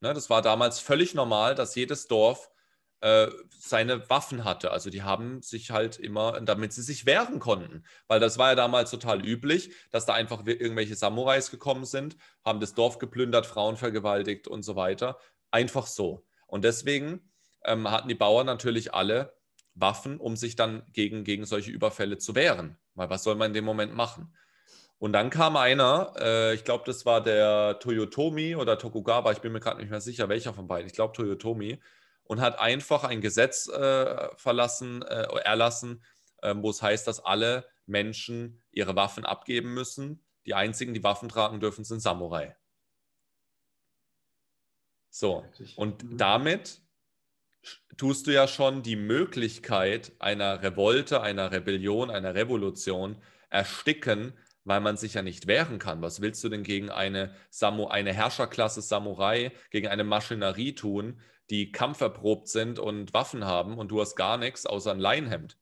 Ne, 0.00 0.14
das 0.14 0.30
war 0.30 0.42
damals 0.42 0.80
völlig 0.80 1.14
normal, 1.14 1.54
dass 1.54 1.74
jedes 1.74 2.06
Dorf 2.08 2.50
äh, 3.00 3.28
seine 3.58 4.08
Waffen 4.10 4.44
hatte. 4.44 4.70
Also 4.70 4.90
die 4.90 5.02
haben 5.02 5.42
sich 5.42 5.70
halt 5.70 5.98
immer, 5.98 6.40
damit 6.40 6.72
sie 6.72 6.82
sich 6.82 7.06
wehren 7.06 7.38
konnten. 7.38 7.84
Weil 8.08 8.20
das 8.20 8.38
war 8.38 8.50
ja 8.50 8.54
damals 8.54 8.90
total 8.90 9.24
üblich, 9.24 9.74
dass 9.90 10.06
da 10.06 10.14
einfach 10.14 10.44
irgendwelche 10.46 10.94
Samurais 10.96 11.50
gekommen 11.50 11.84
sind, 11.84 12.16
haben 12.44 12.60
das 12.60 12.74
Dorf 12.74 12.98
geplündert, 12.98 13.46
Frauen 13.46 13.76
vergewaltigt 13.76 14.48
und 14.48 14.62
so 14.62 14.76
weiter. 14.76 15.18
Einfach 15.50 15.86
so. 15.86 16.26
Und 16.46 16.64
deswegen 16.64 17.30
ähm, 17.64 17.90
hatten 17.90 18.08
die 18.08 18.14
Bauern 18.14 18.46
natürlich 18.46 18.94
alle 18.94 19.34
Waffen, 19.74 20.18
um 20.18 20.36
sich 20.36 20.56
dann 20.56 20.82
gegen, 20.92 21.24
gegen 21.24 21.44
solche 21.44 21.70
Überfälle 21.70 22.18
zu 22.18 22.34
wehren. 22.34 22.78
Weil 22.94 23.10
was 23.10 23.22
soll 23.22 23.34
man 23.34 23.48
in 23.48 23.54
dem 23.54 23.64
Moment 23.64 23.94
machen? 23.94 24.34
Und 25.00 25.14
dann 25.14 25.30
kam 25.30 25.56
einer, 25.56 26.12
äh, 26.20 26.54
ich 26.54 26.62
glaube, 26.62 26.84
das 26.86 27.06
war 27.06 27.22
der 27.22 27.78
Toyotomi 27.80 28.54
oder 28.54 28.78
Tokugawa, 28.78 29.32
ich 29.32 29.40
bin 29.40 29.50
mir 29.50 29.60
gerade 29.60 29.80
nicht 29.80 29.90
mehr 29.90 30.02
sicher, 30.02 30.28
welcher 30.28 30.52
von 30.52 30.68
beiden. 30.68 30.86
Ich 30.86 30.92
glaube 30.92 31.14
Toyotomi 31.14 31.80
und 32.24 32.42
hat 32.42 32.60
einfach 32.60 33.04
ein 33.04 33.22
Gesetz 33.22 33.66
äh, 33.66 34.28
verlassen, 34.36 35.00
äh, 35.00 35.24
erlassen, 35.42 36.04
äh, 36.42 36.54
wo 36.54 36.68
es 36.68 36.82
heißt, 36.82 37.06
dass 37.06 37.24
alle 37.24 37.66
Menschen 37.86 38.60
ihre 38.72 38.94
Waffen 38.94 39.24
abgeben 39.24 39.72
müssen. 39.72 40.22
Die 40.44 40.52
einzigen, 40.52 40.92
die 40.92 41.02
Waffen 41.02 41.30
tragen 41.30 41.60
dürfen, 41.60 41.82
sind 41.82 42.00
Samurai. 42.00 42.54
So, 45.08 45.46
und 45.76 46.04
mhm. 46.04 46.18
damit 46.18 46.82
tust 47.96 48.26
du 48.26 48.34
ja 48.34 48.46
schon 48.46 48.82
die 48.82 48.96
Möglichkeit 48.96 50.12
einer 50.18 50.62
Revolte, 50.62 51.22
einer 51.22 51.52
Rebellion, 51.52 52.10
einer 52.10 52.34
Revolution 52.34 53.16
ersticken, 53.48 54.34
weil 54.64 54.80
man 54.80 54.96
sich 54.96 55.14
ja 55.14 55.22
nicht 55.22 55.46
wehren 55.46 55.78
kann. 55.78 56.02
Was 56.02 56.20
willst 56.20 56.42
du 56.44 56.48
denn 56.48 56.62
gegen 56.62 56.90
eine, 56.90 57.34
Samu 57.50 57.86
eine 57.86 58.12
Herrscherklasse 58.12 58.82
Samurai, 58.82 59.52
gegen 59.70 59.88
eine 59.88 60.04
Maschinerie 60.04 60.74
tun, 60.74 61.20
die 61.50 61.72
kampferprobt 61.72 62.48
sind 62.48 62.78
und 62.78 63.12
Waffen 63.12 63.44
haben 63.44 63.78
und 63.78 63.90
du 63.90 64.00
hast 64.00 64.14
gar 64.16 64.38
nichts 64.38 64.66
außer 64.66 64.92
ein 64.92 65.00
Leinhemd. 65.00 65.58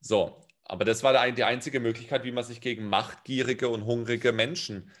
So, 0.00 0.44
aber 0.64 0.84
das 0.84 1.02
war 1.02 1.30
die 1.32 1.44
einzige 1.44 1.80
Möglichkeit, 1.80 2.24
wie 2.24 2.32
man 2.32 2.44
sich 2.44 2.60
gegen 2.60 2.88
machtgierige 2.88 3.68
und 3.68 3.86
hungrige 3.86 4.32
Menschen 4.32 4.92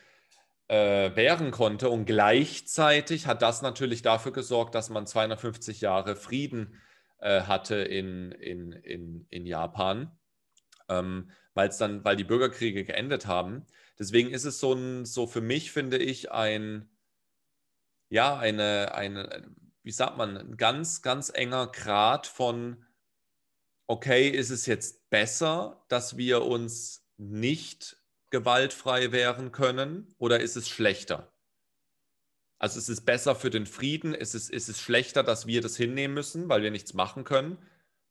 äh, 0.68 1.14
wehren 1.14 1.50
konnte. 1.50 1.90
Und 1.90 2.06
gleichzeitig 2.06 3.26
hat 3.26 3.42
das 3.42 3.62
natürlich 3.62 4.02
dafür 4.02 4.32
gesorgt, 4.32 4.74
dass 4.74 4.90
man 4.90 5.06
250 5.06 5.80
Jahre 5.80 6.16
Frieden 6.16 6.80
äh, 7.18 7.42
hatte 7.42 7.76
in, 7.76 8.32
in, 8.32 8.72
in, 8.72 9.26
in 9.28 9.46
Japan, 9.46 10.10
ähm, 10.88 11.30
weil 11.54 11.70
dann, 11.78 12.04
weil 12.04 12.16
die 12.16 12.24
Bürgerkriege 12.24 12.84
geendet 12.84 13.26
haben. 13.26 13.66
Deswegen 13.98 14.30
ist 14.30 14.44
es 14.44 14.60
so 14.60 14.74
ein, 14.74 15.04
so 15.04 15.26
für 15.26 15.40
mich, 15.40 15.72
finde 15.72 15.96
ich, 15.98 16.30
ein, 16.30 16.88
ja, 18.08 18.36
eine, 18.38 18.94
eine, 18.94 19.50
wie 19.82 19.92
sagt 19.92 20.16
man, 20.16 20.36
ein 20.36 20.56
ganz, 20.56 21.02
ganz 21.02 21.30
enger 21.34 21.68
Grad 21.68 22.26
von, 22.26 22.84
okay, 23.86 24.28
ist 24.28 24.50
es 24.50 24.66
jetzt 24.66 25.08
besser, 25.10 25.84
dass 25.88 26.16
wir 26.16 26.42
uns 26.42 27.06
nicht 27.16 27.96
gewaltfrei 28.30 29.12
wehren 29.12 29.52
können 29.52 30.14
oder 30.18 30.40
ist 30.40 30.56
es 30.56 30.68
schlechter? 30.68 31.32
Also 32.58 32.78
ist 32.78 32.88
es 32.88 33.00
besser 33.02 33.34
für 33.34 33.50
den 33.50 33.66
Frieden? 33.66 34.14
Ist 34.14 34.34
es, 34.34 34.48
ist 34.48 34.68
es 34.68 34.80
schlechter, 34.80 35.22
dass 35.22 35.46
wir 35.46 35.60
das 35.60 35.76
hinnehmen 35.76 36.14
müssen, 36.14 36.48
weil 36.48 36.62
wir 36.62 36.70
nichts 36.70 36.94
machen 36.94 37.24
können? 37.24 37.58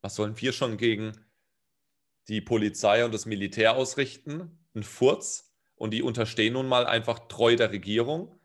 Was 0.02 0.16
sollen 0.16 0.40
wir 0.40 0.54
schon 0.54 0.78
gegen 0.78 1.14
die 2.28 2.42
Polizei 2.42 3.06
und 3.06 3.14
das 3.14 3.26
Militär 3.26 3.76
ausrichten? 3.76 4.58
Ein 4.74 4.84
Furz? 4.84 5.54
Und 5.76 5.92
die 5.92 6.02
unterstehen 6.02 6.54
nun 6.54 6.68
mal 6.68 6.86
einfach 6.86 7.28
treu 7.28 7.56
der 7.56 7.72
Regierung. 7.72 8.40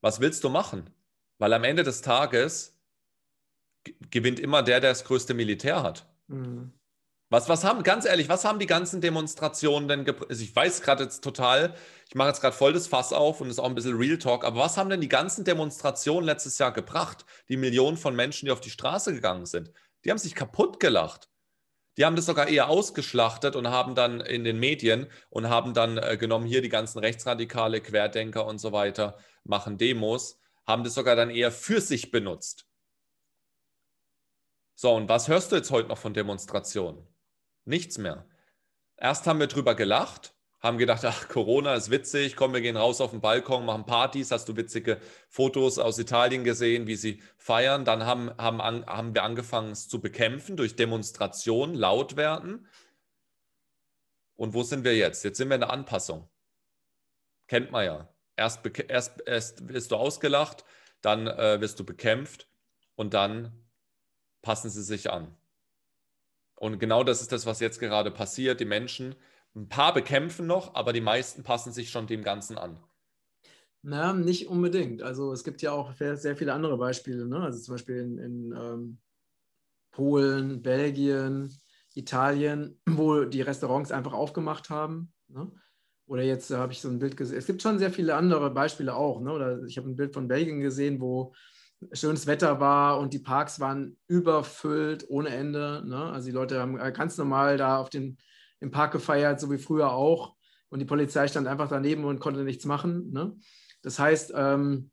Was 0.00 0.20
willst 0.20 0.44
du 0.44 0.48
machen? 0.48 0.90
Weil 1.38 1.52
am 1.52 1.64
Ende 1.64 1.82
des 1.82 2.02
Tages 2.02 2.78
gewinnt 4.10 4.38
immer 4.40 4.62
der, 4.62 4.80
der 4.80 4.90
das 4.90 5.04
größte 5.04 5.34
Militär 5.34 5.82
hat. 5.82 6.06
Mhm. 6.28 6.72
Was, 7.30 7.48
was 7.48 7.62
haben, 7.62 7.82
ganz 7.82 8.06
ehrlich, 8.06 8.30
was 8.30 8.46
haben 8.46 8.58
die 8.58 8.66
ganzen 8.66 9.02
Demonstrationen 9.02 9.86
denn 9.86 10.04
gebracht? 10.06 10.30
Also 10.30 10.42
ich 10.42 10.54
weiß 10.56 10.80
gerade 10.80 11.04
jetzt 11.04 11.22
total, 11.22 11.74
ich 12.08 12.14
mache 12.14 12.28
jetzt 12.28 12.40
gerade 12.40 12.56
voll 12.56 12.72
das 12.72 12.86
Fass 12.86 13.12
auf 13.12 13.42
und 13.42 13.50
ist 13.50 13.58
auch 13.58 13.66
ein 13.66 13.74
bisschen 13.74 13.98
Real 13.98 14.16
Talk, 14.16 14.44
aber 14.44 14.60
was 14.60 14.78
haben 14.78 14.88
denn 14.88 15.02
die 15.02 15.10
ganzen 15.10 15.44
Demonstrationen 15.44 16.24
letztes 16.24 16.56
Jahr 16.56 16.72
gebracht? 16.72 17.26
Die 17.50 17.58
Millionen 17.58 17.98
von 17.98 18.16
Menschen, 18.16 18.46
die 18.46 18.52
auf 18.52 18.62
die 18.62 18.70
Straße 18.70 19.12
gegangen 19.12 19.44
sind. 19.44 19.70
Die 20.04 20.10
haben 20.10 20.18
sich 20.18 20.34
kaputt 20.34 20.80
gelacht. 20.80 21.28
Die 21.98 22.04
haben 22.04 22.14
das 22.14 22.26
sogar 22.26 22.46
eher 22.46 22.68
ausgeschlachtet 22.68 23.56
und 23.56 23.68
haben 23.68 23.96
dann 23.96 24.20
in 24.20 24.44
den 24.44 24.60
Medien 24.60 25.08
und 25.30 25.48
haben 25.48 25.74
dann 25.74 25.98
äh, 25.98 26.16
genommen, 26.16 26.46
hier 26.46 26.62
die 26.62 26.68
ganzen 26.68 27.00
Rechtsradikale, 27.00 27.80
Querdenker 27.80 28.46
und 28.46 28.58
so 28.58 28.70
weiter 28.70 29.18
machen 29.42 29.78
Demos, 29.78 30.40
haben 30.64 30.84
das 30.84 30.94
sogar 30.94 31.16
dann 31.16 31.28
eher 31.28 31.50
für 31.50 31.80
sich 31.80 32.12
benutzt. 32.12 32.68
So, 34.76 34.94
und 34.94 35.08
was 35.08 35.26
hörst 35.26 35.50
du 35.50 35.56
jetzt 35.56 35.72
heute 35.72 35.88
noch 35.88 35.98
von 35.98 36.14
Demonstrationen? 36.14 37.04
Nichts 37.64 37.98
mehr. 37.98 38.28
Erst 38.96 39.26
haben 39.26 39.40
wir 39.40 39.48
drüber 39.48 39.74
gelacht, 39.74 40.37
haben 40.60 40.78
gedacht, 40.78 41.04
ach, 41.04 41.28
Corona 41.28 41.74
ist 41.74 41.90
witzig, 41.90 42.34
komm, 42.34 42.52
wir 42.52 42.60
gehen 42.60 42.76
raus 42.76 43.00
auf 43.00 43.12
den 43.12 43.20
Balkon, 43.20 43.64
machen 43.64 43.86
Partys. 43.86 44.32
Hast 44.32 44.48
du 44.48 44.56
witzige 44.56 45.00
Fotos 45.28 45.78
aus 45.78 45.98
Italien 45.98 46.42
gesehen, 46.42 46.86
wie 46.86 46.96
sie 46.96 47.22
feiern? 47.36 47.84
Dann 47.84 48.04
haben, 48.04 48.30
haben, 48.38 48.60
an, 48.60 48.84
haben 48.86 49.14
wir 49.14 49.22
angefangen, 49.22 49.70
es 49.70 49.88
zu 49.88 50.00
bekämpfen 50.00 50.56
durch 50.56 50.74
Demonstrationen, 50.74 51.76
laut 51.76 52.16
werden. 52.16 52.66
Und 54.34 54.54
wo 54.54 54.62
sind 54.64 54.84
wir 54.84 54.96
jetzt? 54.96 55.24
Jetzt 55.24 55.38
sind 55.38 55.48
wir 55.48 55.54
in 55.54 55.60
der 55.60 55.70
Anpassung. 55.70 56.28
Kennt 57.46 57.70
man 57.70 57.84
ja. 57.84 58.14
Erst, 58.36 58.60
erst, 58.88 59.22
erst 59.26 59.68
wirst 59.68 59.90
du 59.90 59.96
ausgelacht, 59.96 60.64
dann 61.00 61.26
äh, 61.26 61.60
wirst 61.60 61.78
du 61.78 61.84
bekämpft 61.84 62.48
und 62.94 63.14
dann 63.14 63.68
passen 64.42 64.70
sie 64.70 64.82
sich 64.82 65.10
an. 65.10 65.36
Und 66.56 66.78
genau 66.78 67.04
das 67.04 67.20
ist 67.20 67.30
das, 67.30 67.46
was 67.46 67.60
jetzt 67.60 67.78
gerade 67.78 68.10
passiert. 68.10 68.58
Die 68.58 68.64
Menschen, 68.64 69.14
ein 69.58 69.68
paar 69.68 69.92
bekämpfen 69.92 70.46
noch, 70.46 70.74
aber 70.74 70.92
die 70.92 71.00
meisten 71.00 71.42
passen 71.42 71.72
sich 71.72 71.90
schon 71.90 72.06
dem 72.06 72.22
Ganzen 72.22 72.58
an. 72.58 72.78
Na, 73.82 74.12
nicht 74.12 74.48
unbedingt. 74.48 75.02
Also 75.02 75.32
es 75.32 75.44
gibt 75.44 75.62
ja 75.62 75.72
auch 75.72 75.92
sehr 75.94 76.36
viele 76.36 76.52
andere 76.52 76.76
Beispiele. 76.76 77.26
Ne? 77.26 77.40
Also 77.40 77.60
zum 77.60 77.74
Beispiel 77.74 77.96
in, 77.96 78.18
in 78.18 78.52
ähm, 78.52 78.98
Polen, 79.92 80.62
Belgien, 80.62 81.52
Italien, 81.94 82.80
wo 82.86 83.24
die 83.24 83.42
Restaurants 83.42 83.92
einfach 83.92 84.12
aufgemacht 84.12 84.70
haben. 84.70 85.12
Ne? 85.28 85.50
Oder 86.06 86.22
jetzt 86.22 86.50
habe 86.50 86.72
ich 86.72 86.80
so 86.80 86.88
ein 86.88 86.98
Bild 86.98 87.16
gesehen. 87.16 87.38
Es 87.38 87.46
gibt 87.46 87.62
schon 87.62 87.78
sehr 87.78 87.92
viele 87.92 88.14
andere 88.14 88.50
Beispiele 88.50 88.94
auch. 88.94 89.20
Ne? 89.20 89.32
Oder 89.32 89.62
ich 89.64 89.76
habe 89.76 89.88
ein 89.88 89.96
Bild 89.96 90.14
von 90.14 90.26
Belgien 90.26 90.60
gesehen, 90.60 91.00
wo 91.00 91.34
schönes 91.92 92.26
Wetter 92.26 92.58
war 92.58 92.98
und 92.98 93.12
die 93.14 93.20
Parks 93.20 93.60
waren 93.60 93.96
überfüllt 94.08 95.08
ohne 95.08 95.28
Ende. 95.28 95.84
Ne? 95.86 96.02
Also 96.10 96.26
die 96.26 96.32
Leute 96.32 96.60
haben 96.60 96.76
ganz 96.94 97.16
normal 97.16 97.56
da 97.56 97.78
auf 97.78 97.90
den, 97.90 98.18
im 98.60 98.70
Park 98.70 98.92
gefeiert, 98.92 99.40
so 99.40 99.50
wie 99.50 99.58
früher 99.58 99.92
auch. 99.92 100.36
Und 100.68 100.80
die 100.80 100.84
Polizei 100.84 101.28
stand 101.28 101.46
einfach 101.46 101.68
daneben 101.68 102.04
und 102.04 102.20
konnte 102.20 102.44
nichts 102.44 102.64
machen. 102.64 103.10
Ne? 103.12 103.36
Das 103.82 103.98
heißt, 103.98 104.32
ähm, 104.34 104.90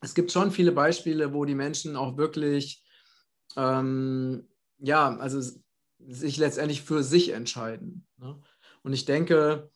es 0.00 0.14
gibt 0.14 0.32
schon 0.32 0.50
viele 0.50 0.72
Beispiele, 0.72 1.34
wo 1.34 1.44
die 1.44 1.54
Menschen 1.54 1.96
auch 1.96 2.16
wirklich, 2.16 2.84
ähm, 3.56 4.48
ja, 4.78 5.16
also 5.16 5.40
sich 5.98 6.36
letztendlich 6.38 6.82
für 6.82 7.02
sich 7.02 7.30
entscheiden. 7.30 8.06
Ne? 8.18 8.40
Und 8.82 8.92
ich 8.92 9.04
denke, 9.04 9.70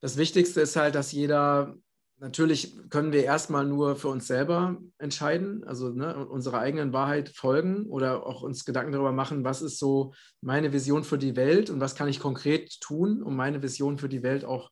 das 0.00 0.16
Wichtigste 0.16 0.60
ist 0.60 0.76
halt, 0.76 0.94
dass 0.94 1.12
jeder 1.12 1.76
natürlich 2.20 2.76
können 2.90 3.12
wir 3.12 3.24
erstmal 3.24 3.64
nur 3.64 3.96
für 3.96 4.08
uns 4.08 4.26
selber 4.26 4.78
entscheiden, 4.98 5.64
also 5.64 5.90
ne, 5.90 6.26
unserer 6.26 6.58
eigenen 6.58 6.92
Wahrheit 6.92 7.28
folgen 7.28 7.86
oder 7.86 8.26
auch 8.26 8.42
uns 8.42 8.64
Gedanken 8.64 8.92
darüber 8.92 9.12
machen, 9.12 9.44
was 9.44 9.62
ist 9.62 9.78
so 9.78 10.14
meine 10.40 10.72
Vision 10.72 11.04
für 11.04 11.18
die 11.18 11.36
Welt 11.36 11.70
und 11.70 11.80
was 11.80 11.94
kann 11.94 12.08
ich 12.08 12.20
konkret 12.20 12.80
tun, 12.80 13.22
um 13.22 13.36
meine 13.36 13.62
Vision 13.62 13.98
für 13.98 14.08
die 14.08 14.22
Welt 14.22 14.44
auch 14.44 14.70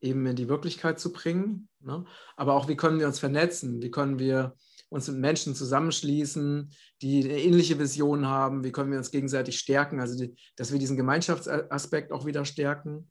eben 0.00 0.24
in 0.26 0.36
die 0.36 0.48
Wirklichkeit 0.48 0.98
zu 0.98 1.12
bringen. 1.12 1.68
Ne? 1.80 2.04
Aber 2.36 2.54
auch, 2.54 2.68
wie 2.68 2.76
können 2.76 2.98
wir 2.98 3.06
uns 3.06 3.18
vernetzen? 3.18 3.82
Wie 3.82 3.90
können 3.90 4.18
wir 4.18 4.54
uns 4.88 5.08
mit 5.08 5.18
Menschen 5.18 5.54
zusammenschließen, 5.54 6.72
die 7.02 7.24
eine 7.24 7.40
ähnliche 7.40 7.78
Vision 7.78 8.26
haben? 8.26 8.64
Wie 8.64 8.72
können 8.72 8.90
wir 8.90 8.98
uns 8.98 9.10
gegenseitig 9.10 9.58
stärken? 9.58 10.00
Also, 10.00 10.16
die, 10.16 10.34
dass 10.56 10.72
wir 10.72 10.78
diesen 10.78 10.96
Gemeinschaftsaspekt 10.96 12.12
auch 12.12 12.24
wieder 12.24 12.44
stärken 12.44 13.10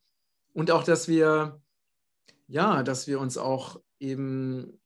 und 0.54 0.72
auch, 0.72 0.84
dass 0.84 1.08
wir 1.08 1.62
ja, 2.50 2.84
dass 2.84 3.08
wir 3.08 3.20
uns 3.20 3.38
auch 3.38 3.80
eben 4.00 4.82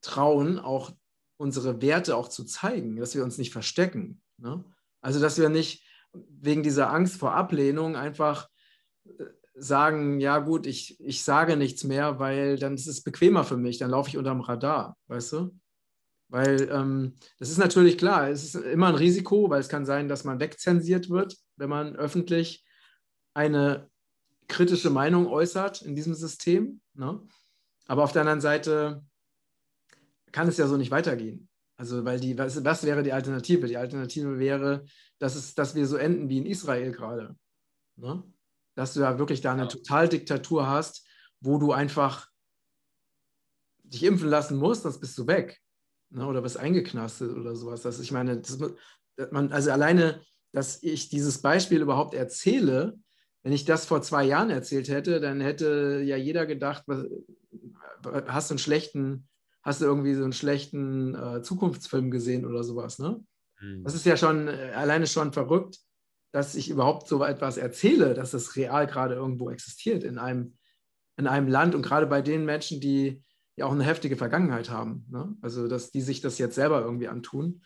trauen, 0.00 0.58
auch 0.58 0.92
unsere 1.36 1.80
Werte 1.82 2.16
auch 2.16 2.28
zu 2.28 2.44
zeigen, 2.44 2.96
dass 2.96 3.14
wir 3.14 3.22
uns 3.22 3.38
nicht 3.38 3.52
verstecken. 3.52 4.22
Ne? 4.38 4.64
Also, 5.02 5.20
dass 5.20 5.38
wir 5.38 5.50
nicht 5.50 5.86
wegen 6.12 6.62
dieser 6.62 6.90
Angst 6.90 7.16
vor 7.16 7.34
Ablehnung 7.34 7.94
einfach 7.94 8.48
äh, 9.04 9.24
sagen, 9.54 10.20
ja 10.20 10.38
gut, 10.38 10.66
ich, 10.66 10.98
ich 11.00 11.22
sage 11.22 11.56
nichts 11.56 11.84
mehr, 11.84 12.18
weil 12.18 12.58
dann 12.58 12.74
ist 12.74 12.86
es 12.86 13.02
bequemer 13.02 13.44
für 13.44 13.58
mich, 13.58 13.78
dann 13.78 13.90
laufe 13.90 14.08
ich 14.08 14.16
unterm 14.16 14.40
Radar, 14.40 14.96
weißt 15.08 15.32
du? 15.32 15.58
Weil 16.28 16.70
ähm, 16.70 17.16
das 17.38 17.50
ist 17.50 17.58
natürlich 17.58 17.98
klar, 17.98 18.30
es 18.30 18.44
ist 18.44 18.54
immer 18.54 18.88
ein 18.88 18.94
Risiko, 18.94 19.50
weil 19.50 19.60
es 19.60 19.68
kann 19.68 19.84
sein, 19.84 20.08
dass 20.08 20.24
man 20.24 20.40
wegzensiert 20.40 21.10
wird, 21.10 21.36
wenn 21.56 21.68
man 21.68 21.96
öffentlich 21.96 22.64
eine 23.34 23.90
kritische 24.50 24.90
Meinung 24.90 25.26
äußert 25.26 25.82
in 25.82 25.94
diesem 25.94 26.14
System. 26.14 26.80
Ne? 26.94 27.20
Aber 27.86 28.04
auf 28.04 28.12
der 28.12 28.22
anderen 28.22 28.40
Seite 28.40 29.02
kann 30.32 30.48
es 30.48 30.58
ja 30.58 30.66
so 30.66 30.76
nicht 30.76 30.90
weitergehen. 30.90 31.48
Also, 31.76 32.04
weil 32.04 32.20
die, 32.20 32.36
was, 32.36 32.62
was 32.62 32.84
wäre 32.84 33.02
die 33.02 33.12
Alternative? 33.12 33.66
Die 33.66 33.78
Alternative 33.78 34.38
wäre, 34.38 34.84
dass, 35.18 35.34
es, 35.34 35.54
dass 35.54 35.74
wir 35.74 35.86
so 35.86 35.96
enden 35.96 36.28
wie 36.28 36.38
in 36.38 36.46
Israel 36.46 36.92
gerade. 36.92 37.36
Ne? 37.96 38.22
Dass 38.74 38.92
du 38.92 39.00
ja 39.00 39.18
wirklich 39.18 39.40
da 39.40 39.52
eine 39.52 39.62
ja. 39.62 39.68
Totaldiktatur 39.68 40.68
hast, 40.68 41.06
wo 41.40 41.58
du 41.58 41.72
einfach 41.72 42.28
dich 43.82 44.04
impfen 44.04 44.28
lassen 44.28 44.58
musst, 44.58 44.82
sonst 44.82 45.00
bist 45.00 45.16
du 45.16 45.26
weg. 45.26 45.58
Ne? 46.10 46.26
Oder 46.26 46.42
bist 46.42 46.58
eingeknastet 46.58 47.34
oder 47.34 47.56
sowas. 47.56 47.80
Das, 47.80 47.98
ich 47.98 48.12
meine, 48.12 48.40
das, 48.40 48.58
man, 49.30 49.50
also 49.50 49.70
alleine, 49.70 50.22
dass 50.52 50.82
ich 50.82 51.08
dieses 51.08 51.40
Beispiel 51.40 51.80
überhaupt 51.80 52.14
erzähle, 52.14 52.98
wenn 53.42 53.52
ich 53.52 53.64
das 53.64 53.86
vor 53.86 54.02
zwei 54.02 54.24
Jahren 54.24 54.50
erzählt 54.50 54.88
hätte, 54.88 55.20
dann 55.20 55.40
hätte 55.40 56.02
ja 56.04 56.16
jeder 56.16 56.46
gedacht, 56.46 56.84
was, 56.86 57.06
hast 58.26 58.50
du 58.50 58.54
einen 58.54 58.58
schlechten, 58.58 59.28
hast 59.62 59.80
du 59.80 59.86
irgendwie 59.86 60.14
so 60.14 60.24
einen 60.24 60.32
schlechten 60.32 61.14
äh, 61.14 61.42
Zukunftsfilm 61.42 62.10
gesehen 62.10 62.44
oder 62.46 62.64
sowas, 62.64 62.98
ne? 62.98 63.22
Mhm. 63.60 63.84
Das 63.84 63.94
ist 63.94 64.06
ja 64.06 64.16
schon 64.16 64.48
äh, 64.48 64.72
alleine 64.74 65.06
schon 65.06 65.32
verrückt, 65.32 65.78
dass 66.32 66.54
ich 66.54 66.70
überhaupt 66.70 67.08
so 67.08 67.22
etwas 67.24 67.56
erzähle, 67.56 68.14
dass 68.14 68.30
das 68.30 68.56
real 68.56 68.86
gerade 68.86 69.14
irgendwo 69.14 69.50
existiert 69.50 70.04
in 70.04 70.18
einem, 70.18 70.56
in 71.16 71.26
einem 71.26 71.48
Land 71.48 71.74
und 71.74 71.82
gerade 71.82 72.06
bei 72.06 72.22
den 72.22 72.44
Menschen, 72.44 72.80
die 72.80 73.22
ja 73.56 73.66
auch 73.66 73.72
eine 73.72 73.84
heftige 73.84 74.16
Vergangenheit 74.16 74.70
haben. 74.70 75.06
Ne? 75.10 75.34
Also, 75.42 75.68
dass 75.68 75.90
die 75.90 76.00
sich 76.00 76.20
das 76.20 76.38
jetzt 76.38 76.54
selber 76.54 76.82
irgendwie 76.82 77.08
antun. 77.08 77.62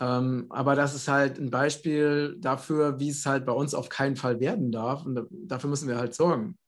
Ähm, 0.00 0.46
aber 0.48 0.74
das 0.74 0.94
ist 0.94 1.08
halt 1.08 1.38
ein 1.38 1.50
Beispiel 1.50 2.36
dafür, 2.40 2.98
wie 2.98 3.10
es 3.10 3.26
halt 3.26 3.44
bei 3.44 3.52
uns 3.52 3.74
auf 3.74 3.90
keinen 3.90 4.16
Fall 4.16 4.40
werden 4.40 4.72
darf. 4.72 5.04
Und 5.04 5.28
dafür 5.30 5.68
müssen 5.68 5.88
wir 5.88 5.98
halt 5.98 6.14
sorgen. 6.14 6.58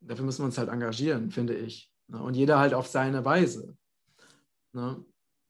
Dafür 0.00 0.24
müssen 0.24 0.42
wir 0.42 0.46
uns 0.46 0.58
halt 0.58 0.68
engagieren, 0.68 1.30
finde 1.30 1.54
ich. 1.54 1.90
Ne? 2.08 2.22
Und 2.22 2.34
jeder 2.34 2.58
halt 2.58 2.74
auf 2.74 2.86
seine 2.86 3.24
Weise. 3.24 3.74
Ne? 4.72 5.02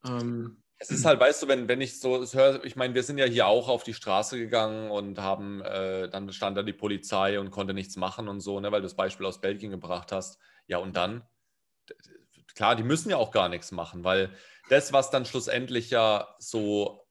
Ähm, 0.06 0.62
es 0.78 0.90
ist 0.90 1.04
halt, 1.04 1.20
weißt 1.20 1.42
du, 1.42 1.48
wenn, 1.48 1.68
wenn 1.68 1.80
ich 1.80 2.00
so 2.00 2.24
höre, 2.24 2.64
ich 2.64 2.74
meine, 2.74 2.94
wir 2.94 3.04
sind 3.04 3.18
ja 3.18 3.24
hier 3.24 3.46
auch 3.46 3.68
auf 3.68 3.84
die 3.84 3.94
Straße 3.94 4.36
gegangen 4.36 4.90
und 4.90 5.18
haben, 5.20 5.60
äh, 5.62 6.08
dann 6.08 6.32
stand 6.32 6.56
da 6.56 6.62
die 6.62 6.72
Polizei 6.72 7.38
und 7.38 7.50
konnte 7.52 7.72
nichts 7.72 7.96
machen 7.96 8.28
und 8.28 8.40
so, 8.40 8.58
ne, 8.58 8.72
weil 8.72 8.80
du 8.80 8.86
das 8.86 8.96
Beispiel 8.96 9.26
aus 9.26 9.40
Belgien 9.40 9.70
gebracht 9.70 10.10
hast. 10.10 10.40
Ja, 10.66 10.78
und 10.78 10.96
dann, 10.96 11.22
klar, 12.54 12.76
die 12.76 12.82
müssen 12.82 13.10
ja 13.10 13.16
auch 13.16 13.30
gar 13.30 13.48
nichts 13.48 13.72
machen, 13.72 14.04
weil 14.04 14.30
das, 14.68 14.92
was 14.92 15.10
dann 15.10 15.24
schlussendlich 15.24 15.90
ja 15.90 16.34
so 16.38 17.06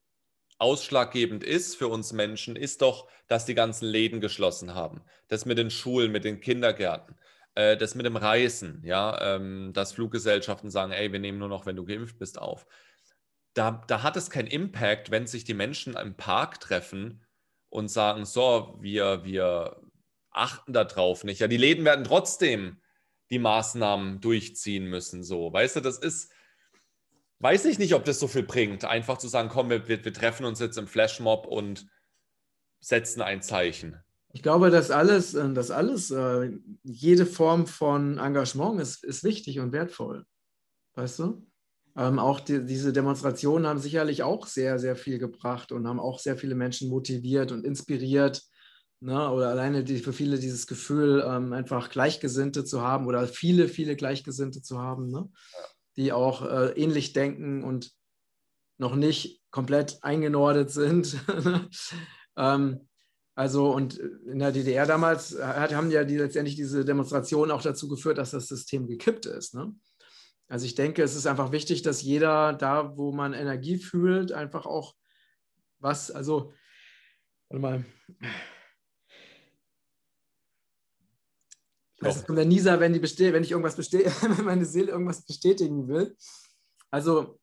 ausschlaggebend 0.57 1.43
ist 1.43 1.75
für 1.75 1.87
uns 1.87 2.13
Menschen, 2.13 2.55
ist 2.55 2.81
doch, 2.81 3.09
dass 3.27 3.45
die 3.45 3.55
ganzen 3.55 3.87
Läden 3.87 4.21
geschlossen 4.21 4.75
haben. 4.75 5.01
Das 5.27 5.45
mit 5.45 5.57
den 5.57 5.71
Schulen, 5.71 6.11
mit 6.11 6.23
den 6.23 6.39
Kindergärten, 6.39 7.15
äh, 7.55 7.75
das 7.77 7.95
mit 7.95 8.05
dem 8.05 8.15
Reisen, 8.15 8.81
ja, 8.85 9.35
ähm, 9.35 9.71
dass 9.73 9.93
Fluggesellschaften 9.93 10.69
sagen, 10.69 10.91
ey, 10.91 11.11
wir 11.11 11.19
nehmen 11.19 11.39
nur 11.39 11.49
noch, 11.49 11.65
wenn 11.65 11.75
du 11.75 11.85
geimpft 11.85 12.19
bist, 12.19 12.37
auf. 12.39 12.67
Da, 13.53 13.83
da 13.87 14.03
hat 14.03 14.15
es 14.17 14.29
keinen 14.29 14.47
Impact, 14.47 15.11
wenn 15.11 15.27
sich 15.27 15.43
die 15.43 15.53
Menschen 15.53 15.95
im 15.95 16.15
Park 16.15 16.59
treffen 16.59 17.25
und 17.69 17.89
sagen, 17.89 18.25
so, 18.25 18.77
wir, 18.81 19.23
wir 19.23 19.81
achten 20.29 20.73
darauf 20.73 21.23
nicht. 21.23 21.39
Ja, 21.39 21.47
die 21.47 21.57
Läden 21.57 21.85
werden 21.85 22.05
trotzdem 22.05 22.80
die 23.31 23.39
Maßnahmen 23.39 24.19
durchziehen 24.19 24.85
müssen. 24.85 25.23
So, 25.23 25.51
weißt 25.51 25.77
du, 25.77 25.79
das 25.79 25.97
ist, 25.97 26.31
weiß 27.39 27.65
ich 27.65 27.79
nicht, 27.79 27.95
ob 27.95 28.05
das 28.05 28.19
so 28.19 28.27
viel 28.27 28.43
bringt, 28.43 28.85
einfach 28.85 29.17
zu 29.17 29.27
sagen, 29.27 29.49
komm, 29.49 29.69
wir, 29.69 29.87
wir, 29.87 30.01
treffen 30.13 30.45
uns 30.45 30.59
jetzt 30.59 30.77
im 30.77 30.87
Flashmob 30.87 31.47
und 31.47 31.87
setzen 32.81 33.21
ein 33.21 33.41
Zeichen. 33.41 33.97
Ich 34.33 34.43
glaube, 34.43 34.69
dass 34.69 34.91
alles, 34.91 35.33
äh, 35.33 35.51
dass 35.53 35.71
alles, 35.71 36.11
äh, 36.11 36.51
jede 36.83 37.25
Form 37.25 37.67
von 37.67 38.17
Engagement 38.17 38.81
ist, 38.81 39.03
ist 39.03 39.23
wichtig 39.23 39.59
und 39.59 39.71
wertvoll. 39.71 40.25
weißt 40.95 41.19
du? 41.19 41.47
Ähm, 41.97 42.19
auch 42.19 42.39
die, 42.39 42.65
diese 42.65 42.93
Demonstrationen 42.93 43.67
haben 43.67 43.79
sicherlich 43.79 44.23
auch 44.23 44.47
sehr, 44.47 44.79
sehr 44.79 44.95
viel 44.95 45.19
gebracht 45.19 45.71
und 45.71 45.87
haben 45.87 45.99
auch 45.99 46.19
sehr 46.19 46.37
viele 46.37 46.55
Menschen 46.55 46.89
motiviert 46.89 47.51
und 47.51 47.65
inspiriert. 47.65 48.41
Ne? 49.03 49.31
Oder 49.31 49.49
alleine 49.49 49.83
die, 49.83 49.97
für 49.97 50.13
viele 50.13 50.37
dieses 50.37 50.67
Gefühl, 50.67 51.23
ähm, 51.27 51.53
einfach 51.53 51.89
Gleichgesinnte 51.89 52.63
zu 52.63 52.81
haben 52.81 53.07
oder 53.07 53.27
viele, 53.27 53.67
viele 53.67 53.95
Gleichgesinnte 53.95 54.61
zu 54.61 54.79
haben, 54.79 55.09
ne? 55.09 55.27
die 55.97 56.13
auch 56.13 56.45
äh, 56.45 56.71
ähnlich 56.79 57.11
denken 57.13 57.63
und 57.63 57.91
noch 58.77 58.95
nicht 58.95 59.41
komplett 59.49 60.03
eingenordet 60.03 60.69
sind. 60.71 61.17
Ne? 61.43 61.67
ähm, 62.37 62.87
also 63.33 63.71
und 63.71 63.95
in 63.97 64.39
der 64.39 64.51
DDR 64.51 64.85
damals 64.85 65.37
hat, 65.41 65.73
haben 65.73 65.89
ja 65.89 66.03
die, 66.03 66.17
letztendlich 66.17 66.55
diese 66.55 66.85
Demonstrationen 66.85 67.51
auch 67.51 67.63
dazu 67.63 67.87
geführt, 67.87 68.19
dass 68.19 68.31
das 68.31 68.47
System 68.47 68.87
gekippt 68.87 69.25
ist. 69.25 69.55
Ne? 69.55 69.73
Also 70.47 70.65
ich 70.65 70.75
denke, 70.75 71.01
es 71.01 71.15
ist 71.15 71.25
einfach 71.25 71.51
wichtig, 71.51 71.81
dass 71.81 72.03
jeder 72.03 72.53
da, 72.53 72.95
wo 72.97 73.11
man 73.11 73.33
Energie 73.33 73.77
fühlt, 73.77 74.31
einfach 74.31 74.65
auch 74.67 74.95
was, 75.79 76.11
also, 76.11 76.53
warte 77.49 77.61
mal. 77.61 77.85
Es 82.01 82.25
kommt 82.25 82.37
der 82.37 82.45
Nisa, 82.45 82.79
wenn, 82.79 82.93
die 82.93 82.99
beste 82.99 83.31
wenn 83.33 83.43
ich 83.43 83.51
irgendwas 83.51 83.75
bestehe, 83.75 84.05
wenn 84.21 84.45
meine 84.45 84.65
Seele 84.65 84.91
irgendwas 84.91 85.25
bestätigen 85.25 85.87
will. 85.87 86.15
Also 86.89 87.39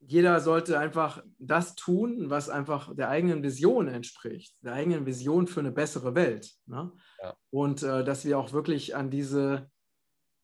jeder 0.00 0.40
sollte 0.40 0.78
einfach 0.78 1.22
das 1.38 1.74
tun, 1.74 2.30
was 2.30 2.48
einfach 2.48 2.94
der 2.94 3.10
eigenen 3.10 3.42
Vision 3.42 3.88
entspricht, 3.88 4.56
der 4.62 4.72
eigenen 4.72 5.04
Vision 5.04 5.46
für 5.46 5.60
eine 5.60 5.72
bessere 5.72 6.14
Welt. 6.14 6.50
Ne? 6.66 6.92
Ja. 7.22 7.36
Und 7.50 7.82
äh, 7.82 8.04
dass 8.04 8.24
wir 8.24 8.38
auch 8.38 8.52
wirklich 8.52 8.96
an 8.96 9.10
diese 9.10 9.70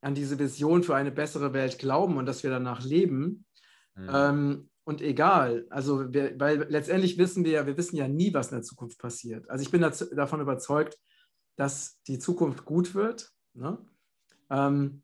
an 0.05 0.14
diese 0.14 0.39
Vision 0.39 0.82
für 0.82 0.95
eine 0.95 1.11
bessere 1.11 1.55
Welt 1.55 1.78
glauben 1.78 2.18
und 2.18 2.26
dass 2.26 2.43
wir 2.43 2.51
danach 2.51 2.85
leben. 2.85 3.47
Mhm. 3.95 4.11
Ähm, 4.12 4.70
und 4.85 5.01
egal, 5.01 5.66
also 5.70 6.12
wir, 6.12 6.39
weil 6.39 6.66
letztendlich 6.68 7.16
wissen 7.16 7.43
wir 7.43 7.53
ja, 7.53 7.66
wir 7.66 7.78
wissen 7.78 7.97
ja 7.97 8.07
nie, 8.07 8.35
was 8.35 8.51
in 8.51 8.59
der 8.59 8.62
Zukunft 8.64 8.99
passiert. 8.99 9.49
Also 9.49 9.62
ich 9.62 9.70
bin 9.70 9.80
dazu, 9.80 10.05
davon 10.14 10.43
überzeugt, 10.43 10.99
dass 11.57 12.01
die 12.07 12.19
Zukunft 12.19 12.65
gut 12.65 12.95
wird. 12.95 13.33
Ne? 13.55 13.79
Ähm, 14.51 15.03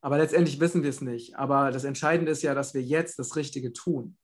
aber 0.00 0.18
letztendlich 0.18 0.60
wissen 0.60 0.82
wir 0.82 0.90
es 0.90 1.00
nicht. 1.00 1.36
Aber 1.36 1.70
das 1.70 1.84
Entscheidende 1.84 2.32
ist 2.32 2.42
ja, 2.42 2.54
dass 2.54 2.74
wir 2.74 2.82
jetzt 2.82 3.18
das 3.18 3.36
Richtige 3.36 3.72
tun. 3.72 4.18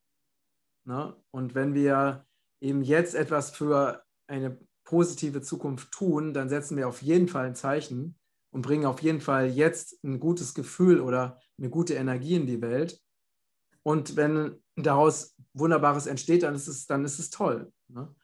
Ne? 0.84 1.16
Und 1.30 1.54
wenn 1.54 1.74
wir 1.74 2.26
eben 2.60 2.82
jetzt 2.82 3.14
etwas 3.14 3.50
für 3.50 4.02
eine 4.26 4.58
positive 4.84 5.40
Zukunft 5.40 5.92
tun, 5.92 6.34
dann 6.34 6.48
setzen 6.48 6.76
wir 6.76 6.88
auf 6.88 7.02
jeden 7.02 7.28
Fall 7.28 7.46
ein 7.46 7.54
Zeichen 7.54 8.18
und 8.50 8.62
bringen 8.62 8.86
auf 8.86 9.00
jeden 9.02 9.20
Fall 9.20 9.48
jetzt 9.48 10.02
ein 10.04 10.20
gutes 10.20 10.54
Gefühl 10.54 11.00
oder 11.00 11.40
eine 11.58 11.70
gute 11.70 11.94
Energie 11.94 12.34
in 12.34 12.46
die 12.46 12.60
Welt. 12.60 13.00
Und 13.82 14.16
wenn 14.16 14.62
daraus 14.76 15.36
Wunderbares 15.54 16.06
entsteht, 16.06 16.42
dann 16.42 16.54
ist 16.54 16.68
es, 16.68 16.86
dann 16.86 17.04
ist 17.04 17.18
es 17.18 17.30
toll. 17.30 17.72
Ne? 17.88 18.14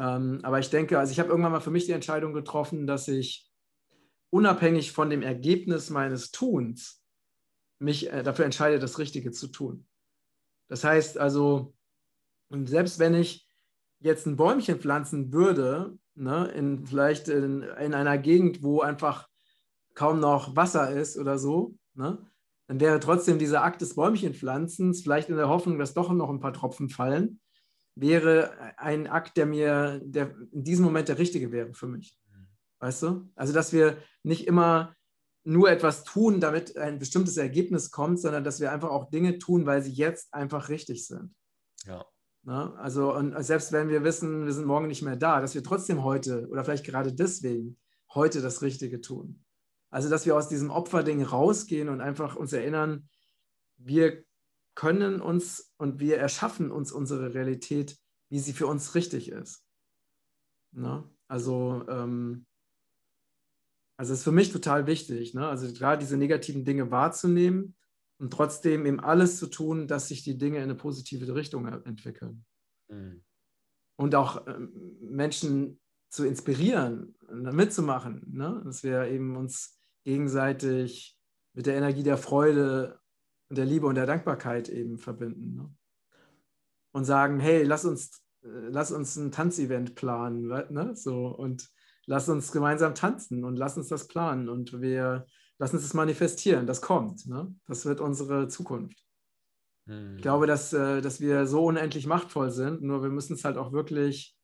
Ähm, 0.00 0.40
aber 0.42 0.58
ich 0.58 0.70
denke, 0.70 0.98
also 0.98 1.12
ich 1.12 1.20
habe 1.20 1.28
irgendwann 1.28 1.52
mal 1.52 1.60
für 1.60 1.70
mich 1.70 1.84
die 1.84 1.92
Entscheidung 1.92 2.32
getroffen, 2.32 2.86
dass 2.86 3.06
ich 3.06 3.50
unabhängig 4.30 4.92
von 4.92 5.10
dem 5.10 5.20
Ergebnis 5.20 5.90
meines 5.90 6.30
Tuns 6.30 7.02
mich 7.78 8.10
äh, 8.10 8.22
dafür 8.22 8.46
entscheide, 8.46 8.78
das 8.78 8.98
Richtige 8.98 9.30
zu 9.30 9.48
tun. 9.48 9.86
Das 10.68 10.84
heißt 10.84 11.18
also, 11.18 11.74
selbst 12.48 12.98
wenn 12.98 13.14
ich 13.14 13.46
jetzt 13.98 14.26
ein 14.26 14.36
Bäumchen 14.36 14.80
pflanzen 14.80 15.34
würde, 15.34 15.98
ne, 16.14 16.46
in, 16.52 16.86
vielleicht 16.86 17.28
in, 17.28 17.62
in 17.62 17.92
einer 17.92 18.16
Gegend, 18.16 18.62
wo 18.62 18.80
einfach 18.80 19.28
kaum 19.94 20.18
noch 20.18 20.56
Wasser 20.56 20.92
ist 20.92 21.18
oder 21.18 21.38
so, 21.38 21.74
ne, 21.92 22.26
dann 22.68 22.80
wäre 22.80 23.00
trotzdem 23.00 23.38
dieser 23.38 23.64
Akt 23.64 23.82
des 23.82 23.96
Bäumchenpflanzens, 23.96 25.02
vielleicht 25.02 25.28
in 25.28 25.36
der 25.36 25.50
Hoffnung, 25.50 25.78
dass 25.78 25.92
doch 25.92 26.10
noch 26.10 26.30
ein 26.30 26.40
paar 26.40 26.54
Tropfen 26.54 26.88
fallen, 26.88 27.40
wäre 28.00 28.78
ein 28.78 29.06
Akt, 29.06 29.36
der 29.36 29.46
mir 29.46 30.00
der 30.02 30.34
in 30.52 30.64
diesem 30.64 30.84
Moment 30.84 31.08
der 31.08 31.18
richtige 31.18 31.52
wäre 31.52 31.74
für 31.74 31.86
mich. 31.86 32.18
Weißt 32.78 33.02
du? 33.02 33.30
Also, 33.34 33.52
dass 33.52 33.72
wir 33.72 33.98
nicht 34.22 34.46
immer 34.46 34.94
nur 35.44 35.70
etwas 35.70 36.04
tun, 36.04 36.40
damit 36.40 36.76
ein 36.76 36.98
bestimmtes 36.98 37.36
Ergebnis 37.36 37.90
kommt, 37.90 38.20
sondern 38.20 38.44
dass 38.44 38.60
wir 38.60 38.72
einfach 38.72 38.90
auch 38.90 39.10
Dinge 39.10 39.38
tun, 39.38 39.66
weil 39.66 39.82
sie 39.82 39.92
jetzt 39.92 40.32
einfach 40.32 40.68
richtig 40.68 41.06
sind. 41.06 41.34
Ja. 41.84 42.04
Ne? 42.42 42.74
Also, 42.78 43.14
und 43.14 43.42
selbst 43.44 43.72
wenn 43.72 43.88
wir 43.88 44.02
wissen, 44.02 44.46
wir 44.46 44.52
sind 44.52 44.66
morgen 44.66 44.86
nicht 44.86 45.02
mehr 45.02 45.16
da, 45.16 45.40
dass 45.40 45.54
wir 45.54 45.62
trotzdem 45.62 46.04
heute 46.04 46.48
oder 46.48 46.64
vielleicht 46.64 46.86
gerade 46.86 47.12
deswegen 47.12 47.78
heute 48.14 48.40
das 48.40 48.62
Richtige 48.62 49.00
tun. 49.00 49.44
Also, 49.90 50.08
dass 50.08 50.24
wir 50.24 50.36
aus 50.36 50.48
diesem 50.48 50.70
Opferding 50.70 51.22
rausgehen 51.22 51.88
und 51.88 52.00
einfach 52.00 52.36
uns 52.36 52.52
erinnern, 52.52 53.08
wir 53.76 54.24
können 54.74 55.20
uns 55.20 55.72
und 55.76 56.00
wir 56.00 56.18
erschaffen 56.18 56.70
uns 56.70 56.92
unsere 56.92 57.34
Realität, 57.34 57.98
wie 58.28 58.38
sie 58.38 58.52
für 58.52 58.66
uns 58.66 58.94
richtig 58.94 59.30
ist. 59.30 59.64
Ne? 60.72 61.04
Also, 61.28 61.84
ähm, 61.88 62.46
also 63.96 64.14
ist 64.14 64.24
für 64.24 64.32
mich 64.32 64.52
total 64.52 64.86
wichtig, 64.86 65.34
ne? 65.34 65.46
also 65.46 65.70
gerade 65.72 66.00
diese 66.00 66.16
negativen 66.16 66.64
Dinge 66.64 66.90
wahrzunehmen 66.90 67.76
und 68.18 68.32
trotzdem 68.32 68.86
eben 68.86 69.00
alles 69.00 69.38
zu 69.38 69.46
tun, 69.46 69.88
dass 69.88 70.08
sich 70.08 70.22
die 70.22 70.38
Dinge 70.38 70.58
in 70.58 70.64
eine 70.64 70.74
positive 70.74 71.34
Richtung 71.34 71.66
entwickeln. 71.66 72.44
Mhm. 72.88 73.24
Und 73.96 74.14
auch 74.14 74.46
ähm, 74.46 74.96
Menschen 75.00 75.80
zu 76.08 76.26
inspirieren, 76.26 77.14
mitzumachen, 77.30 78.24
ne? 78.32 78.62
dass 78.64 78.82
wir 78.82 79.04
eben 79.04 79.36
uns 79.36 79.78
gegenseitig 80.04 81.18
mit 81.52 81.66
der 81.66 81.76
Energie 81.76 82.02
der 82.02 82.16
Freude 82.16 82.99
und 83.50 83.58
der 83.58 83.66
Liebe 83.66 83.86
und 83.86 83.96
der 83.96 84.06
Dankbarkeit 84.06 84.68
eben 84.68 84.98
verbinden. 84.98 85.54
Ne? 85.56 85.74
Und 86.92 87.04
sagen, 87.04 87.38
hey, 87.38 87.62
lass 87.64 87.84
uns, 87.84 88.22
äh, 88.42 88.48
lass 88.70 88.90
uns 88.92 89.16
ein 89.16 89.30
Tanzevent 89.30 89.94
planen, 89.94 90.46
ne? 90.70 90.92
so, 90.94 91.26
und 91.26 91.68
lass 92.06 92.28
uns 92.28 92.50
gemeinsam 92.52 92.94
tanzen 92.94 93.44
und 93.44 93.56
lass 93.56 93.76
uns 93.76 93.88
das 93.88 94.08
planen 94.08 94.48
und 94.48 94.80
wir 94.80 95.26
lass 95.60 95.74
uns 95.74 95.82
das 95.82 95.94
manifestieren, 95.94 96.66
das 96.66 96.80
kommt. 96.80 97.26
Ne? 97.26 97.54
Das 97.66 97.84
wird 97.84 98.00
unsere 98.00 98.48
Zukunft. 98.48 99.04
Hm. 99.86 100.16
Ich 100.16 100.22
glaube, 100.22 100.46
dass, 100.46 100.72
äh, 100.72 101.02
dass 101.02 101.20
wir 101.20 101.46
so 101.46 101.66
unendlich 101.66 102.06
machtvoll 102.06 102.50
sind, 102.50 102.82
nur 102.82 103.02
wir 103.02 103.10
müssen 103.10 103.34
es 103.34 103.44
halt 103.44 103.58
auch 103.58 103.70
wirklich 103.70 104.36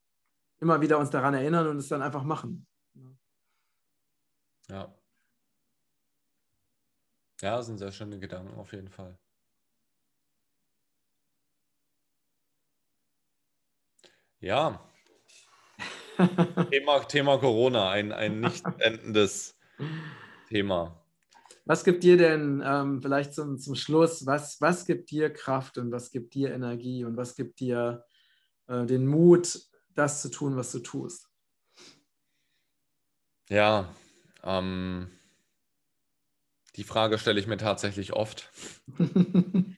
immer 0.59 0.81
wieder 0.83 0.99
uns 0.99 1.11
daran 1.11 1.35
erinnern 1.35 1.67
und 1.69 1.79
es 1.79 1.89
dann 1.89 2.03
einfach 2.03 2.23
machen. 2.25 2.67
Ja. 4.69 4.95
Ja, 7.43 7.57
das 7.57 7.66
sind 7.66 7.78
sehr 7.78 7.93
schöne 7.93 8.18
Gedanken 8.18 8.59
auf 8.59 8.72
jeden 8.72 8.89
Fall. 8.89 9.18
Ja. 14.41 14.80
Thema, 16.70 17.01
Thema 17.01 17.39
Corona, 17.39 17.91
ein, 17.91 18.12
ein 18.12 18.41
nicht 18.41 18.64
endendes 18.78 19.55
Thema. 20.49 21.03
Was 21.66 21.84
gibt 21.84 22.05
dir 22.05 22.16
denn 22.16 22.62
ähm, 22.64 23.03
vielleicht 23.03 23.34
zum, 23.34 23.59
zum 23.59 23.74
Schluss, 23.74 24.24
was, 24.24 24.61
was 24.61 24.87
gibt 24.87 25.11
dir 25.11 25.32
Kraft 25.32 25.78
und 25.78 25.91
was 25.91 26.11
gibt 26.11 26.34
dir 26.34 26.55
Energie 26.55 27.05
und 27.05 27.16
was 27.16 27.34
gibt 27.34 27.61
dir 27.61 28.05
äh, 28.68 28.87
den 28.87 29.07
Mut, 29.07 29.61
das 29.95 30.22
zu 30.22 30.30
tun, 30.30 30.57
was 30.57 30.72
du 30.72 30.78
tust? 30.78 31.28
Ja, 33.49 33.95
ähm, 34.43 35.11
die 36.77 36.85
Frage 36.85 37.18
stelle 37.18 37.41
ich 37.41 37.47
mir 37.47 37.57
tatsächlich 37.57 38.12
oft, 38.12 38.51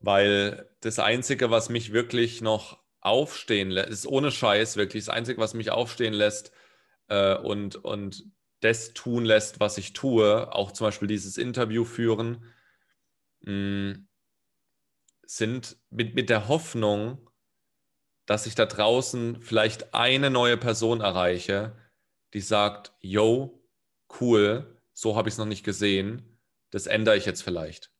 weil 0.00 0.70
das 0.80 0.98
Einzige, 0.98 1.50
was 1.50 1.68
mich 1.68 1.92
wirklich 1.92 2.40
noch 2.40 2.78
aufstehen 3.00 3.70
lässt, 3.70 3.90
ist 3.90 4.06
ohne 4.06 4.30
Scheiß 4.30 4.76
wirklich 4.76 5.04
das 5.04 5.14
Einzige, 5.14 5.40
was 5.40 5.54
mich 5.54 5.70
aufstehen 5.70 6.14
lässt 6.14 6.52
äh, 7.08 7.36
und, 7.36 7.76
und 7.76 8.24
das 8.60 8.94
tun 8.94 9.24
lässt, 9.24 9.60
was 9.60 9.78
ich 9.78 9.92
tue, 9.92 10.52
auch 10.52 10.72
zum 10.72 10.86
Beispiel 10.86 11.08
dieses 11.08 11.36
Interview 11.36 11.84
führen, 11.84 12.44
mh, 13.40 13.52
mm, 13.52 14.08
sind 15.28 15.76
mit, 15.90 16.14
mit 16.14 16.30
der 16.30 16.46
Hoffnung, 16.46 17.28
dass 18.26 18.46
ich 18.46 18.54
da 18.54 18.66
draußen 18.66 19.42
vielleicht 19.42 19.92
eine 19.92 20.30
neue 20.30 20.56
Person 20.56 21.00
erreiche, 21.00 21.76
die 22.32 22.40
sagt, 22.40 22.92
yo, 23.00 23.60
cool, 24.20 24.80
so 24.92 25.16
habe 25.16 25.28
ich 25.28 25.34
es 25.34 25.38
noch 25.38 25.46
nicht 25.46 25.64
gesehen, 25.64 26.35
das 26.70 26.86
ändere 26.86 27.16
ich 27.16 27.26
jetzt 27.26 27.42
vielleicht. 27.42 27.90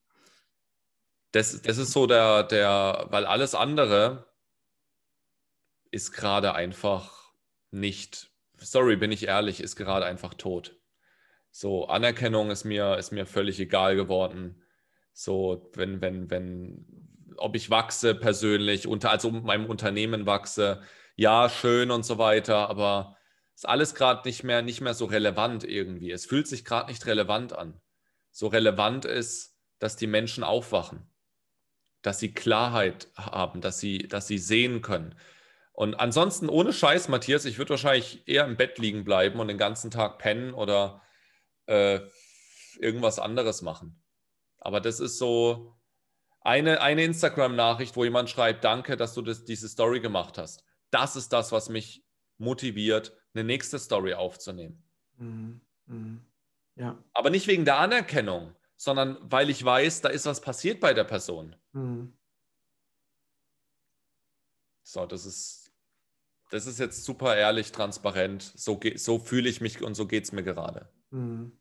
Das, 1.33 1.61
das 1.63 1.79
ist 1.79 1.93
so 1.93 2.07
der, 2.07 2.45
der, 2.45 3.07
weil 3.11 3.27
alles 3.27 3.55
andere 3.55 4.27
ist 5.91 6.13
gerade 6.13 6.55
einfach 6.55 7.33
nicht 7.71 8.31
sorry, 8.59 8.97
bin 8.97 9.13
ich 9.13 9.27
ehrlich, 9.27 9.61
ist 9.61 9.77
gerade 9.77 10.07
einfach 10.07 10.35
tot. 10.35 10.77
So, 11.51 11.87
Anerkennung 11.89 12.51
ist 12.51 12.65
mir, 12.65 12.97
ist 12.97 13.13
mir 13.13 13.27
völlig 13.27 13.59
egal 13.61 13.97
geworden. 13.97 14.63
So, 15.13 15.71
wenn, 15.75 16.01
wenn, 16.01 16.31
wenn, 16.31 16.87
ob 17.37 17.57
ich 17.57 17.71
wachse 17.71 18.15
persönlich, 18.15 18.87
unter, 18.87 19.11
also 19.11 19.31
meinem 19.31 19.67
Unternehmen 19.67 20.27
wachse, 20.27 20.83
ja, 21.17 21.49
schön 21.49 21.91
und 21.91 22.05
so 22.05 22.19
weiter, 22.19 22.69
aber 22.69 23.17
ist 23.55 23.67
alles 23.67 23.95
gerade 23.95 24.29
nicht 24.29 24.45
mehr, 24.45 24.61
nicht 24.61 24.83
mehr 24.83 24.93
so 24.93 25.07
relevant 25.07 25.65
irgendwie. 25.65 26.11
Es 26.11 26.27
fühlt 26.27 26.47
sich 26.47 26.65
gerade 26.65 26.91
nicht 26.91 27.07
relevant 27.07 27.55
an. 27.55 27.81
So 28.37 28.49
relevant 28.49 29.07
ist, 29.07 29.57
dass 29.79 29.97
die 29.97 30.07
Menschen 30.07 30.45
aufwachen, 30.45 31.11
dass 32.03 32.19
sie 32.19 32.35
Klarheit 32.35 33.09
haben, 33.17 33.63
dass 33.63 33.81
sie, 33.81 34.09
dass 34.09 34.27
sie 34.27 34.37
sehen 34.37 34.83
können. 34.83 35.15
Und 35.73 35.95
ansonsten, 35.95 36.51
ohne 36.51 36.75
Scheiß, 36.75 37.09
Matthias, 37.09 37.47
ich 37.47 37.57
würde 37.57 37.71
wahrscheinlich 37.71 38.29
eher 38.29 38.45
im 38.45 38.59
Bett 38.59 38.77
liegen 38.77 39.05
bleiben 39.05 39.41
und 39.41 39.49
den 39.49 39.57
ganzen 39.57 39.91
Tag 39.91 40.19
pennen 40.19 40.53
oder 40.53 41.01
äh, 41.65 42.01
irgendwas 42.79 43.19
anderes 43.19 43.63
machen. 43.63 44.03
Aber 44.59 44.83
das 44.83 45.01
ist 45.01 45.17
so 45.17 45.75
eine, 46.43 46.83
eine 46.83 47.05
Instagram-Nachricht, 47.05 47.97
wo 47.97 48.05
jemand 48.05 48.29
schreibt, 48.29 48.65
danke, 48.65 48.99
dass 48.99 49.15
du 49.15 49.23
das, 49.23 49.47
diese 49.47 49.67
Story 49.67 50.01
gemacht 50.01 50.37
hast. 50.37 50.63
Das 50.91 51.17
ist 51.17 51.33
das, 51.33 51.53
was 51.53 51.71
mich 51.71 52.05
motiviert, 52.37 53.17
eine 53.33 53.45
nächste 53.45 53.79
Story 53.79 54.13
aufzunehmen. 54.13 54.85
Mhm. 55.17 55.63
Mhm. 55.87 56.26
Ja. 56.77 57.03
Aber 57.13 57.31
nicht 57.31 57.47
wegen 57.47 57.65
der 57.65 57.79
Anerkennung, 57.79 58.55
sondern 58.77 59.19
weil 59.23 59.51
ich 59.51 59.65
weiß, 59.65 60.03
da 60.03 60.11
ist 60.11 60.27
was 60.27 60.41
passiert 60.41 60.81
bei 60.81 60.95
der 60.95 61.05
Person. 61.05 61.57
Mhm. 61.73 62.17
So, 64.83 65.05
das 65.05 65.27
ist, 65.27 65.73
das 66.51 66.67
ist 66.67 66.79
jetzt 66.79 67.05
super 67.05 67.37
ehrlich, 67.37 67.73
transparent. 67.73 68.53
So, 68.55 68.79
so 68.95 69.19
fühle 69.19 69.49
ich 69.49 69.61
mich 69.61 69.83
und 69.83 69.95
so 69.95 70.07
geht 70.07 70.25
es 70.25 70.33
mir 70.33 70.45
gerade. 70.45 70.89
Mhm. 71.11 71.59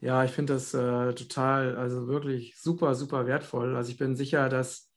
Ja, 0.00 0.24
ich 0.24 0.30
finde 0.30 0.52
das 0.52 0.74
äh, 0.74 1.14
total, 1.14 1.76
also 1.76 2.06
wirklich 2.06 2.60
super, 2.60 2.94
super 2.94 3.26
wertvoll. 3.26 3.74
Also 3.74 3.90
ich 3.90 3.96
bin 3.96 4.14
sicher, 4.14 4.48
dass, 4.48 4.92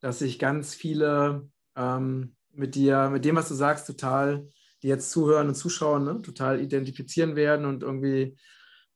dass 0.00 0.18
sich 0.18 0.38
ganz 0.38 0.74
viele 0.74 1.48
ähm, 1.74 2.36
mit 2.52 2.74
dir, 2.74 3.08
mit 3.08 3.24
dem, 3.24 3.36
was 3.36 3.48
du 3.48 3.54
sagst, 3.54 3.86
total, 3.86 4.46
die 4.82 4.88
jetzt 4.88 5.10
zuhören 5.10 5.48
und 5.48 5.54
zuschauen, 5.54 6.04
ne, 6.04 6.20
total 6.20 6.60
identifizieren 6.60 7.36
werden 7.36 7.64
und 7.64 7.82
irgendwie 7.82 8.36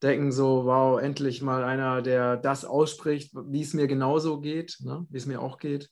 denken 0.03 0.33
so, 0.33 0.65
wow, 0.65 1.01
endlich 1.01 1.43
mal 1.43 1.65
einer, 1.65 2.03
der 2.03 2.37
das 2.37 2.65
ausspricht, 2.65 3.33
wie 3.35 3.63
es 3.63 3.75
mir 3.75 3.87
genauso 3.87 4.41
geht, 4.41 4.77
ne, 4.81 5.07
wie 5.11 5.17
es 5.17 5.27
mir 5.27 5.41
auch 5.41 5.59
geht. 5.59 5.91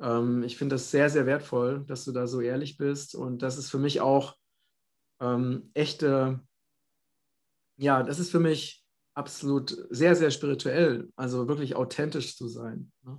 Ähm, 0.00 0.42
ich 0.42 0.56
finde 0.56 0.74
das 0.74 0.90
sehr, 0.90 1.10
sehr 1.10 1.26
wertvoll, 1.26 1.84
dass 1.86 2.04
du 2.04 2.12
da 2.12 2.26
so 2.26 2.40
ehrlich 2.40 2.76
bist 2.76 3.14
und 3.14 3.42
das 3.42 3.58
ist 3.58 3.70
für 3.70 3.78
mich 3.78 4.00
auch 4.00 4.36
ähm, 5.20 5.70
echte 5.74 6.40
ja, 7.80 8.02
das 8.02 8.18
ist 8.18 8.30
für 8.30 8.40
mich 8.40 8.84
absolut 9.14 9.74
sehr, 9.88 10.14
sehr 10.14 10.30
spirituell, 10.30 11.08
also 11.16 11.48
wirklich 11.48 11.76
authentisch 11.76 12.36
zu 12.36 12.46
sein. 12.46 12.92
Ne? 13.02 13.18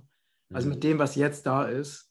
Also 0.52 0.68
mit 0.68 0.78
mhm. 0.78 0.82
dem, 0.82 0.98
was 1.00 1.16
jetzt 1.16 1.46
da 1.46 1.64
ist. 1.64 2.08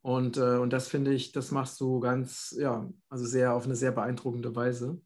Und, 0.00 0.36
äh, 0.36 0.58
und 0.58 0.72
das 0.72 0.88
finde 0.88 1.12
ich, 1.12 1.32
das 1.32 1.50
machst 1.50 1.80
du 1.80 1.98
ganz, 1.98 2.54
ja, 2.58 2.88
also 3.08 3.24
sehr 3.24 3.54
auf 3.54 3.64
eine 3.64 3.74
sehr 3.74 3.90
beeindruckende 3.90 4.54
Weise. 4.54 5.00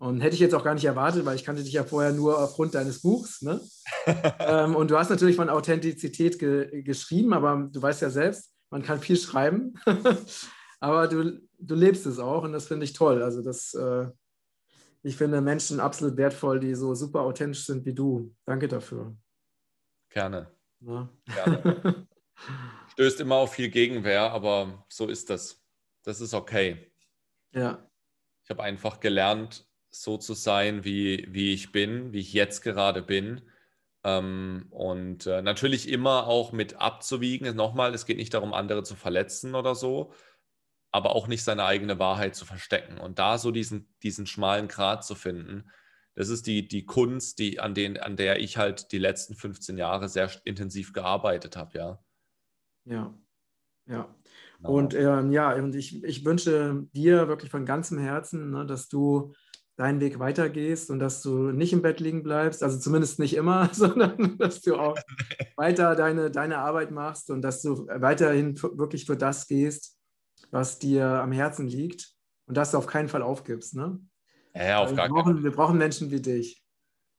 Und 0.00 0.22
hätte 0.22 0.32
ich 0.32 0.40
jetzt 0.40 0.54
auch 0.54 0.64
gar 0.64 0.72
nicht 0.72 0.86
erwartet, 0.86 1.26
weil 1.26 1.36
ich 1.36 1.44
kannte 1.44 1.62
dich 1.62 1.74
ja 1.74 1.84
vorher 1.84 2.12
nur 2.12 2.42
aufgrund 2.42 2.74
deines 2.74 3.02
Buchs. 3.02 3.42
Ne? 3.42 3.60
ähm, 4.38 4.74
und 4.74 4.90
du 4.90 4.96
hast 4.96 5.10
natürlich 5.10 5.36
von 5.36 5.50
Authentizität 5.50 6.38
ge 6.38 6.80
geschrieben, 6.82 7.34
aber 7.34 7.68
du 7.70 7.82
weißt 7.82 8.00
ja 8.00 8.08
selbst, 8.08 8.50
man 8.70 8.82
kann 8.82 9.00
viel 9.00 9.18
schreiben. 9.18 9.74
aber 10.80 11.06
du, 11.06 11.42
du 11.58 11.74
lebst 11.74 12.06
es 12.06 12.18
auch 12.18 12.44
und 12.44 12.52
das 12.52 12.66
finde 12.66 12.84
ich 12.84 12.94
toll. 12.94 13.22
Also 13.22 13.42
das, 13.42 13.74
äh, 13.74 14.08
ich 15.02 15.18
finde 15.18 15.42
Menschen 15.42 15.80
absolut 15.80 16.16
wertvoll, 16.16 16.60
die 16.60 16.74
so 16.74 16.94
super 16.94 17.20
authentisch 17.20 17.66
sind 17.66 17.84
wie 17.84 17.92
du. 17.92 18.34
Danke 18.46 18.68
dafür. 18.68 19.14
Gerne. 20.08 20.50
Ja. 20.80 21.10
Gerne. 21.26 22.06
Stößt 22.92 23.20
immer 23.20 23.34
auf 23.34 23.52
viel 23.52 23.68
Gegenwehr, 23.68 24.32
aber 24.32 24.82
so 24.88 25.08
ist 25.08 25.28
das. 25.28 25.62
Das 26.04 26.22
ist 26.22 26.32
okay. 26.32 26.90
Ja. 27.52 27.86
Ich 28.44 28.48
habe 28.48 28.62
einfach 28.62 28.98
gelernt, 28.98 29.69
so 29.90 30.16
zu 30.16 30.34
sein, 30.34 30.84
wie, 30.84 31.26
wie 31.30 31.52
ich 31.52 31.72
bin, 31.72 32.12
wie 32.12 32.20
ich 32.20 32.32
jetzt 32.32 32.62
gerade 32.62 33.02
bin. 33.02 33.42
Ähm, 34.04 34.66
und 34.70 35.26
äh, 35.26 35.42
natürlich 35.42 35.88
immer 35.88 36.26
auch 36.26 36.52
mit 36.52 36.76
abzuwiegen. 36.76 37.54
Nochmal, 37.54 37.94
es 37.94 38.06
geht 38.06 38.16
nicht 38.16 38.34
darum, 38.34 38.54
andere 38.54 38.82
zu 38.82 38.94
verletzen 38.94 39.54
oder 39.54 39.74
so, 39.74 40.12
aber 40.90 41.14
auch 41.14 41.26
nicht 41.26 41.44
seine 41.44 41.64
eigene 41.64 41.98
Wahrheit 41.98 42.34
zu 42.34 42.44
verstecken. 42.46 42.98
Und 42.98 43.18
da 43.18 43.38
so 43.38 43.50
diesen, 43.50 43.94
diesen 44.02 44.26
schmalen 44.26 44.68
Grat 44.68 45.04
zu 45.04 45.14
finden, 45.14 45.70
das 46.14 46.28
ist 46.28 46.46
die, 46.46 46.66
die 46.66 46.84
Kunst, 46.84 47.38
die, 47.38 47.60
an, 47.60 47.74
den, 47.74 47.98
an 47.98 48.16
der 48.16 48.40
ich 48.40 48.56
halt 48.56 48.92
die 48.92 48.98
letzten 48.98 49.34
15 49.34 49.78
Jahre 49.78 50.08
sehr 50.08 50.30
intensiv 50.44 50.92
gearbeitet 50.92 51.56
habe, 51.56 51.78
ja. 51.78 52.04
Ja, 52.84 53.14
ja. 53.86 54.14
Genau. 54.58 54.70
Und 54.70 54.94
ähm, 54.94 55.30
ja, 55.30 55.54
und 55.54 55.74
ich, 55.74 56.02
ich 56.04 56.24
wünsche 56.24 56.86
dir 56.92 57.28
wirklich 57.28 57.50
von 57.50 57.64
ganzem 57.64 57.98
Herzen, 57.98 58.50
ne, 58.50 58.66
dass 58.66 58.88
du 58.88 59.32
deinen 59.80 60.00
Weg 60.00 60.18
weitergehst 60.18 60.90
und 60.90 60.98
dass 60.98 61.22
du 61.22 61.52
nicht 61.52 61.72
im 61.72 61.80
Bett 61.80 62.00
liegen 62.00 62.22
bleibst, 62.22 62.62
also 62.62 62.78
zumindest 62.78 63.18
nicht 63.18 63.34
immer, 63.34 63.70
sondern 63.72 64.36
dass 64.36 64.60
du 64.60 64.76
auch 64.76 64.98
weiter 65.56 65.96
deine, 65.96 66.30
deine 66.30 66.58
Arbeit 66.58 66.90
machst 66.90 67.30
und 67.30 67.40
dass 67.40 67.62
du 67.62 67.86
weiterhin 67.86 68.62
wirklich 68.62 69.06
für 69.06 69.16
das 69.16 69.48
gehst, 69.48 69.96
was 70.50 70.78
dir 70.78 71.06
am 71.06 71.32
Herzen 71.32 71.66
liegt 71.66 72.10
und 72.46 72.58
dass 72.58 72.72
du 72.72 72.78
auf 72.78 72.86
keinen 72.86 73.08
Fall 73.08 73.22
aufgibst. 73.22 73.74
Ne? 73.74 73.98
Ja, 74.54 74.80
auf 74.80 74.94
gar 74.94 75.08
keinen 75.08 75.24
Fall. 75.24 75.44
Wir 75.44 75.52
brauchen 75.52 75.78
Menschen 75.78 76.10
wie 76.10 76.20
dich. 76.20 76.62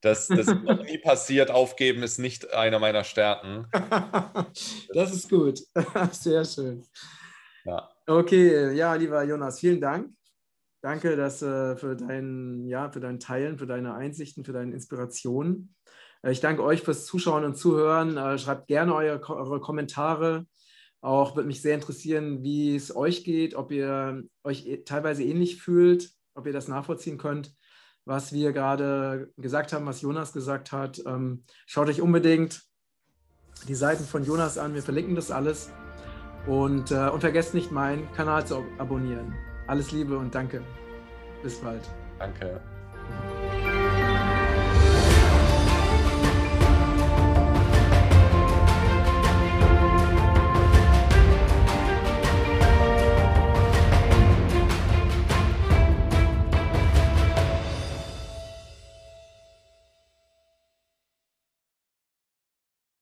Das, 0.02 0.28
das 0.28 0.48
ist 0.48 0.64
noch 0.64 0.84
nie 0.84 1.00
passiert. 1.00 1.50
Aufgeben 1.50 2.04
ist 2.04 2.20
nicht 2.20 2.54
einer 2.54 2.78
meiner 2.78 3.04
Stärken. 3.04 3.68
das 4.94 5.14
ist 5.14 5.30
gut. 5.30 5.62
Sehr 6.12 6.46
schön. 6.46 6.84
Ja. 7.66 7.90
Okay, 8.06 8.74
ja, 8.74 8.94
lieber 8.94 9.24
Jonas, 9.24 9.60
vielen 9.60 9.82
Dank. 9.82 10.12
Danke 10.82 11.16
dass, 11.16 11.42
äh, 11.42 11.76
für, 11.76 11.96
dein, 11.96 12.66
ja, 12.66 12.90
für 12.90 13.00
dein 13.00 13.20
Teilen, 13.20 13.58
für 13.58 13.68
deine 13.68 13.94
Einsichten, 13.94 14.44
für 14.44 14.54
deine 14.54 14.74
Inspirationen. 14.74 15.76
Äh, 16.24 16.32
ich 16.32 16.40
danke 16.40 16.64
euch 16.64 16.82
fürs 16.82 17.06
Zuschauen 17.06 17.46
und 17.46 17.56
Zuhören. 17.56 18.18
Äh, 18.18 18.38
schreibt 18.38 18.68
gerne 18.68 18.96
eure, 18.96 19.22
eure 19.30 19.60
Kommentare 19.60 20.46
auch 21.02 21.36
würde 21.36 21.48
mich 21.48 21.62
sehr 21.62 21.76
interessieren, 21.76 22.44
wie 22.44 22.76
es 22.76 22.96
euch 22.96 23.24
geht, 23.24 23.56
ob 23.56 23.72
ihr 23.72 24.24
euch 24.44 24.68
e-, 24.68 24.84
teilweise 24.84 25.24
ähnlich 25.24 25.62
fühlt, 25.62 26.12
ob 26.36 26.46
ihr 26.46 26.54
das 26.54 26.68
nachvollziehen 26.68 27.18
könnt, 27.18 27.56
was 28.06 28.34
wir 28.34 28.54
gerade 28.54 29.32
gesagt 29.38 29.74
haben, 29.74 29.88
was 29.88 30.02
Jonas 30.02 30.32
gesagt 30.32 30.72
hat. 30.72 31.02
Ähm, 31.06 31.44
schaut 31.66 31.90
euch 31.90 32.02
unbedingt 32.02 32.62
die 33.68 33.76
Seiten 33.76 34.04
von 34.04 34.24
Jonas 34.24 34.60
an. 34.60 34.76
Wir 34.76 34.84
verlinken 34.84 35.16
das 35.16 35.32
alles. 35.32 35.72
Und, 36.48 36.92
äh, 36.92 37.10
und 37.10 37.22
vergesst 37.22 37.54
nicht, 37.54 37.72
meinen 37.72 38.12
Kanal 38.14 38.46
zu 38.46 38.64
abonnieren. 38.78 39.36
Alles 39.68 39.92
Liebe 39.92 40.18
und 40.18 40.34
danke. 40.34 40.62
Bis 41.44 41.60
bald. 41.60 41.82
Danke. 42.20 42.60